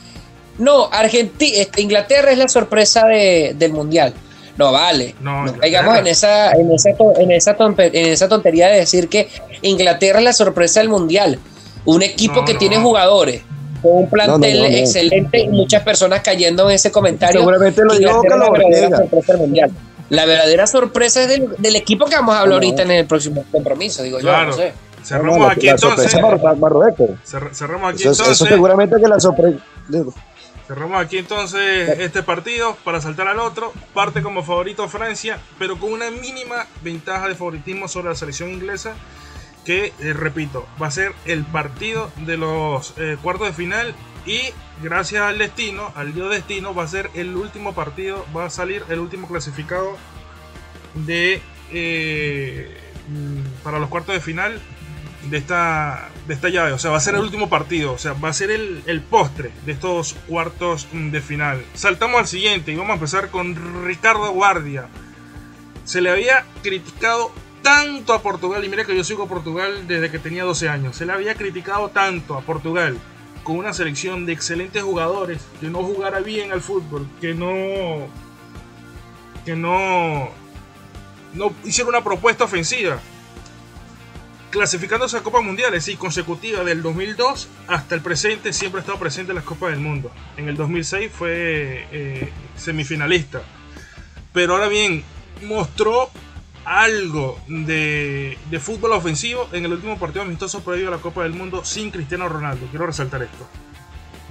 [0.59, 4.14] no, Argentina, Inglaterra es la sorpresa de- del mundial.
[4.57, 5.14] No vale.
[5.20, 9.28] No, No, caigamos en esa, en, esa, en, esa en esa tontería de decir que
[9.62, 11.38] Inglaterra es la sorpresa del mundial.
[11.84, 12.59] Un equipo No, que no.
[12.61, 13.42] tiene jugadores
[13.82, 14.76] con un plantel No, no, no, no.
[14.78, 17.40] excelente y muchas personas cayendo en ese comentario.
[17.40, 19.70] Seguramente lo dijo Inglaterra es la sorpresa del mundial.
[20.11, 22.66] La verdadera sorpresa es del, del equipo que vamos a hablar No.
[22.66, 24.28] ahorita en el próximo compromiso, digo yo.
[24.28, 24.50] Claro.
[24.50, 24.72] No sé.
[25.02, 26.11] Cerramos No, no, la- aquí la entonces.
[26.12, 27.11] sorpresa Mar- Marruecos.
[27.24, 28.48] Cerra- Cerramos aquí Eso, eso entonces.
[28.48, 29.59] seguramente que la sorpresa.
[30.66, 33.72] Cerramos aquí entonces este partido para saltar al otro.
[33.92, 38.94] Parte como favorito Francia, pero con una mínima ventaja de favoritismo sobre la selección inglesa.
[39.64, 43.94] Que, eh, repito, va a ser el partido de los eh, cuartos de final.
[44.26, 44.40] Y
[44.82, 48.24] gracias al destino, al dios destino, va a ser el último partido.
[48.34, 49.98] Va a salir el último clasificado
[50.94, 51.42] de
[51.72, 54.60] eh, mm, para los cuartos de final
[55.31, 56.72] de esta, de esta llave.
[56.72, 57.93] O sea, va a ser el último partido.
[57.93, 61.64] O sea, va a ser el, el postre de estos cuartos de final.
[61.75, 64.89] Saltamos al siguiente y vamos a empezar con Ricardo Guardia.
[65.85, 70.11] Se le había criticado tanto a Portugal, y mira que yo sigo a Portugal desde
[70.11, 70.97] que tenía 12 años.
[70.97, 72.99] Se le había criticado tanto a Portugal
[73.43, 78.07] con una selección de excelentes jugadores que no jugara bien al fútbol, que no.
[79.45, 80.29] que no.
[81.33, 82.99] no hiciera una propuesta ofensiva
[84.55, 89.32] clasificándose a Copas Mundiales y consecutiva del 2002 hasta el presente siempre ha estado presente
[89.32, 90.12] en las Copas del Mundo.
[90.36, 93.42] En el 2006 fue eh, semifinalista.
[94.32, 95.02] Pero ahora bien,
[95.42, 96.09] mostró
[96.64, 101.32] algo de, de fútbol ofensivo en el último partido amistoso previo a la Copa del
[101.32, 102.68] Mundo sin Cristiano Ronaldo.
[102.70, 103.48] Quiero resaltar esto.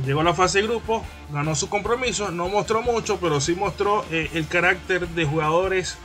[0.05, 4.05] Llegó a la fase de grupo, ganó su compromiso, no mostró mucho, pero sí mostró
[4.09, 5.97] eh, el carácter de jugadores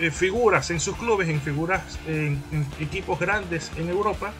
[0.00, 2.42] eh, figuras en sus clubes, en figuras en,
[2.80, 4.32] equipos grandes en Europa.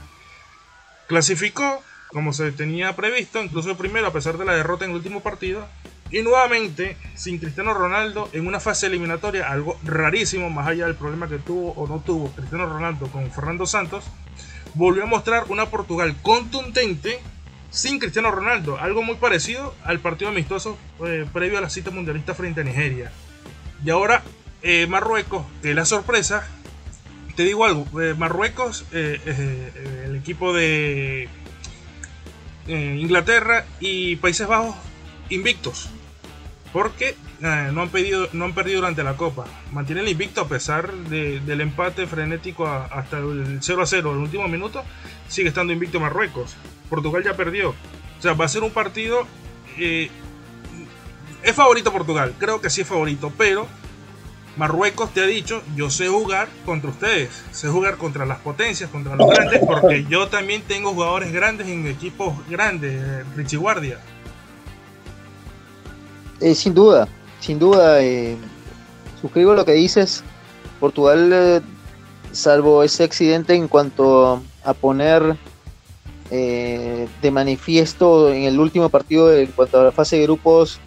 [1.06, 4.96] Clasificó como se tenía previsto, incluso el primero a pesar de la derrota en el
[4.96, 5.66] último partido.
[6.10, 11.28] Y nuevamente, sin Cristiano Ronaldo, en una fase eliminatoria, algo rarísimo, más allá del problema
[11.28, 14.04] que tuvo o no tuvo Cristiano Ronaldo con Fernando Santos,
[14.74, 17.20] volvió a mostrar una Portugal contundente
[17.70, 22.34] sin Cristiano Ronaldo, algo muy parecido al partido amistoso eh, previo a la cita mundialista
[22.34, 23.10] frente a Nigeria.
[23.84, 24.22] Y ahora
[24.64, 26.48] eh, Marruecos, que la sorpresa.
[27.36, 29.72] Te digo algo, eh, Marruecos, eh,
[30.06, 31.28] el equipo de
[32.66, 34.74] Inglaterra y Países Bajos
[35.28, 35.88] invictos.
[36.72, 37.48] Porque no,
[37.82, 37.90] han
[38.32, 39.44] no han perdido durante la Copa.
[39.72, 44.16] Mantienen el invicto a pesar de- del empate frenético hasta el 0 a 0 en
[44.16, 44.82] el último minuto.
[45.28, 46.56] Sigue estando invicto Marruecos.
[46.88, 47.70] Portugal ya perdió.
[47.70, 49.26] O sea, va a ser un partido...
[49.76, 53.66] es favorito Portugal, creo que sí es favorito, pero
[54.56, 59.16] Marruecos te ha dicho, yo sé jugar contra ustedes, sé jugar contra las potencias, contra
[59.16, 63.98] los grandes, porque yo también tengo jugadores grandes en equipos grandes, eh, Richie Guardia.
[66.40, 67.08] Eh, sin duda,
[67.40, 68.36] sin duda, eh,
[69.20, 70.22] suscribo lo que dices.
[70.78, 71.62] Portugal,
[72.30, 75.36] salvo ese accidente en cuanto a poner
[76.30, 80.80] de manifiesto en el último partido en cuanto a la fase de grupos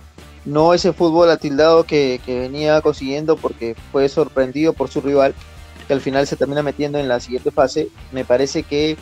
[0.48, 5.36] no ese fútbol atildado que, venía consiguiendo porque fue sorprendido por su rival,
[5.88, 7.90] que al final se termina metiendo en la siguiente fase.
[8.14, 8.98] Me parece que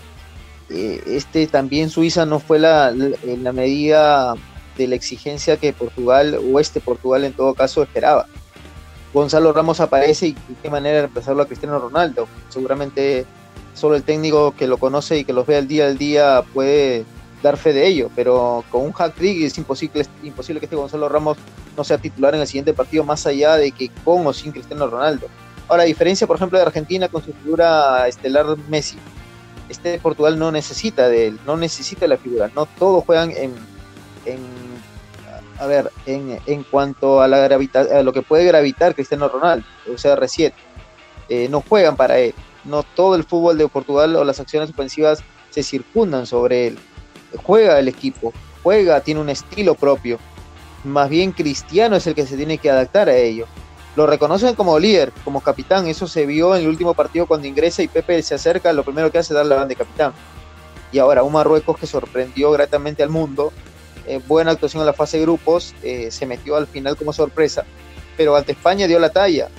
[0.69, 4.33] eh, este también Suiza no fue la, la, medida
[4.75, 8.25] de la exigencia que Portugal, o este Portugal en todo caso, esperaba.
[9.13, 12.27] Gonzalo Ramos aparece y, qué manera de empezarlo a Cristiano Ronaldo.
[12.49, 13.27] Seguramente
[13.75, 17.05] solo el técnico que lo conoce y que los ve al día al día puede
[17.45, 20.75] dar fe de ello, pero con un hack trick es imposible, es imposible que este
[20.75, 21.37] Gonzalo Ramos
[21.77, 24.87] no sea titular en el siguiente partido, más allá de que con o sin Cristiano
[24.87, 25.27] Ronaldo.
[25.67, 28.97] Ahora, a diferencia, por ejemplo, de Argentina con su figura estelar Messi,
[29.69, 33.53] este Portugal no necesita de él, no necesita la figura, no todos juegan en,
[34.25, 34.39] en
[35.59, 39.65] a ver, en, en cuanto a, la gravita, a lo que puede gravitar Cristiano Ronaldo,
[39.93, 40.51] o sea, R7,
[41.29, 42.33] eh, no juegan para él,
[42.63, 46.79] no todo el fútbol de Portugal o las acciones ofensivas se circundan sobre él
[47.43, 48.33] juega el equipo,
[48.63, 50.19] juega, tiene un estilo propio.
[50.83, 53.47] Más bien Cristiano es el que se tiene que adaptar a ello.
[53.95, 55.87] Lo reconocen como líder, como capitán.
[55.87, 58.73] Eso se vio en el último partido cuando ingresa y Pepe se acerca.
[58.73, 60.13] Lo primero que hace es darle la banda de capitán.
[60.91, 63.53] Y ahora un Marruecos que sorprendió gratamente al mundo.
[64.05, 65.73] Eh, buena actuación en la fase de grupos.
[65.81, 67.65] Eh, se metió al final como sorpresa.
[68.17, 69.49] Pero ante España dio la talla.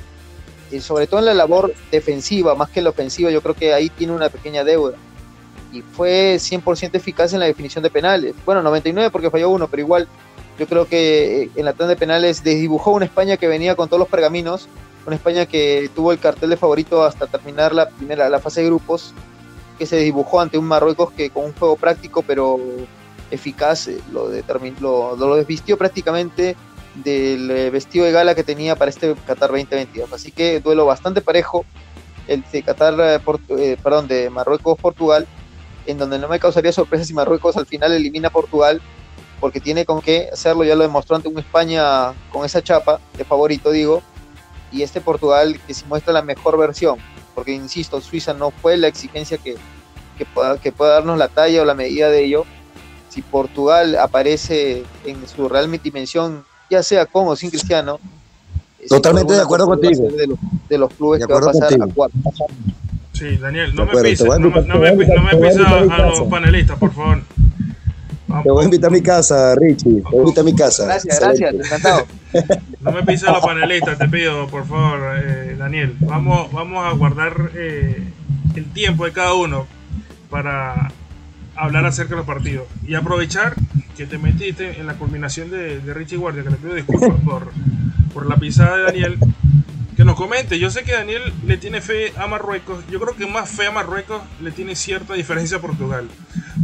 [0.70, 3.72] Y sobre todo en la labor defensiva, más que en la ofensiva, yo creo que
[3.72, 4.96] ahí tiene una pequeña deuda
[5.76, 8.34] y fue 100% eficaz en la definición de penales.
[8.44, 10.08] Bueno, 99 porque falló uno, pero igual
[10.58, 13.88] yo creo que eh, en la tanda de penales desdibujó una España que venía con
[13.88, 14.68] todos los pergaminos,
[15.06, 18.66] una España que tuvo el cartel de favorito hasta terminar la primera la fase de
[18.66, 19.12] grupos,
[19.78, 22.58] que se dibujó ante un Marruecos que con un juego práctico pero
[23.30, 24.30] eficaz eh, lo,
[24.80, 26.56] lo, lo desvistió prácticamente
[26.94, 30.10] del eh, vestido de gala que tenía para este Qatar 2022.
[30.12, 31.66] Así que duelo bastante parejo
[32.26, 33.20] el de Qatar,
[33.82, 35.28] perdón, de Marruecos-Portugal
[35.86, 38.80] en donde no me causaría sorpresa si Marruecos al final elimina a Portugal,
[39.40, 43.24] porque tiene con qué hacerlo, ya lo demostró ante un España con esa chapa de
[43.24, 44.02] favorito, digo,
[44.72, 46.98] y este Portugal que se muestra la mejor versión,
[47.34, 49.56] porque insisto, Suiza no fue la exigencia que,
[50.16, 52.44] que, pueda, que pueda darnos la talla o la medida de ello.
[53.08, 57.98] Si Portugal aparece en su real dimensión, ya sea con o sin Cristiano,
[58.88, 60.08] Totalmente de acuerdo contigo.
[60.08, 62.16] De los, de los clubes que va a pasar a cuarto.
[63.16, 67.22] Sí, Daniel, no me pises, no, me, no me pises a, los panelistas, por favor.
[68.42, 70.02] Te voy a invitar a mi casa, Richie.
[70.02, 70.84] Te voy a invitar a mi casa.
[70.84, 72.06] Gracias, gracias, encantado.
[72.82, 75.96] No me pises a los panelistas, te pido, por favor, eh, Daniel.
[76.00, 78.04] Vamos, vamos a guardar eh,
[78.54, 79.66] el tiempo de cada uno
[80.28, 80.92] para
[81.54, 82.66] hablar acerca de los partidos.
[82.86, 83.54] Y aprovechar
[83.96, 87.48] que te metiste en la culminación de, de Richie Guardia, que le pido disculpas por,
[88.12, 89.18] por la pisada de Daniel
[89.96, 90.58] que nos comente.
[90.58, 92.84] Yo sé que Daniel le tiene fe a Marruecos.
[92.90, 96.06] Yo creo que más fe a Marruecos le tiene cierta diferencia a Portugal.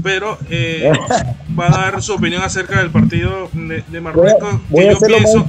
[0.03, 0.93] Pero eh,
[1.59, 4.61] va a dar su opinión acerca del partido de, Marruecos.
[4.69, 5.47] Voy a, que yo pienso,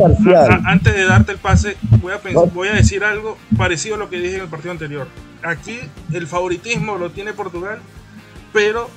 [0.66, 4.18] antes de darte el pase, voy a, voy a decir algo parecido a lo que
[4.18, 5.08] dije en el partido anterior.
[5.44, 5.78] Aquí
[6.14, 7.80] el favoritismo lo tiene Portugal,
[8.54, 8.90] pero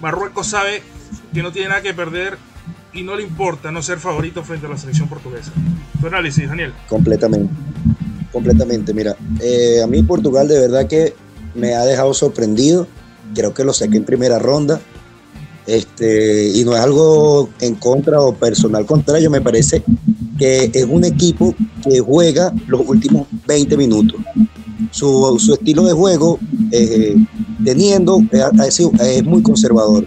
[0.00, 0.82] Marruecos sabe
[1.32, 2.38] que no tiene nada que perder
[2.92, 5.52] y no le importa no ser favorito frente a la selección portuguesa.
[6.00, 6.74] Tu análisis, Daniel.
[6.88, 7.48] Completamente
[8.32, 8.94] completamente.
[8.94, 11.14] Mira, eh, a mí Portugal de verdad que
[11.54, 12.86] me ha dejado sorprendido.
[13.34, 14.80] Creo que lo saqué en primera ronda.
[15.66, 19.84] Este, y no es algo en contra o personal contrario, me parece
[20.36, 21.54] que es un equipo
[21.84, 24.20] que juega los últimos 20 minutos.
[24.90, 26.38] Su, su estilo de juego,
[26.70, 27.16] eh,
[27.64, 28.20] teniendo,
[28.66, 30.06] es, es muy conservador,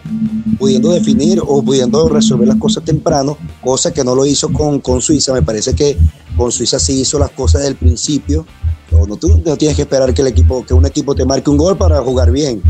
[0.59, 5.01] pudiendo definir o pudiendo resolver las cosas temprano, cosa que no lo hizo con, con
[5.01, 5.33] Suiza.
[5.33, 5.97] Me parece que
[6.35, 8.45] con Suiza sí hizo las cosas desde el principio.
[8.91, 11.57] No, tú no tienes que esperar que, el equipo, que un equipo te marque un
[11.57, 12.61] gol para jugar bien.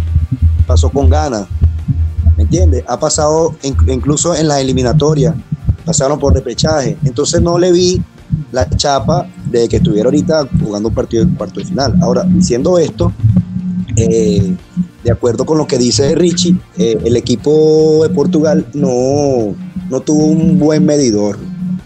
[0.66, 1.48] Pasó con ganas.
[2.36, 2.84] ¿Me entiendes?
[2.88, 5.36] Ha pasado incluso en las eliminatorias.
[5.86, 6.98] Pasaron por repechaje.
[7.06, 8.02] Entonces no le vi
[8.52, 9.28] la chapa
[9.62, 11.96] de que estuviera ahorita jugando un partido de cuarto de final.
[12.02, 13.12] Ahora, diciendo esto,
[13.96, 14.56] eh,
[15.04, 19.56] de acuerdo con lo que dice Richie, eh, el equipo de Portugal no,
[19.90, 21.38] no tuvo un buen medidor.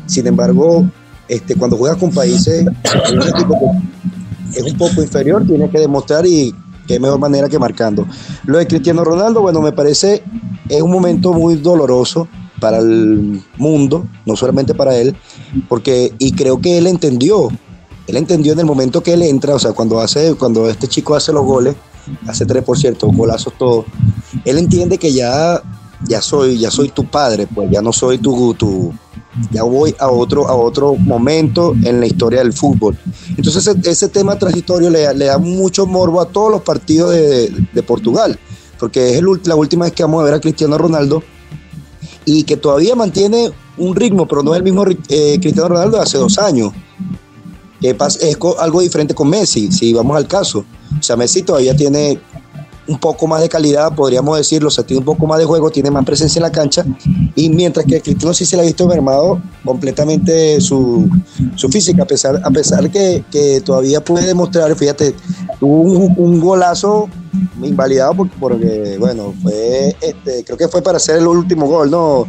[0.05, 0.89] Sin embargo,
[1.27, 2.65] este, cuando juegas con países,
[4.55, 6.53] es un poco inferior, tienes que demostrar y
[6.87, 8.07] qué mejor manera que marcando.
[8.45, 10.23] Lo de Cristiano Ronaldo, bueno, me parece
[10.67, 12.27] es un momento muy doloroso
[12.59, 15.15] para el mundo, no solamente para él,
[15.67, 17.49] porque y creo que él entendió
[18.07, 21.15] Él entendió en el momento que él entra, o sea, cuando, hace, cuando este chico
[21.15, 21.75] hace los goles,
[22.27, 23.85] hace tres, por cierto, golazos todos,
[24.45, 25.61] él entiende que ya,
[26.07, 28.55] ya, soy, ya soy tu padre, pues ya no soy tu,
[29.51, 32.97] ya voy a otro, a otro momento en la historia del fútbol.
[33.37, 38.39] Entonces ese, tema transitorio le, da mucho morbo a todos los partidos de, Portugal,
[38.79, 41.23] porque es la última vez que vamos a ver a Cristiano Ronaldo
[42.31, 46.03] y que todavía mantiene un ritmo, pero no es el mismo eh, Cristiano Ronaldo de
[46.03, 46.71] hace dos años.
[47.81, 47.95] Es
[48.59, 50.63] algo diferente con Messi, si vamos al caso.
[50.99, 52.19] O sea, Messi todavía tiene
[52.89, 55.91] un poco más de calidad, podríamos decirlo, o sea, un poco más de juego, tiene
[55.91, 56.83] más presencia en la cancha,
[57.35, 61.09] y mientras que Cristiano sí se le ha visto mermado completamente su,
[61.71, 65.13] física, a pesar, a pesar que, que todavía puede demostrar, fíjate,
[65.59, 67.09] tuvo un, golazo
[67.61, 72.25] invalidado porque, bueno, fue, este, creo que fue para hacer el último gol, ¿no,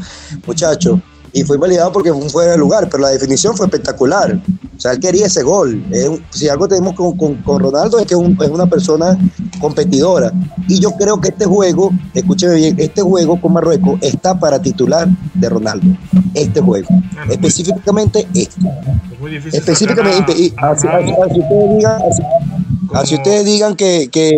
[0.47, 0.99] muchachos?
[1.33, 4.41] Y fue invalidado porque fue un fuera de lugar, pero la definición fue espectacular.
[4.77, 5.85] O sea, él quería ese gol.
[6.31, 9.19] si algo tenemos con, con, Ronaldo es que es, una persona
[9.61, 10.33] competidora.
[10.69, 15.07] Y yo creo que este juego, escúcheme bien, este juego con Marruecos está para titular
[15.35, 15.87] de Ronaldo.
[16.35, 16.89] Este juego.
[17.29, 18.59] Específicamente este.
[19.53, 20.33] Específicamente.
[20.33, 22.03] Y así, ustedes digan,
[22.95, 24.35] así, ustedes digan que, que,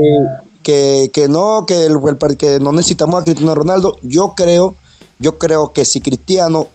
[0.62, 1.98] que, que no, que, el,
[2.36, 4.74] que no necesitamos a Cristiano Ronaldo, yo creo,
[5.18, 6.66] yo creo que si Cristiano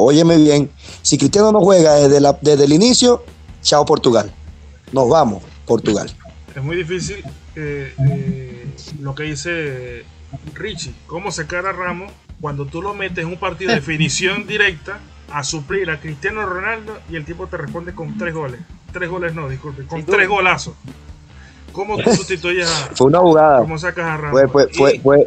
[0.00, 0.70] óyeme bien,
[1.02, 3.24] si Cristiano no juega desde, la, desde el inicio,
[3.62, 4.32] chao Portugal.
[4.92, 6.08] Nos vamos, Portugal.
[6.54, 7.16] Es muy difícil
[7.56, 8.66] eh, eh,
[9.00, 10.04] lo que dice
[10.54, 15.00] Richie, cómo sacar a Ramos cuando tú lo metes en un partido de definición directa
[15.32, 18.60] a suplir a Cristiano Ronaldo y el tipo te responde con tres goles.
[18.92, 20.74] Tres goles no, disculpe, con tres golazos.
[21.72, 23.58] ¿Cómo tú sustituyes a Fue una jugada.
[23.58, 24.30] ¿Cómo sacas a Ramos?
[24.30, 25.26] Fue, fue, fue,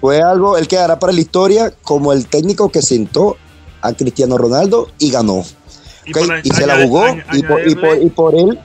[0.00, 3.36] fue, algo, el que hará para la historia como el técnico que sentó
[3.86, 5.44] a Cristiano Ronaldo y ganó.
[6.04, 8.60] Y, se la jugó y, por, él.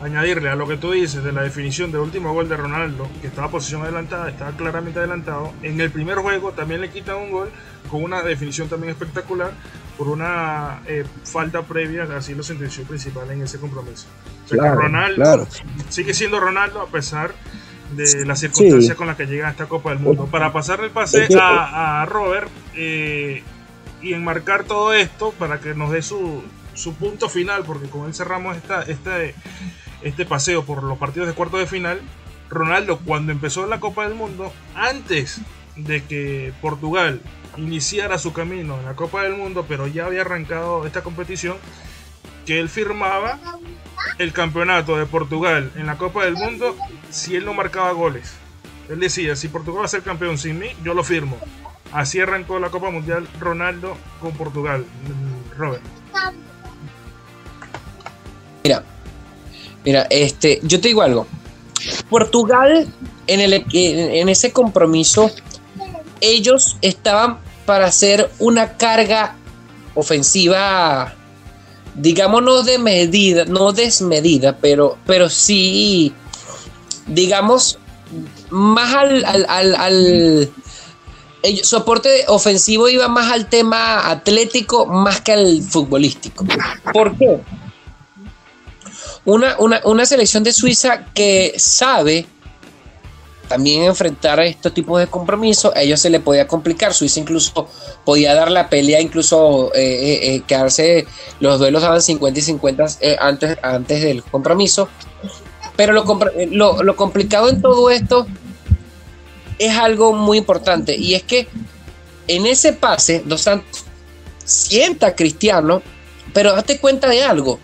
[0.00, 3.26] Añadirle a lo que tú dices de la definición del último gol de Ronaldo, que
[3.26, 5.52] estaba posición adelantada, estaba claramente adelantado.
[5.62, 7.50] En el primer juego también le quitan un gol
[7.90, 9.52] con una definición también espectacular
[9.96, 14.06] por una eh, falta previa, así lo sentenció principal en ese compromiso.
[14.44, 15.48] O sea que Ronaldo
[15.88, 17.32] sigue siendo Ronaldo a pesar
[17.92, 20.26] de las circunstancias con las que llega a esta Copa del Mundo.
[20.26, 23.42] Para pasar el pase a, Robert eh,
[24.02, 26.42] y enmarcar todo esto para que nos dé su,
[26.74, 29.34] su punto final, porque con él cerramos esta, este,
[30.02, 32.00] este paseo por los partidos de cuarto de final.
[32.48, 35.40] Ronaldo, cuando empezó la Copa del Mundo, antes
[35.74, 37.20] de que Portugal
[37.56, 41.56] iniciara su camino en la Copa del Mundo, pero ya había arrancado esta competición,
[42.44, 43.40] que él firmaba
[44.18, 46.76] el campeonato de Portugal en la Copa del Mundo
[47.10, 48.32] si él no marcaba goles.
[48.88, 51.36] Él decía, si Portugal va a ser campeón sin mí, yo lo firmo.
[51.92, 54.84] Así arrancó la Copa Mundial Ronaldo con Portugal.
[55.56, 55.82] Robert.
[58.62, 58.82] Mira,
[59.84, 61.26] mira, este, yo te digo algo.
[62.10, 62.86] Portugal
[63.26, 65.30] en, el, en ese compromiso,
[66.20, 69.36] ellos estaban para hacer una carga
[69.94, 71.16] ofensiva
[71.96, 76.12] digamos no de medida, no desmedida, pero, pero sí,
[77.06, 77.78] digamos,
[78.50, 80.50] más al, al,
[81.42, 86.44] el soporte ofensivo iba más al tema atlético más que al futbolístico.
[86.92, 87.40] ¿Por qué?
[89.24, 92.26] Una, una, una selección de Suiza que sabe
[93.48, 96.92] también enfrentar estos tipos de compromisos, a ellos se le podía complicar.
[96.92, 97.68] Suiza incluso
[98.04, 101.06] podía dar la pelea, incluso eh, eh, eh, quedarse,
[101.40, 102.86] los duelos daban 50 y 50
[103.20, 104.88] antes, antes del compromiso.
[105.76, 108.26] Pero lo, lo, complicado en todo esto
[109.58, 111.48] es algo muy importante y es que
[112.28, 113.84] en ese pase, Dos Santos
[114.44, 115.82] sienta Cristiano,
[116.32, 117.58] pero date cuenta de algo,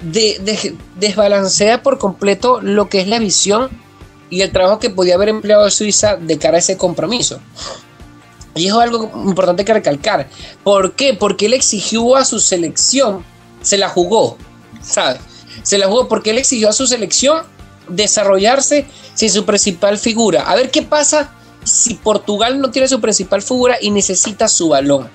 [0.00, 3.70] de, desbalancea por completo lo que es la visión
[4.30, 7.40] y el trabajo que podía haber empleado Suiza de cara a ese compromiso.
[8.54, 10.28] Y eso es algo importante que recalcar.
[10.64, 11.14] ¿Por qué?
[11.14, 13.24] Porque él exigió a su selección,
[13.62, 14.36] se la jugó,
[14.82, 15.20] ¿sabes?
[15.62, 17.42] Se la jugó porque él exigió a su selección
[17.88, 20.42] desarrollarse sin su principal figura.
[20.42, 21.32] A ver qué pasa
[21.64, 25.08] si Portugal no tiene su principal figura y necesita su balón.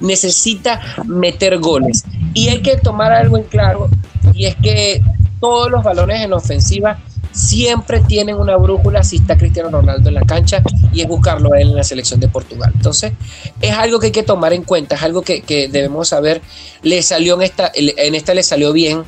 [0.00, 2.04] Necesita meter goles.
[2.34, 3.88] Y hay que tomar algo en claro,
[4.34, 5.02] y es que
[5.40, 6.98] todos los balones en ofensiva
[7.32, 11.60] siempre tienen una brújula si está Cristiano Ronaldo en la cancha y es buscarlo a
[11.60, 12.70] él en la selección de Portugal.
[12.74, 13.12] Entonces,
[13.60, 16.42] es algo que hay que tomar en cuenta, es algo que, debemos saber.
[16.82, 19.04] Le salió en esta, en esta le salió bien.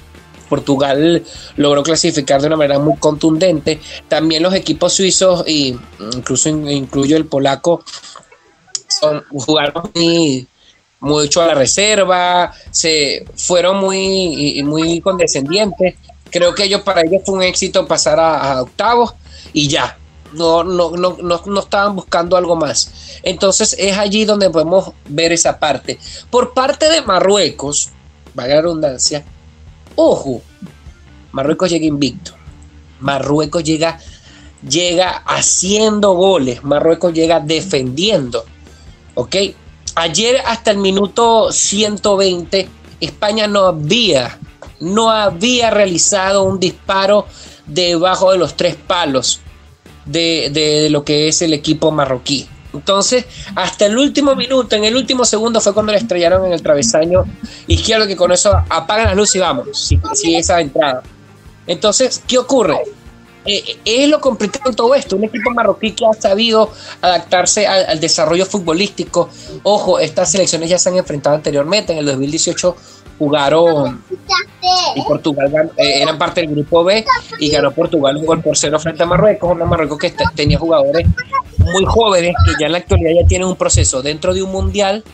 [0.48, 1.22] Portugal
[1.56, 3.80] logró clasificar de una manera muy contundente.
[4.08, 5.76] También los equipos suizos, y
[6.14, 7.84] incluso incluyo el polaco,
[8.88, 10.46] son, jugaron muy,
[11.04, 15.96] mucho a la reserva, se fueron muy, muy condescendientes.
[16.30, 19.14] Creo que ellos, para ellos fue un éxito pasar a, octavos
[19.52, 19.98] y ya.
[20.32, 23.20] No, no, no, no, estaban buscando algo más.
[23.22, 25.98] Entonces es allí donde podemos ver esa parte.
[26.28, 27.90] Por parte de Marruecos,
[28.34, 29.24] valga la redundancia,
[29.96, 30.42] ojo,
[31.32, 32.32] Marruecos llega invicto.
[33.00, 33.98] Marruecos llega,
[34.68, 36.62] llega haciendo goles.
[36.62, 38.44] Marruecos llega defendiendo.
[39.14, 39.36] ¿Ok?
[39.96, 42.68] Ayer hasta el minuto 120,
[43.00, 44.38] España no había,
[44.80, 47.26] no había realizado un disparo
[47.66, 49.40] debajo de los tres palos
[50.04, 52.48] de, lo que es el equipo marroquí.
[52.74, 56.60] Entonces, hasta el último minuto, en el último segundo fue cuando le estrellaron en el
[56.60, 57.24] travesaño
[57.68, 61.02] izquierdo, que con eso apagan la luz y vamos, si, si esa entrada.
[61.66, 62.78] Entonces, ¿qué ocurre?
[63.46, 65.16] Eh, es lo complicado en todo esto.
[65.16, 66.70] Un equipo marroquí que ha sabido
[67.00, 69.28] adaptarse al, desarrollo futbolístico.
[69.62, 71.92] Ojo, estas selecciones ya se han enfrentado anteriormente.
[71.92, 72.76] En el 2018
[73.18, 74.02] jugaron
[74.96, 77.04] y Portugal eh, eran parte del grupo B
[77.38, 79.52] y ganó Portugal un gol por cero frente a Marruecos.
[79.52, 81.06] Una Marruecos que tenía jugadores
[81.58, 85.04] muy jóvenes que ya en la actualidad ya tienen un proceso dentro de un mundial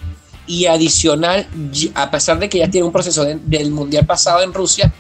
[0.47, 1.47] y adicional,
[1.95, 4.93] a pesar de que ya tiene un proceso del mundial pasado en Rusia,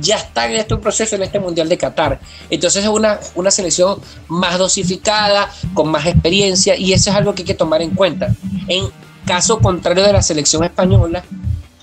[0.00, 2.20] ya está en este proceso en este Mundial de Qatar.
[2.50, 7.42] Entonces es una, una selección más dosificada, con más experiencia, y eso es algo que
[7.42, 8.34] hay que tomar en cuenta.
[8.68, 8.86] En
[9.26, 11.22] caso contrario de la selección española,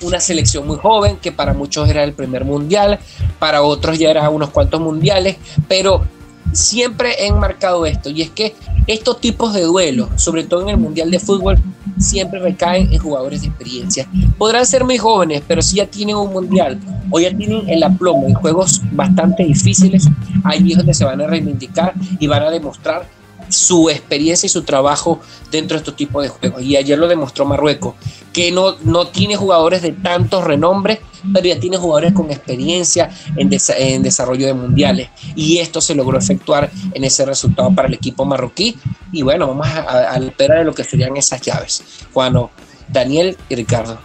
[0.01, 2.99] una selección muy joven, que para muchos era el primer mundial,
[3.38, 5.38] para otros ya era unos cuantos mundiales,
[5.68, 6.05] pero
[6.54, 8.55] siempre he enmarcado esto, y es que
[8.88, 11.59] estos tipos de duelos, sobre todo en el Mundial de Fútbol,
[12.00, 14.08] siempre recaen en jugadores de experiencia.
[14.38, 16.80] Podrán ser muy jóvenes, pero si ya tienen un mundial
[17.12, 20.08] o ya tienen el aplomo en juegos bastante difíciles,
[20.43, 23.18] ahí es donde se van a reivindicar y van a demostrar
[23.50, 25.20] su experiencia y su trabajo
[25.51, 26.62] dentro de estos tipos de juegos.
[26.62, 27.96] Y ayer lo demostró Marruecos,
[28.32, 31.01] que no, no tiene jugadores de tantos renombre,
[31.34, 35.09] pero ya tiene jugadores con experiencia en, en desarrollo de mundiales.
[35.36, 38.78] Y esto se logró efectuar en ese resultado para el equipo marroquí.
[39.12, 41.84] Y bueno, vamos a, a la espera de lo que serían esas llaves.
[42.13, 42.51] Juano,
[42.88, 44.00] Daniel y Ricardo.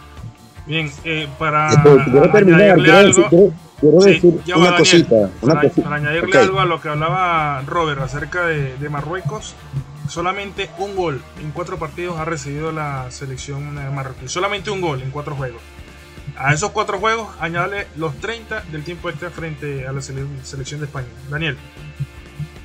[0.65, 5.29] Bien, eh, para añadirle algo, una cosita.
[5.41, 9.55] para, añadirle algo a lo que hablaba Robert acerca de, de, Marruecos,
[10.09, 14.27] solamente un gol en cuatro partidos ha recibido la selección marroquí.
[14.27, 15.61] Solamente un gol en cuatro juegos.
[16.37, 20.85] A esos cuatro juegos añade los 30 del tiempo extra frente a la selección de
[20.85, 21.07] España.
[21.29, 21.57] Daniel.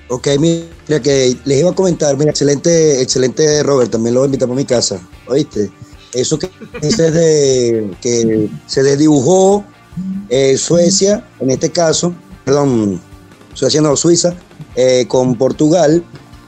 [0.09, 4.57] Ok, mira que les iba a comentar, mira, excelente, excelente Robert, también lo invitamos a
[4.57, 5.71] mi casa, ¿oíste?
[6.13, 6.51] Eso que
[6.83, 9.65] dices de que se desdibujó
[10.29, 12.15] eh, Suecia, en este caso,
[12.45, 13.01] perdón,
[13.55, 14.35] Suecia no, Suiza,
[14.77, 16.05] eh, con Portugal,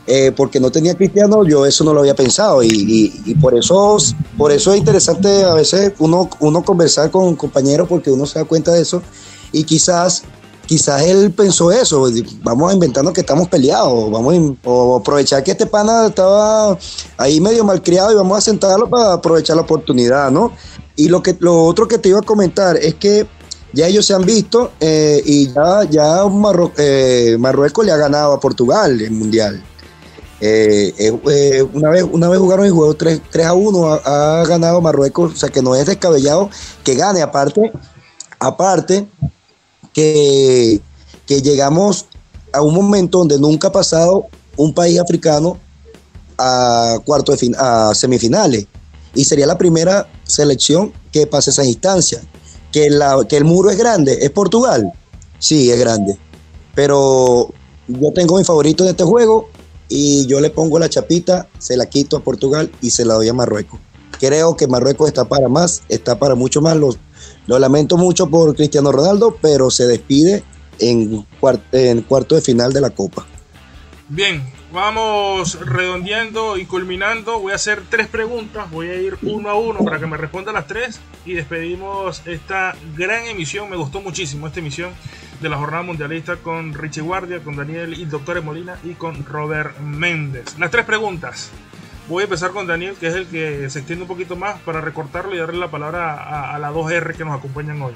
[0.07, 3.97] eh, porque no tenía cristiano, yo eso no lo había pensado y, por eso
[4.37, 8.45] por eso es interesante a veces uno, uno conversar con compañeros porque uno se da
[8.45, 9.01] cuenta de eso
[9.53, 10.25] y quizás
[10.67, 12.09] quizás él pensó eso,
[12.43, 16.79] vamos inventando que estamos peleados, vamos a aprovechar que este pana estaba
[17.17, 20.53] ahí medio malcriado y vamos a sentarlo para aprovechar la oportunidad, ¿no?
[20.97, 23.27] Y lo, que, lo otro que te iba a comentar es que
[23.73, 26.21] ya ellos se han visto eh, y ya, ya
[26.77, 29.63] eh, Marruecos le ha ganado a Portugal el Mundial.
[30.41, 31.13] Eh,
[31.73, 35.49] una, vez, una vez jugaron el juego 3, a 1, ha, ganado Marruecos, o sea
[35.49, 36.51] que no es descabellado
[36.83, 37.73] que gane, aparte,
[38.41, 39.07] aparte
[39.93, 40.81] que,
[41.27, 42.07] que llegamos
[42.53, 44.27] a un momento donde nunca ha pasado
[44.57, 45.59] un país africano
[46.37, 48.67] a cuarto de a semifinales.
[49.15, 52.23] Y sería la primera selección que pase esa instancia
[52.73, 54.93] que, la, que el muro es grande, ¿es Portugal?
[55.39, 56.17] Sí, es grande.
[56.75, 57.51] Pero
[57.87, 59.51] yo tengo mi favorito de este juego
[59.89, 63.29] y yo le pongo la chapita, se la quito a Portugal y se la doy
[63.29, 63.79] a Marruecos.
[64.19, 66.77] Creo que Marruecos está para más, está para mucho más.
[66.77, 66.95] Lo,
[67.47, 70.45] lo lamento mucho por Cristiano Ronaldo, pero se despide
[70.79, 71.27] en,
[71.73, 73.27] en cuarto de final de la Copa.
[74.09, 74.43] Bien,
[74.73, 77.39] Vamos redondeando y culminando.
[77.39, 78.71] Voy a hacer tres preguntas.
[78.71, 80.99] Voy a ir uno a uno para que me respondan las tres.
[81.27, 83.69] Y despedimos esta gran emisión.
[83.69, 84.93] Me gustó muchísimo esta emisión
[85.43, 89.79] de la jornada mundialista con Richie Guardia, con Daniel y Doctor Molina y con Robert
[89.81, 90.59] Méndez.
[90.59, 91.51] Las tres preguntas.
[92.09, 94.81] Voy a empezar con Daniel, que es el que se extiende un poquito más para
[94.81, 97.93] recortarlo y darle la palabra a, a la 2R que nos acompañan hoy.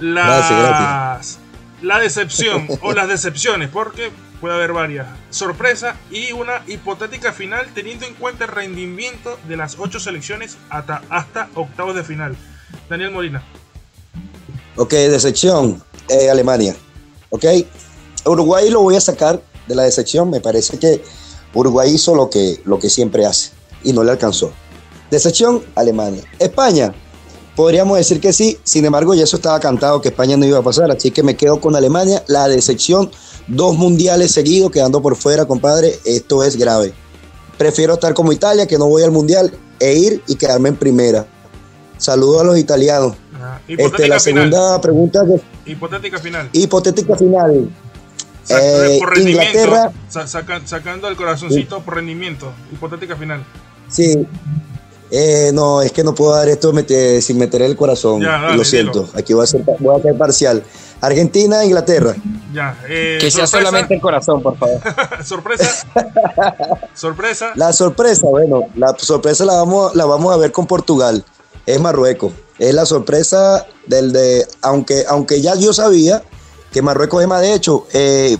[0.00, 1.38] Las,
[1.82, 4.10] La decepción o las decepciones, porque
[4.42, 5.06] puede haber varias.
[5.30, 11.48] Sorpresa y una hipotética final teniendo en cuenta el rendimiento de las ocho selecciones hasta,
[11.54, 12.36] octavos de final.
[12.90, 13.40] Daniel Molina.
[14.76, 16.74] Ok, decepción, eh, Alemania.
[17.30, 17.44] Ok,
[18.26, 20.28] Uruguay lo voy a sacar de la decepción.
[20.28, 21.04] Me parece que
[21.54, 23.52] Uruguay hizo lo que, lo que siempre hace
[23.84, 24.52] y no le alcanzó.
[25.08, 26.24] Decepción, Alemania.
[26.40, 26.92] España,
[27.56, 30.62] podríamos decir que sí, sin embargo ya eso estaba cantado que España no iba a
[30.62, 32.22] pasar, así que me quedo con Alemania.
[32.28, 33.10] La decepción,
[33.46, 36.92] dos mundiales seguidos quedando por fuera, compadre, esto es grave.
[37.58, 41.26] Prefiero estar como Italia, que no voy al mundial, e ir y quedarme en primera.
[41.98, 43.14] Saludos a los italianos.
[43.40, 44.50] Ah, Este, hipotética la final.
[44.50, 46.48] segunda pregunta, que- Hipotética final.
[46.52, 47.70] hipotética final.
[48.44, 49.42] Sa- Eh, por rendimiento.
[49.58, 52.52] Inglaterra, sa- saca- sacando el corazoncito por rendimiento.
[52.72, 53.44] Hipotética final.
[53.88, 54.26] sí.
[55.14, 56.72] Eh, no, es que no puedo dar esto
[57.20, 58.22] sin meter el corazón.
[58.22, 59.18] Ya, dale, Lo siento, dilo.
[59.18, 60.62] aquí voy a, ser, voy a ser parcial.
[61.02, 62.14] Argentina, Inglaterra.
[62.54, 62.78] Ya.
[62.88, 63.68] eh, Que sea sorpresa.
[63.70, 64.80] solamente el corazón, por favor.
[65.24, 65.86] sorpresa.
[66.94, 67.52] sorpresa.
[67.56, 71.22] La sorpresa, bueno, la sorpresa la vamos, la vamos a ver con Portugal.
[71.66, 72.32] Es Marruecos.
[72.58, 76.22] Es la sorpresa del de, aunque, aunque ya yo sabía
[76.72, 77.86] que Marruecos es más de hecho.
[77.92, 78.38] eh,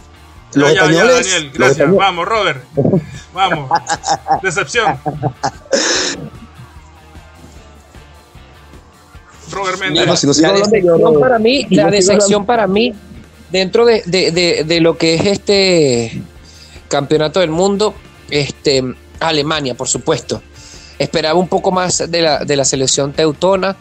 [0.54, 1.26] los Ya, ya, ya, españoles.
[1.26, 1.44] Daniel.
[1.48, 1.78] los Gracias.
[1.78, 2.64] españoles- Vamos, Robert.
[3.34, 3.70] Vamos.
[4.42, 4.98] Decepción.
[9.52, 10.00] Robert Méndez.
[10.02, 12.94] Bueno, si no sigo la decepción para mí, Si la no sigo decepción para mí,
[13.50, 16.22] dentro de, de- de- de lo que es este
[16.88, 17.94] campeonato del mundo,
[18.30, 18.82] este
[19.20, 20.42] Alemania, por supuesto.
[20.98, 23.76] Esperaba un poco más de la, de la selección teutona.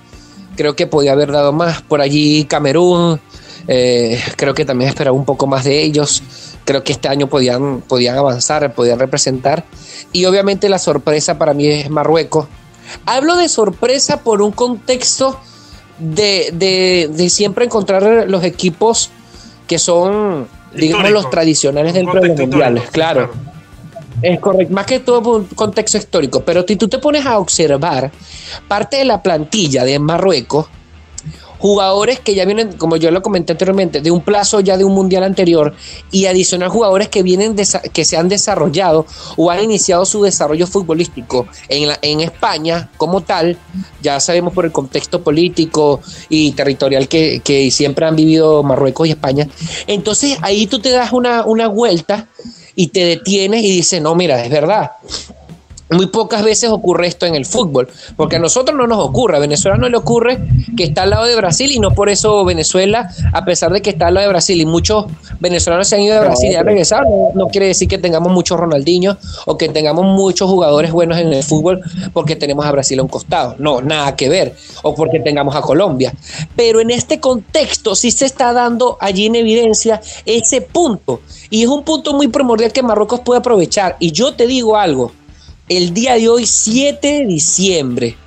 [0.55, 1.81] Creo que podía haber dado más.
[1.81, 3.19] Por allí Camerún.
[3.67, 6.21] eh, creo que también esperaba un poco más de ellos.
[6.65, 9.65] Creo que este año podían, podían avanzar, podían representar.
[10.11, 12.47] Y obviamente la sorpresa para mí es Marruecos.
[13.05, 15.39] Hablo de sorpresa por un contexto
[16.01, 19.09] de, de- de siempre encontrar los equipos
[19.67, 21.09] que son, digamos, Histórico.
[21.21, 22.83] los tradicionales dentro de los mundiales.
[22.91, 23.31] Claro,
[24.21, 24.73] es correcto.
[24.73, 26.41] Más que todo por un contexto histórico.
[26.41, 28.11] Pero si tú te pones a observar
[28.67, 30.67] parte de la plantilla de Marruecos,
[31.61, 34.93] jugadores que ya vienen, como yo lo comenté anteriormente, de un plazo ya de un
[34.93, 35.75] mundial anterior
[36.11, 37.55] y adicional jugadores que vienen
[37.93, 39.05] que se han desarrollado
[39.37, 43.57] o han iniciado su desarrollo futbolístico en, la- en España como tal,
[44.01, 49.11] ya sabemos por el contexto político y territorial que, que siempre han vivido Marruecos y
[49.11, 49.47] España.
[49.87, 52.27] Entonces ahí tú te das una, una vuelta
[52.75, 54.91] y te detienes y dices, no, mira, es verdad.
[55.91, 59.39] Muy pocas veces ocurre esto en el fútbol, porque a nosotros no nos ocurre, a
[59.39, 60.39] Venezuela no le ocurre
[60.77, 63.89] que está al lado de Brasil y no por eso Venezuela, a pesar de que
[63.89, 65.05] está al lado de Brasil y muchos
[65.41, 68.31] venezolanos se han ido de Brasil y han regresado, no, no quiere decir que tengamos
[68.31, 71.81] muchos Ronaldinho o que tengamos muchos jugadores buenos en el fútbol
[72.13, 75.61] porque tenemos a Brasil a un costado, no, nada que ver, o porque tengamos a
[75.61, 76.13] Colombia.
[76.55, 81.19] Pero en este contexto sí se está dando allí en evidencia ese punto
[81.49, 83.97] y es un punto muy primordial que Marruecos puede aprovechar.
[83.99, 85.11] Y yo te digo algo,
[85.77, 88.17] el día de hoy, 7 de diciembre,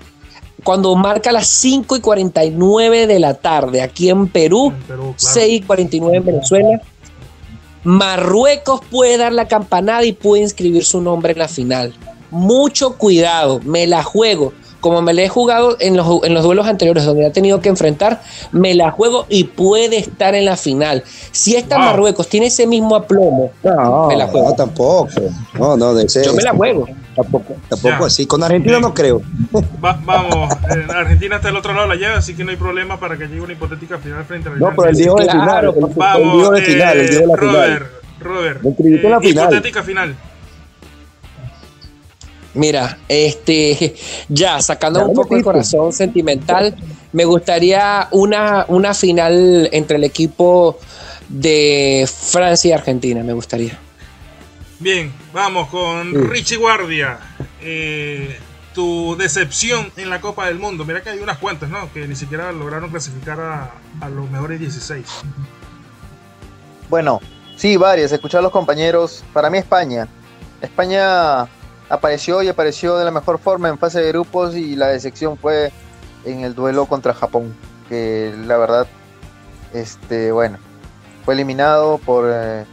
[0.62, 5.14] cuando marca las 5 y 49 de la tarde aquí en Perú, En Perú, claro.
[5.16, 6.80] 6 y 49 en Venezuela,
[7.82, 11.92] Marruecos puede dar la campanada y puede inscribir su nombre en la final.
[12.30, 14.52] Mucho cuidado, me la juego.
[14.80, 17.70] Como me la he jugado en los, en los duelos anteriores donde ha tenido que
[17.70, 18.22] enfrentar,
[18.52, 21.04] me la juego y puede estar en la final.
[21.30, 21.84] Si esta Wow.
[21.86, 24.50] Marruecos tiene ese mismo aplomo, No, Me la juego.
[24.50, 25.08] no, tampoco.
[25.58, 26.86] No, no, de ese- yo me la juego.
[27.15, 28.07] Tampoco, tampoco Ya.
[28.07, 28.27] así.
[28.27, 28.82] Con Argentina Bien.
[28.82, 29.23] no creo.
[29.85, 32.57] Va- vamos, eh, Argentina está del otro lado de la llave, así que no hay
[32.57, 35.24] problema para que llegue una hipotética final frente a la No, pero el dijo de
[35.27, 35.89] Claro, final.
[35.89, 36.97] El, el Vamos, dijo de final.
[36.99, 37.89] El eh, de la Robert, final.
[38.20, 39.45] Robert, en la final.
[39.45, 40.16] hipotética final.
[42.55, 43.95] Mira, este,
[44.28, 46.74] ya sacando Ya un poco el corazón sentimental,
[47.12, 50.78] me gustaría una, una final entre el equipo
[51.28, 53.77] de Francia y Argentina, me gustaría.
[54.78, 56.16] Bien, vamos con Sí.
[56.16, 57.19] Richie Guardia.
[57.61, 58.39] Eh,
[58.74, 60.85] tu decepción en la Copa del Mundo.
[60.85, 61.93] Mira que hay unas cuantas, ¿no?
[61.93, 63.70] Que ni siquiera lograron clasificar a,
[64.01, 65.05] a los mejores 16.
[66.89, 67.20] Bueno,
[67.56, 68.12] sí, varias.
[68.12, 69.24] Escuchar a los compañeros.
[69.32, 70.09] Para mí España.
[70.61, 71.43] España
[71.89, 75.70] apareció y apareció de la mejor forma en fase de grupos y la decepción fue
[76.24, 77.55] en el duelo contra Japón.
[77.89, 78.86] Que la verdad,
[79.73, 80.59] este, bueno,
[81.24, 82.24] fue eliminado por...
[82.32, 82.65] eh,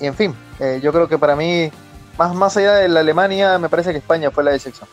[0.00, 1.70] y en fin, eh, yo creo que para mí,
[2.18, 4.88] más, más allá de la Alemania, me parece que España fue la decepción.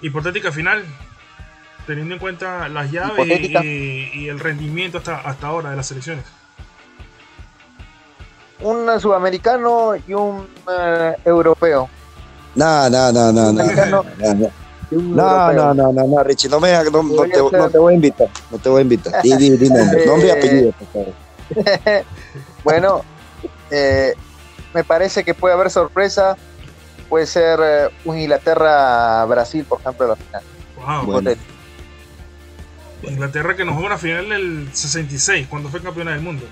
[0.00, 0.84] Hipotética final,
[1.86, 6.24] teniendo en cuenta las llaves y, y el rendimiento hasta, hasta ahora de las selecciones.
[8.60, 11.88] Un sudamericano y un eh, europeo.
[12.54, 13.62] No, no, no, no, no.
[13.62, 14.04] Americano.
[14.18, 14.50] No, no.
[14.90, 18.58] No, no, no, Richie, no me no, no te, no te voy a invitar, no
[18.58, 19.22] te voy a invitar.
[19.22, 22.04] Di, di, di nombre, nombre y apellido, por favor.
[22.64, 23.02] Bueno,
[23.70, 24.14] eh,
[24.74, 26.36] me parece que puede haber sorpresa.
[27.08, 30.42] Puede ser eh, un Inglaterra-Brasil, por ejemplo, en la final.
[30.76, 31.12] Wow.
[31.12, 31.30] Bueno.
[33.02, 36.46] Inglaterra que nos jugó una final del 66, cuando fue campeona del mundo.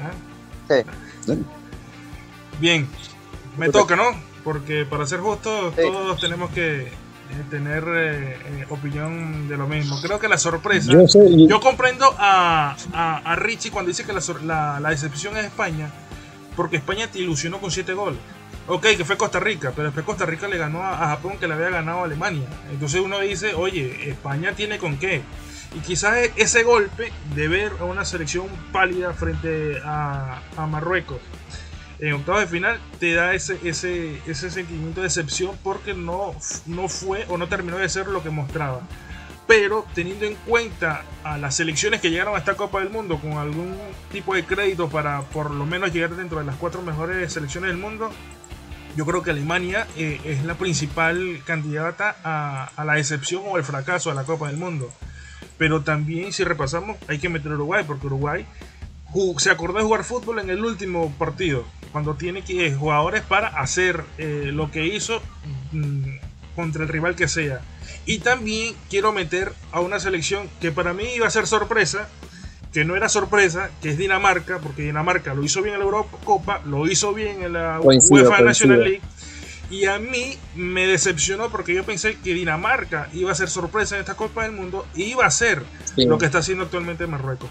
[0.00, 0.12] ¿Ah?
[1.26, 1.34] Sí.
[2.60, 2.88] Bien,
[3.58, 4.04] me toca, ¿no?
[4.42, 5.82] Porque para ser justo, Sí.
[5.82, 6.90] todos tenemos que,
[7.50, 7.84] tener
[8.70, 10.00] opinión de lo mismo.
[10.00, 10.92] Creo que la sorpresa.
[10.92, 15.90] Yo, comprendo a, a, Richie cuando dice que la, la, la, decepción es España,
[16.56, 18.18] porque España te ilusionó con 7 goles.
[18.66, 21.54] Ok, que fue Costa Rica, pero después Costa Rica le ganó a, Japón que le
[21.54, 22.48] había ganado a Alemania.
[22.70, 25.22] Entonces uno dice, oye, España tiene con qué.
[25.74, 31.18] Y quizás e-, ese golpe de ver a una selección pálida frente a, Marruecos
[31.98, 36.34] en octavos de final te da ese, ese, ese sentimiento de decepción porque no,
[36.66, 38.80] no fue o no terminó de ser lo que mostraba.
[39.46, 43.32] Pero teniendo en cuenta a las selecciones que llegaron a esta Copa del Mundo con
[43.32, 43.76] algún
[44.10, 47.78] tipo de crédito para por lo menos llegar dentro de las cuatro mejores selecciones del
[47.78, 48.10] mundo,
[48.96, 54.10] yo creo que Alemania eh, es la principal candidata a, la decepción o el fracaso
[54.10, 54.90] de la Copa del Mundo.
[55.58, 58.46] Pero también, si repasamos, hay que meter a Uruguay, porque Uruguay
[59.38, 63.48] se acordó de jugar fútbol en el último partido, cuando tiene que, eh, jugadores para
[63.48, 65.22] hacer eh, lo que hizo
[65.72, 66.16] mm,
[66.56, 67.60] contra el rival que sea.
[68.06, 72.08] Y también quiero meter a una selección que para mí iba a ser sorpresa,
[72.72, 76.60] que no era sorpresa, que es Dinamarca, porque Dinamarca lo hizo bien en la Eurocopa,
[76.66, 79.02] lo hizo bien en la UEFA National League
[79.70, 84.02] y a mí me decepcionó porque yo pensé que Dinamarca iba a ser sorpresa en
[84.02, 85.62] esta Copa del Mundo y iba a ser
[85.96, 87.48] lo que está haciendo actualmente Marruecos.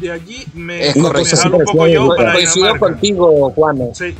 [0.00, 3.78] De allí me, me un poco yo para Coincido contigo, Juan.
[3.94, 4.14] Sí.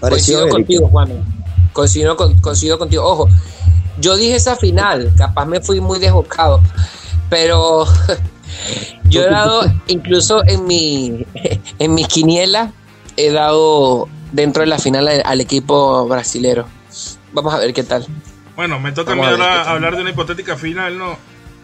[0.00, 1.24] Coincido contigo, Juan.
[1.72, 3.04] Coincido, coincido contigo.
[3.04, 3.28] Ojo,
[4.00, 6.60] yo dije esa final, capaz me fui muy desbocado,
[7.28, 7.86] pero
[9.04, 11.26] yo he dado, incluso en mi,
[11.78, 12.72] en mis quiniela,
[13.16, 16.66] he dado dentro de la final al equipo brasilero.
[17.32, 18.06] Vamos a ver qué tal.
[18.56, 21.16] Bueno, me toca a ahora hablar de una hipotética final, ¿no?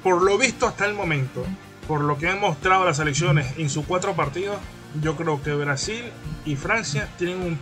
[0.02, 1.44] Por lo visto hasta el momento,
[1.88, 4.56] por lo que han mostrado las elecciones en sus cuatro partidos,
[5.02, 6.02] yo creo que Brasil
[6.44, 7.56] y Francia tienen un,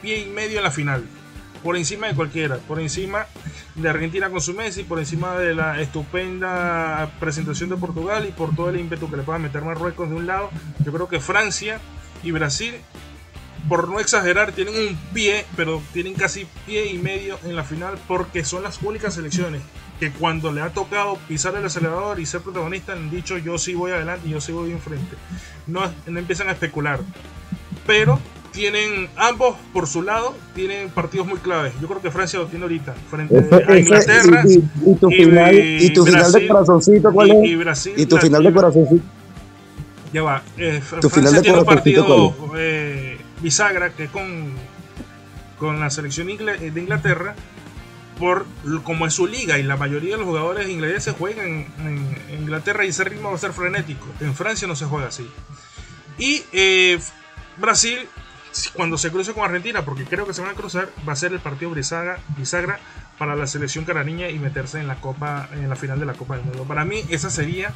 [0.00, 1.04] pie y medio en la final.
[1.62, 3.26] Por encima de cualquiera, por encima
[3.74, 8.54] de Argentina con su Messi, por encima de la estupenda presentación de Portugal y por
[8.54, 10.50] todo el ímpetu que le pueda meter Marruecos de un lado,
[10.84, 11.80] yo creo que Francia
[12.22, 12.74] y Brasil
[13.68, 17.98] por no exagerar, tienen un pie, pero tienen casi pie y medio en la final
[18.06, 19.62] porque son las únicas selecciones
[19.98, 23.74] que cuando le ha tocado pisar el acelerador y ser protagonista han dicho yo sí
[23.74, 25.16] voy adelante y yo sí voy enfrente.
[25.66, 27.00] No, no empiezan a especular.
[27.86, 28.20] Pero
[28.52, 31.72] tienen ambos por su lado, tienen partidos muy claves.
[31.80, 34.42] Yo creo que Francia lo tiene ahorita frente a Inglaterra.
[34.46, 37.86] Y, tu, final, y tu final de corazoncito, ¿cuál es?
[37.96, 39.04] Y, tu final de corazoncito.
[40.12, 40.42] Ya va.
[40.56, 44.52] Eh, tu Francia final de tiene un partido eh, bisagra que con,
[45.58, 47.34] con la selección de Inglaterra
[48.18, 48.46] por
[48.82, 52.88] como es su liga y la mayoría de los jugadores ingleses juegan en, Inglaterra y
[52.88, 54.06] ese ritmo va a ser frenético.
[54.20, 55.28] En Francia no se juega así.
[56.18, 56.98] Y eh,
[57.56, 57.98] Brasil,
[58.74, 61.32] cuando se cruce con Argentina, porque creo que se van a cruzar, va a ser
[61.32, 62.78] el partido bisagra, bisagra
[63.18, 66.36] para la selección caraniña y meterse en la Copa, en la final de la Copa
[66.36, 66.64] del Mundo.
[66.64, 67.72] Para mí, esa sería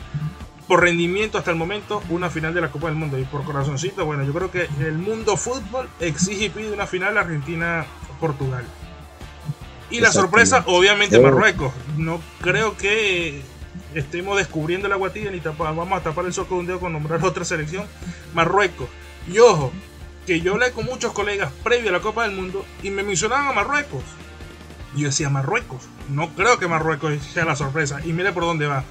[0.69, 4.07] por rendimiento hasta el momento una final de la Copa del Mundo y por corazoncito,
[4.07, 8.65] bueno, yo creo que el mundo fútbol exige y pide una final Argentina-Portugal.
[9.91, 11.73] Y la sorpresa, obviamente, Marruecos.
[11.99, 13.43] No creo que
[13.95, 17.23] estemos descubriendo la guatilla ni vamos a tapar el sol con un dedo con nombrar
[17.23, 17.85] otra selección.
[18.33, 18.89] Marruecos.
[19.31, 19.71] Y ojo,
[20.27, 23.49] que yo hablé con muchos colegas previo a la Copa del Mundo y me mencionaban
[23.49, 24.05] a Marruecos.
[24.97, 25.83] Yo decía, Marruecos.
[26.09, 28.01] No creo que Marruecos sea la sorpresa.
[28.05, 28.85] Y mire por dónde va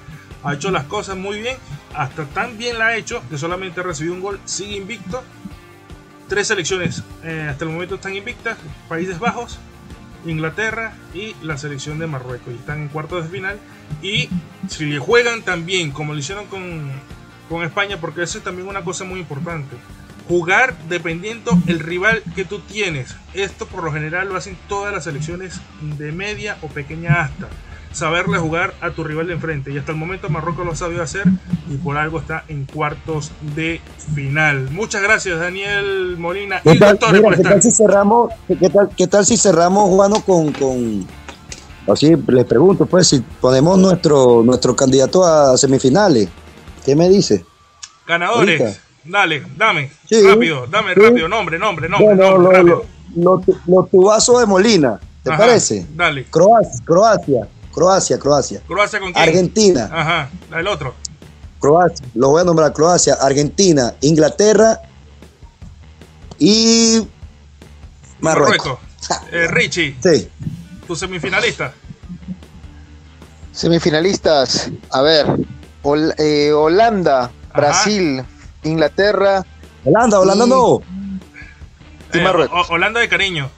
[0.44, 1.56] ha hecho las cosas muy bien,
[1.94, 5.22] hasta tan bien la ha hecho que solamente recibió un gol, sigue invicto.
[6.28, 8.56] Tres selecciones eh, hasta el momento están invictas,
[8.88, 9.58] Países Bajos,
[10.24, 12.52] Inglaterra y la selección de Marruecos.
[12.52, 13.58] Y están en cuartos de final.
[14.02, 14.28] Y
[14.68, 16.90] si le juegan también, como lo hicieron con,
[17.48, 19.76] con España, porque eso es también una cosa muy importante.
[20.28, 23.14] Jugar dependiendo el rival que tú tienes.
[23.34, 25.60] Esto por lo general lo hacen todas las selecciones
[25.98, 27.48] de media o pequeña asta
[27.92, 29.70] saberle jugar a tu rival de enfrente.
[29.70, 31.24] Y hasta el momento Marruecos lo ha sabido hacer
[31.70, 33.80] y por algo está en cuartos de
[34.14, 34.70] final.
[34.70, 38.32] Muchas gracias, Daniel Molina y tal, ¿qué tal si cerramos,
[38.96, 41.06] qué tal, si cerramos, Juano, con, con
[41.88, 46.28] así les pregunto, pues, si ponemos nuestro, nuestro candidato a semifinales,
[46.84, 47.44] ¿qué me dice?
[48.06, 48.80] Ganadores.
[49.04, 49.90] Dale, dame,
[50.28, 52.86] rápido, dame rápido, nombre, nombre, nombre.
[53.14, 55.86] Los tubazos de Molina, ¿te parece?
[55.94, 56.24] Dale.
[56.24, 57.48] Croacia, Croacia.
[57.72, 58.60] Croacia, Croacia.
[58.66, 59.28] ¿Croacia con quién?
[59.28, 59.90] Argentina.
[59.92, 60.94] Ajá, el otro.
[61.58, 64.80] Croacia, lo voy a nombrar Croacia, Argentina, Inglaterra
[66.38, 67.06] y
[68.20, 68.78] Marruecos.
[69.32, 69.96] Eh, Richie.
[70.02, 70.28] Sí.
[70.86, 71.72] Tu semifinalista.
[73.52, 75.26] Semifinalistas, a ver,
[76.18, 78.24] eh, Holanda, Brasil,
[78.62, 79.44] Inglaterra.
[79.84, 80.80] Holanda, Holanda no.
[82.12, 82.70] Eh, Marruecos.
[82.70, 83.50] Holanda de cariño.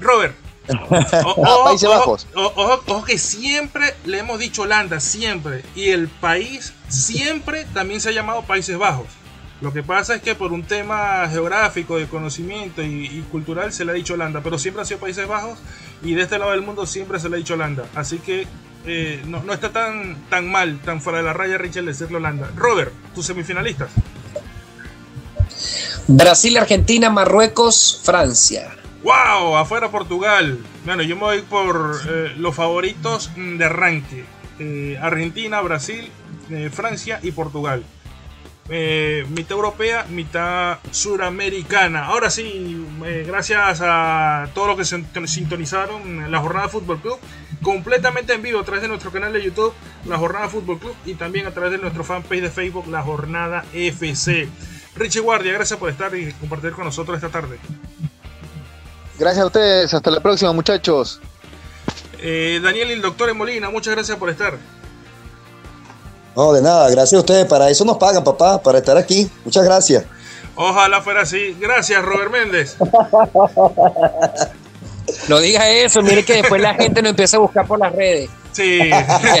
[0.00, 0.34] Robert.
[1.64, 2.26] Países Bajos.
[2.34, 5.62] Ojo, que siempre le hemos dicho Holanda, siempre.
[5.74, 9.06] Y el país siempre también se ha llamado Países Bajos.
[9.60, 13.92] Lo que pasa es que por un tema geográfico, de conocimiento y, cultural se le
[13.92, 15.58] ha dicho Holanda, pero siempre ha sido Países Bajos
[16.02, 17.84] y de este lado del mundo siempre se le ha dicho Holanda.
[17.94, 18.46] Así que
[18.86, 22.50] eh, no, no, está tan, tan mal, tan fuera de la raya Richard decirle Holanda.
[22.56, 23.90] Robert, tus semifinalistas.
[26.06, 28.70] Brasil, Argentina, Marruecos, Francia.
[29.02, 29.56] ¡Wow!
[29.56, 30.58] Afuera Portugal.
[30.84, 34.24] Bueno, yo me voy por eh, los favoritos de arranque.
[34.58, 36.10] Eh, Argentina, Brasil,
[36.70, 37.84] Francia y Portugal.
[38.70, 42.06] Eh, mitad europea, mitad suramericana.
[42.06, 47.18] Ahora sí, eh, gracias a todos los que se sintonizaron la jornada Fútbol Club,
[47.60, 49.74] completamente en vivo a través de nuestro canal de YouTube,
[50.06, 53.66] la jornada Fútbol Club, y también a través de nuestro fanpage de Facebook, la jornada
[53.74, 54.48] FC.
[54.96, 57.58] Richie Guardia, gracias por estar y compartir con nosotros esta tarde.
[59.18, 61.20] Gracias a ustedes, hasta la próxima muchachos.
[62.18, 64.56] Eh, Daniel y el doctor Molina, muchas gracias por estar.
[66.36, 67.46] No, de nada, gracias a ustedes.
[67.46, 69.30] Para eso nos pagan, papá, para estar aquí.
[69.44, 70.04] Muchas gracias.
[70.56, 71.56] Ojalá fuera así.
[71.60, 72.76] Gracias, Robert Méndez.
[75.28, 78.30] No diga eso, mire que después la gente nos empieza a buscar por las redes.
[78.54, 78.90] Sí.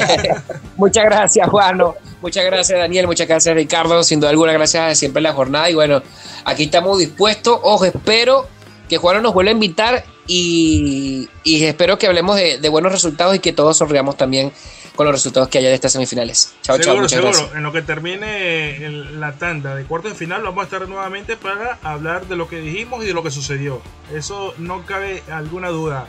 [0.76, 1.94] muchas gracias, Juano.
[2.20, 3.06] Muchas gracias, Daniel.
[3.06, 4.02] Muchas gracias, Ricardo.
[4.04, 5.70] Sin duda alguna, gracias siempre en la jornada.
[5.70, 6.02] Y bueno,
[6.44, 7.58] aquí estamos dispuestos.
[7.62, 8.46] Ojo, espero
[8.88, 13.38] que Juano nos vuelva a invitar y, espero que hablemos de, de buenos resultados y
[13.38, 14.52] que todos sonriamos también
[14.94, 16.54] con los resultados que haya de estas semifinales.
[16.62, 17.08] Chao, chao.
[17.08, 17.32] Seguro.
[17.54, 21.78] En lo que termine la tanda de cuartos de final, vamos a estar nuevamente para
[21.82, 23.82] hablar de lo que dijimos y de lo que sucedió.
[24.12, 26.06] Eso no cabe alguna duda.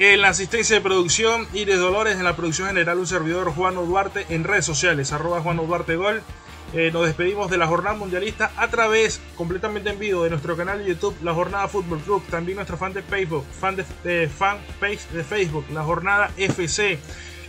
[0.00, 4.26] En la asistencia de producción, Iris Dolores, en la producción general, un servidor Juan Duarte
[4.28, 6.22] en redes sociales, arroba Juan Duarte Gol.
[6.72, 10.78] Eh, nos despedimos de la jornada mundialista a través, completamente en vivo, de nuestro canal
[10.78, 14.58] de YouTube, La Jornada Fútbol Club, también nuestra fan de Facebook, fan de, eh, fan
[14.78, 17.00] page de Facebook, La Jornada FC.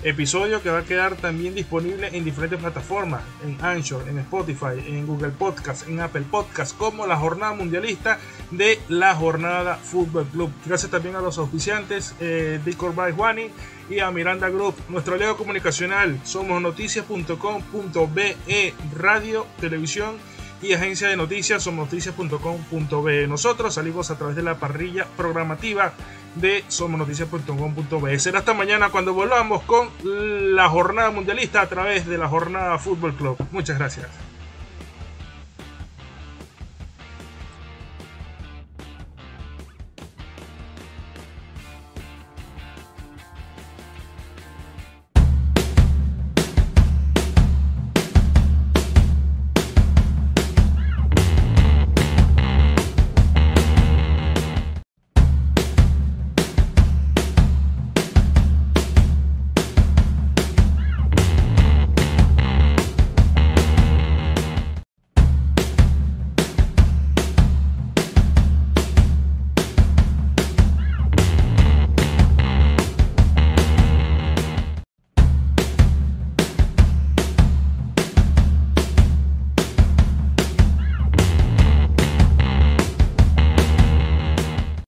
[0.04, 5.06] Episodio que va a quedar también disponible en diferentes plataformas, en Anchor, en Spotify, en
[5.06, 8.18] Google Podcast, en Apple Podcast, como la jornada mundialista
[8.52, 10.52] de la jornada Fútbol Club.
[10.66, 12.62] Gracias también a los auspiciantes eh,
[12.96, 13.50] by Juani
[13.90, 14.76] y a Miranda Group.
[14.88, 20.16] Nuestro aliado comunicacional somos noticias.com.be, radio, televisión
[20.62, 23.28] y agencia de noticias somosnoticias.com.be.
[23.28, 25.94] Nosotros salimos a través de la parrilla programativa
[26.36, 28.20] de somosnoticias.com.be.
[28.20, 33.16] Será hasta mañana cuando volvamos con la jornada mundialista a través de la jornada Fútbol
[33.16, 33.38] Club.
[33.52, 34.29] Muchas gracias.